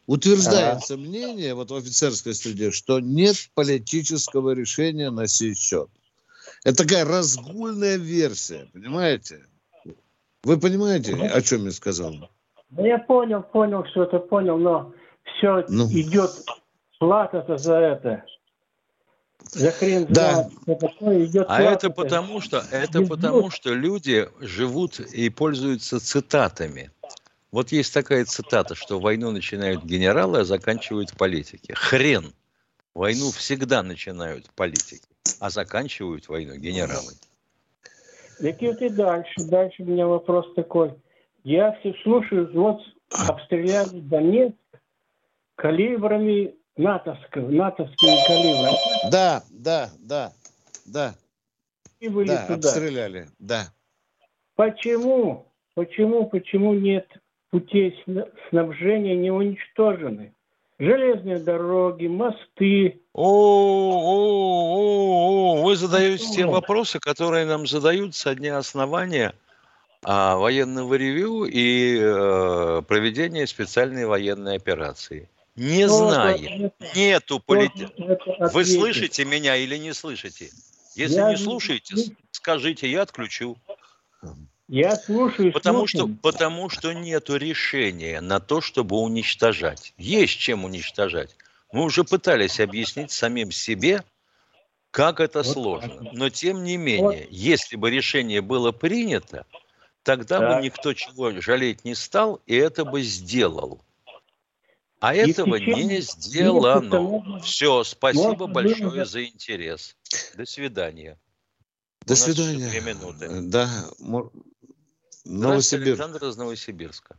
Утверждается 0.06 0.94
ага. 0.94 1.02
мнение 1.02 1.54
вот 1.54 1.70
в 1.70 1.76
офицерской 1.76 2.34
среде, 2.34 2.72
что 2.72 2.98
нет 2.98 3.36
политического 3.54 4.50
решения 4.50 5.10
на 5.10 5.28
сей 5.28 5.54
счет. 5.54 5.88
Это 6.64 6.84
такая 6.84 7.04
разгульная 7.04 7.96
версия, 7.96 8.68
понимаете? 8.72 9.46
Вы 10.42 10.58
понимаете, 10.58 11.14
о 11.14 11.40
чем 11.40 11.66
я 11.66 11.70
сказал? 11.70 12.14
Да 12.70 12.86
я 12.86 12.98
понял, 12.98 13.42
понял, 13.42 13.84
что 13.90 14.04
это 14.04 14.18
понял, 14.18 14.58
но 14.58 14.92
все 15.24 15.64
ну. 15.68 15.86
идет 15.88 16.30
плата 16.98 17.44
за 17.56 17.74
это. 17.74 18.24
За 19.53 19.70
хрен 19.70 20.07
да. 20.09 20.48
Идет 20.66 21.46
а 21.48 21.62
это 21.62 21.90
потому 21.90 22.40
что 22.40 22.64
это 22.70 23.03
потому 23.03 23.50
что 23.50 23.74
люди 23.74 24.28
живут 24.40 24.98
и 24.98 25.28
пользуются 25.28 26.00
цитатами. 26.00 26.90
Вот 27.50 27.70
есть 27.70 27.92
такая 27.92 28.24
цитата, 28.24 28.74
что 28.74 28.98
войну 28.98 29.30
начинают 29.30 29.84
генералы, 29.84 30.40
а 30.40 30.44
заканчивают 30.44 31.12
политики. 31.12 31.72
Хрен! 31.72 32.32
Войну 32.94 33.30
всегда 33.30 33.82
начинают 33.82 34.50
политики, 34.55 35.07
а 35.38 35.50
заканчивают 35.50 36.28
войну 36.28 36.57
генералы. 36.57 37.12
Вот 38.40 38.62
и 38.82 38.88
дальше. 38.88 39.34
Дальше 39.44 39.82
у 39.82 39.86
меня 39.86 40.07
вопрос 40.07 40.46
такой. 40.55 40.94
Я 41.44 41.72
все 41.80 41.94
слушаю, 42.03 42.50
вот 42.55 42.80
обстреляли 43.11 44.00
Донецк 44.00 44.57
калибрами 45.57 46.55
натовского, 46.82 47.48
натовскими 47.48 48.26
калибрами. 48.26 49.10
Да, 49.10 49.42
да, 49.50 49.90
да, 50.00 50.32
да. 50.86 51.14
И 52.00 52.08
были 52.08 52.28
да, 52.28 52.46
туда. 52.46 52.68
обстреляли, 52.68 53.28
да. 53.38 53.66
Почему? 54.56 55.46
Почему, 55.74 56.26
почему 56.26 56.74
нет 56.74 57.06
путей 57.50 58.02
снабжения 58.50 59.14
не 59.14 59.30
уничтожены. 59.30 60.34
Железные 60.78 61.38
дороги, 61.38 62.08
мосты. 62.08 63.02
О, 63.12 63.22
о, 63.22 64.74
о, 64.74 65.60
о, 65.60 65.62
вы 65.62 65.76
задаете 65.76 66.24
те 66.34 66.46
вопросы, 66.46 66.98
которые 66.98 67.46
нам 67.46 67.66
задают 67.66 68.16
со 68.16 68.34
дня 68.34 68.58
основания 68.58 69.34
а, 70.02 70.36
военного 70.36 70.94
ревю 70.94 71.44
и 71.44 71.98
э, 72.00 72.82
проведения 72.88 73.46
специальной 73.46 74.06
военной 74.06 74.56
операции. 74.56 75.28
Не 75.55 75.86
ну, 75.86 76.09
знаю. 76.09 76.38
Это, 76.38 76.98
Нету 76.98 77.40
политики. 77.40 78.18
Вы 78.53 78.64
слышите 78.64 79.24
меня 79.24 79.57
или 79.57 79.76
не 79.76 79.92
слышите? 79.92 80.50
Если 80.94 81.16
я 81.16 81.30
не 81.30 81.36
слушаете, 81.36 81.94
не... 81.94 82.16
скажите, 82.30 82.90
я 82.90 83.03
отключу. 83.03 83.57
Я 84.68 84.96
слушаю. 84.96 85.53
Потому 85.53 85.86
что, 85.86 86.09
потому 86.09 86.70
что 86.70 86.92
нету 86.92 87.36
решения 87.36 88.20
на 88.20 88.40
то, 88.40 88.61
чтобы 88.61 88.96
уничтожать. 88.96 89.92
Есть 89.98 90.38
чем 90.38 90.64
уничтожать. 90.64 91.36
Мы 91.72 91.84
уже 91.84 92.05
пытались 92.05 92.61
объяснить 92.61 93.11
самим 93.11 93.50
себе, 93.50 94.03
как 94.90 95.20
это 95.20 95.42
вот 95.42 95.46
сложно. 95.46 96.11
Но 96.12 96.30
тем 96.30 96.64
не 96.64 96.76
менее, 96.76 97.24
вот. 97.24 97.30
если 97.30 97.76
бы 97.76 97.90
решение 97.90 98.40
было 98.40 98.72
принято, 98.72 99.44
тогда 100.03 100.38
так. 100.38 100.57
бы 100.57 100.64
никто 100.64 100.94
чего 100.94 101.30
жалеть 101.40 101.84
не 101.84 101.94
стал, 101.94 102.40
и 102.46 102.57
это 102.57 102.84
бы 102.84 103.03
сделал. 103.03 103.82
А 105.03 105.16
и 105.16 105.30
этого 105.30 105.57
не 105.57 106.00
сделано. 106.00 107.40
Все, 107.40 107.82
спасибо 107.82 108.46
большое 108.46 109.05
за 109.05 109.24
интерес. 109.24 109.96
До 110.36 110.46
свидания. 110.46 111.18
До 112.07 112.14
свидания. 112.14 112.70
Две 112.70 112.80
минуты. 112.80 113.28
Да. 113.50 113.68
Новосибирск. 115.24 116.00
Александр 116.00 116.24
из 116.24 116.36
Новосибирска. 116.36 117.16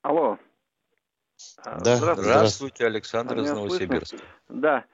Алло. 0.00 0.38
Да. 1.64 1.96
Здравствуйте, 1.96 2.22
Здравствуйте 2.22 2.86
Александр 2.86 3.38
из 3.40 3.50
Новосибирска. 3.50 4.06
Слышно? 4.06 4.26
Да. 4.48 4.84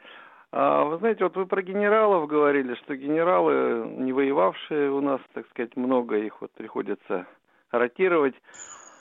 А, 0.51 0.85
вы 0.85 0.99
знаете, 0.99 1.25
вот 1.25 1.37
вы 1.37 1.47
про 1.47 1.63
генералов 1.63 2.29
говорили, 2.29 2.75
что 2.77 2.97
генералы, 2.97 3.89
не 3.99 4.13
воевавшие 4.13 4.91
у 4.91 5.01
нас, 5.01 5.21
так 5.33 5.49
сказать, 5.51 5.77
много 5.77 6.17
их 6.17 6.41
вот 6.41 6.51
приходится 6.53 7.27
ротировать. 7.71 8.35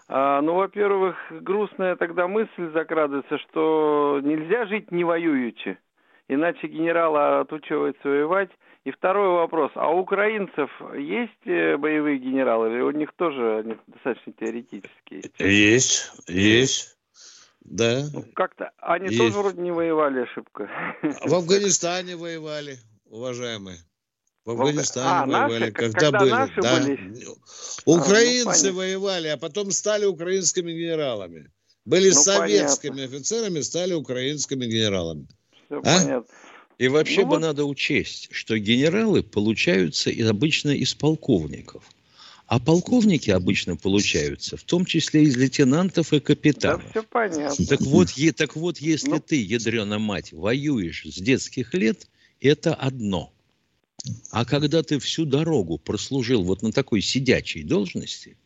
А, 0.09 0.41
ну, 0.41 0.55
во-первых, 0.55 1.15
грустная 1.29 1.95
тогда 1.97 2.27
мысль 2.27 2.71
закрадывается, 2.73 3.37
что 3.39 4.21
нельзя 4.23 4.65
жить 4.65 4.91
не 4.91 5.03
воюючи, 5.03 5.77
иначе 6.29 6.67
генерала 6.67 7.41
отучивается 7.41 8.07
воевать. 8.07 8.49
И 8.85 8.91
второй 8.91 9.27
вопрос, 9.27 9.71
а 9.75 9.89
у 9.89 9.99
украинцев 9.99 10.71
есть 10.95 11.45
э, 11.45 11.75
боевые 11.75 12.19
генералы 12.19 12.69
или 12.69 12.79
у 12.79 12.91
них 12.91 13.11
тоже 13.17 13.59
они 13.59 13.75
достаточно 13.87 14.31
теоретические? 14.31 15.23
Есть, 15.39 16.09
есть. 16.29 16.97
Да. 17.59 18.05
Ну, 18.13 18.23
как-то 18.33 18.71
они 18.77 19.07
есть. 19.07 19.17
тоже 19.17 19.37
вроде 19.39 19.61
не 19.61 19.71
воевали, 19.71 20.21
ошибка. 20.21 20.69
В 21.01 21.33
Афганистане 21.33 22.15
воевали, 22.15 22.77
уважаемые. 23.09 23.79
В 24.47 24.51
Афганистане 24.51 25.09
а, 25.09 25.25
воевали, 25.25 25.59
наши, 25.59 25.71
когда, 25.73 25.99
когда 25.99 26.19
были. 26.19 26.29
Наши 26.29 26.61
да. 26.61 26.79
были. 26.79 27.27
Украинцы 27.83 28.67
а, 28.67 28.71
ну, 28.71 28.77
воевали, 28.77 29.27
а 29.27 29.35
потом 29.35 29.71
стали 29.71 30.05
украинскими 30.05 30.71
генералами. 30.71 31.51
Были 31.83 32.11
ну, 32.11 32.15
советскими 32.21 32.91
понятно. 32.91 33.17
офицерами, 33.17 33.59
стали 33.59 33.93
украинскими 33.93 34.65
генералами. 34.65 35.27
Все 35.65 35.79
а? 35.79 35.81
понятно. 35.81 36.35
И 36.77 36.87
вообще 36.87 37.23
ну, 37.23 37.27
бы 37.27 37.31
вот... 37.31 37.41
надо 37.41 37.65
учесть, 37.65 38.29
что 38.31 38.57
генералы 38.57 39.21
получаются 39.21 40.11
обычно 40.29 40.69
из 40.69 40.93
полковников. 40.93 41.83
А 42.45 42.61
полковники 42.61 43.29
обычно 43.29 43.75
получаются, 43.75 44.55
в 44.55 44.63
том 44.63 44.85
числе 44.85 45.23
из 45.23 45.35
лейтенантов 45.35 46.13
и 46.13 46.21
капитанов. 46.21 46.83
Да, 46.85 47.01
все 47.01 47.03
понятно. 47.03 47.65
Так 47.65 47.81
вот, 47.81 48.11
е, 48.11 48.31
так 48.31 48.55
вот 48.55 48.77
если 48.77 49.09
ну... 49.09 49.19
ты, 49.19 49.43
ядрена 49.43 49.99
мать, 49.99 50.31
воюешь 50.31 51.03
с 51.03 51.19
детских 51.19 51.73
лет, 51.73 52.07
это 52.39 52.73
одно. 52.73 53.33
А 54.31 54.45
когда 54.45 54.83
ты 54.83 54.99
всю 54.99 55.25
дорогу 55.25 55.77
прослужил 55.77 56.43
вот 56.43 56.61
на 56.61 56.71
такой 56.71 57.01
сидячей 57.01 57.63
должности, 57.63 58.37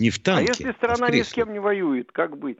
не 0.00 0.10
в 0.10 0.18
танке, 0.18 0.52
А 0.52 0.54
если 0.54 0.72
страна 0.72 1.06
а 1.06 1.10
ни 1.10 1.22
с 1.22 1.32
кем 1.32 1.52
не 1.52 1.58
воюет, 1.58 2.12
как 2.12 2.38
быть? 2.38 2.58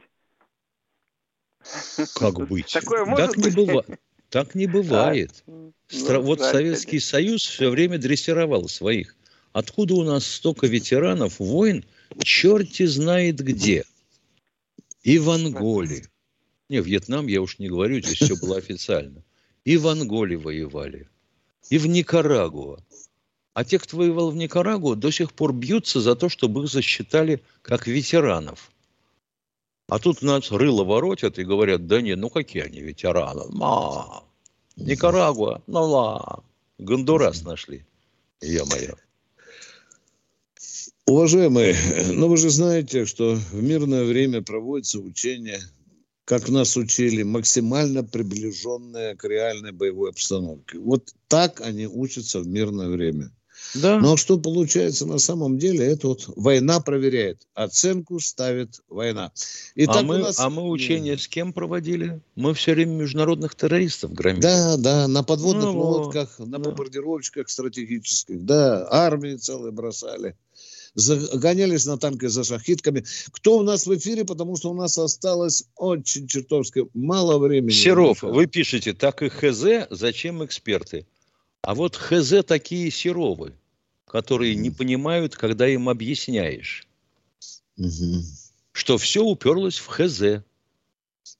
Как 2.14 2.48
быть? 2.48 2.72
Такое 2.72 3.04
может 3.04 3.26
так 3.26 3.36
быть? 3.36 3.56
не 3.56 3.64
бывает. 3.64 4.00
Так 4.28 4.54
не 4.54 4.66
бывает. 4.66 5.42
Ну, 5.46 5.72
Стра... 5.88 6.20
вот 6.20 6.40
Советский 6.40 6.98
Союз 6.98 7.42
все 7.44 7.70
время 7.70 7.98
дрессировал 7.98 8.68
своих. 8.68 9.16
Откуда 9.52 9.94
у 9.94 10.02
нас 10.02 10.26
столько 10.26 10.66
ветеранов 10.66 11.38
войн, 11.38 11.84
черти 12.22 12.86
знает 12.86 13.36
где. 13.36 13.84
И 15.02 15.18
в 15.18 15.30
Анголе. 15.30 16.04
Не, 16.68 16.80
Вьетнам 16.80 17.28
я 17.28 17.40
уж 17.40 17.58
не 17.58 17.68
говорю, 17.68 18.00
здесь 18.00 18.18
все 18.18 18.36
было 18.36 18.56
официально. 18.56 19.22
И 19.64 19.76
в 19.76 19.86
Анголе 19.86 20.36
воевали. 20.36 21.08
И 21.70 21.78
в 21.78 21.86
Никарагуа. 21.86 22.78
А 23.54 23.64
те, 23.64 23.78
кто 23.78 23.96
воевал 23.96 24.30
в 24.30 24.36
Никарагуа, 24.36 24.96
до 24.96 25.10
сих 25.10 25.32
пор 25.32 25.52
бьются 25.52 26.00
за 26.00 26.14
то, 26.14 26.28
чтобы 26.28 26.64
их 26.64 26.70
засчитали 26.70 27.42
как 27.62 27.86
ветеранов. 27.86 28.70
А 29.88 29.98
тут 29.98 30.22
нас 30.22 30.50
рыло 30.50 30.84
воротят 30.84 31.38
и 31.38 31.44
говорят, 31.44 31.86
да 31.86 32.02
не, 32.02 32.16
ну 32.16 32.28
какие 32.28 32.62
они 32.62 32.80
ветераны? 32.80 33.44
Ма, 33.48 34.24
Никарагуа, 34.76 35.62
ну 35.66 35.84
ла. 35.84 36.42
Гондурас 36.78 37.42
нашли. 37.42 37.86
Я 38.40 38.64
моя. 38.66 38.94
Уважаемые, 41.06 41.76
ну 42.12 42.28
вы 42.28 42.36
же 42.36 42.50
знаете, 42.50 43.06
что 43.06 43.36
в 43.36 43.62
мирное 43.62 44.04
время 44.04 44.42
проводятся 44.42 44.98
учения, 44.98 45.60
как 46.26 46.48
нас 46.48 46.76
учили, 46.76 47.22
максимально 47.22 48.02
приближенные 48.02 49.14
к 49.14 49.24
реальной 49.24 49.70
боевой 49.70 50.10
обстановке. 50.10 50.76
Вот 50.78 51.14
так 51.28 51.60
они 51.60 51.86
учатся 51.86 52.40
в 52.40 52.48
мирное 52.48 52.88
время. 52.88 53.30
Да. 53.74 54.00
Но 54.00 54.16
что 54.16 54.36
получается 54.36 55.06
на 55.06 55.18
самом 55.18 55.56
деле, 55.56 55.86
это 55.86 56.08
вот 56.08 56.28
война 56.34 56.80
проверяет. 56.80 57.46
Оценку 57.54 58.18
ставит 58.18 58.80
война. 58.88 59.30
И 59.76 59.86
а, 59.86 60.02
мы, 60.02 60.18
нас... 60.18 60.40
а 60.40 60.50
мы 60.50 60.68
учения 60.68 61.16
с 61.16 61.28
кем 61.28 61.52
проводили? 61.52 62.20
Мы 62.34 62.54
все 62.54 62.74
время 62.74 62.94
международных 62.94 63.54
террористов 63.54 64.12
громили. 64.12 64.42
Да, 64.42 64.76
да, 64.76 65.08
на 65.08 65.22
подводных 65.22 65.66
ну, 65.66 65.78
лодках, 65.78 66.40
на 66.40 66.58
да. 66.58 66.58
бомбардировщиках 66.58 67.48
стратегических. 67.48 68.44
Да, 68.44 68.88
армии 68.90 69.36
целые 69.36 69.70
бросали 69.70 70.34
загонялись 70.96 71.84
на 71.86 71.98
танки 71.98 72.26
за 72.26 72.42
шахитками. 72.42 73.04
Кто 73.30 73.58
у 73.58 73.62
нас 73.62 73.86
в 73.86 73.94
эфире, 73.96 74.24
потому 74.24 74.56
что 74.56 74.70
у 74.70 74.74
нас 74.74 74.98
осталось 74.98 75.64
очень 75.76 76.26
чертовски 76.26 76.86
мало 76.94 77.38
времени. 77.38 77.70
Серов, 77.70 78.22
вы 78.22 78.46
пишете, 78.46 78.94
так 78.94 79.22
и 79.22 79.28
ХЗ, 79.28 79.86
зачем 79.90 80.44
эксперты? 80.44 81.06
А 81.62 81.74
вот 81.74 81.96
ХЗ 81.96 82.44
такие 82.46 82.90
Серовы, 82.90 83.52
которые 84.06 84.54
не 84.54 84.70
понимают, 84.70 85.36
когда 85.36 85.68
им 85.68 85.88
объясняешь, 85.88 86.88
угу. 87.76 88.22
что 88.72 88.98
все 88.98 89.22
уперлось 89.22 89.78
в 89.78 89.86
ХЗ. 89.86 90.42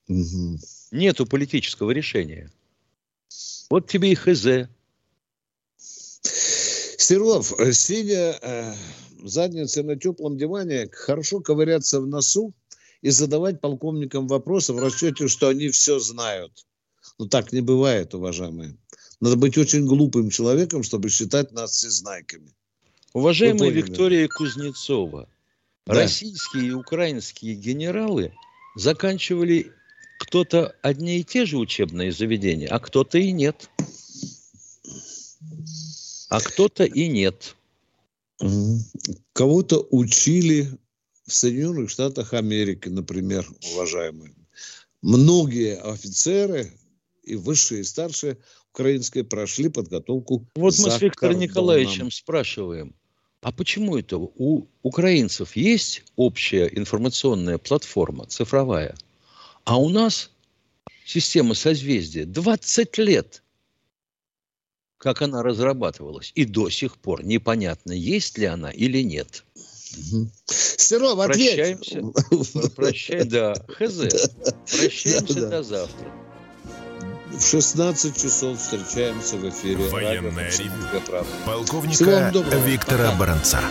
Угу. 0.07 0.59
Нету 0.91 1.25
политического 1.25 1.91
решения. 1.91 2.51
Вот 3.69 3.87
тебе 3.87 4.11
и 4.11 4.15
ХЗ. 4.15 4.69
Серов, 5.77 7.53
сидя 7.71 8.75
задницей 9.23 9.83
на 9.83 9.95
теплом 9.95 10.37
диване, 10.37 10.89
хорошо 10.91 11.39
ковыряться 11.39 12.01
в 12.01 12.07
носу 12.07 12.53
и 13.01 13.09
задавать 13.09 13.61
полковникам 13.61 14.27
вопросы 14.27 14.73
в 14.73 14.79
расчете, 14.79 15.27
что 15.27 15.49
они 15.49 15.69
все 15.69 15.99
знают. 15.99 16.65
Но 17.19 17.27
так 17.27 17.53
не 17.53 17.61
бывает, 17.61 18.13
уважаемые. 18.13 18.77
Надо 19.19 19.37
быть 19.37 19.57
очень 19.57 19.85
глупым 19.85 20.29
человеком, 20.29 20.83
чтобы 20.83 21.09
считать 21.09 21.51
нас 21.51 21.71
всезнайками. 21.71 22.53
Уважаемая 23.13 23.69
Виктория 23.71 24.27
Кузнецова, 24.27 25.27
да. 25.85 25.93
российские 25.93 26.67
и 26.67 26.71
украинские 26.71 27.55
генералы 27.55 28.33
заканчивали 28.75 29.71
кто-то 30.19 30.75
одни 30.81 31.19
и 31.19 31.23
те 31.23 31.45
же 31.45 31.57
учебные 31.57 32.11
заведения, 32.11 32.67
а 32.67 32.79
кто-то 32.79 33.17
и 33.17 33.31
нет. 33.31 33.69
А 36.29 36.39
кто-то 36.41 36.83
и 36.83 37.07
нет. 37.07 37.55
Кого-то 39.33 39.87
учили 39.91 40.67
в 41.25 41.33
Соединенных 41.33 41.89
Штатах 41.89 42.33
Америки, 42.33 42.89
например, 42.89 43.47
уважаемые. 43.73 44.33
Многие 45.01 45.77
офицеры 45.77 46.71
и 47.23 47.35
высшие, 47.35 47.81
и 47.81 47.83
старшие 47.83 48.37
украинские 48.71 49.23
прошли 49.23 49.69
подготовку. 49.69 50.47
Вот 50.55 50.77
мы 50.79 50.91
с 50.91 51.01
Виктором 51.01 51.39
Николаевичем 51.39 52.11
спрашиваем, 52.11 52.95
а 53.41 53.51
почему 53.51 53.97
это 53.97 54.17
у 54.17 54.67
украинцев 54.83 55.55
есть 55.55 56.03
общая 56.15 56.67
информационная 56.67 57.57
платформа 57.57 58.25
цифровая, 58.27 58.95
а 59.63 59.77
у 59.77 59.89
нас 59.89 60.31
система 61.05 61.53
созвездия 61.53 62.25
20 62.25 62.97
лет 62.99 63.43
как 64.97 65.21
она 65.21 65.43
разрабатывалась. 65.43 66.31
И 66.35 66.45
до 66.45 66.69
сих 66.69 66.97
пор 66.97 67.23
непонятно, 67.23 67.91
есть 67.91 68.37
ли 68.37 68.45
она 68.45 68.69
или 68.69 69.01
нет. 69.01 69.43
Серов, 70.45 71.19
ответь. 71.19 71.55
Прощаемся. 71.55 72.69
Прощаем, 72.75 73.29
да. 73.29 73.53
Хз. 73.67 74.29
Прощаемся 74.71 75.47
до 75.47 75.63
завтра. 75.63 76.07
В 77.31 77.41
16 77.41 78.21
часов 78.21 78.59
встречаемся 78.59 79.37
в 79.37 79.49
эфире. 79.49 79.87
Военная 79.89 80.49
ревю. 80.49 80.71
Полковника 81.45 82.31
Виктора 82.65 83.11
Баранца. 83.15 83.61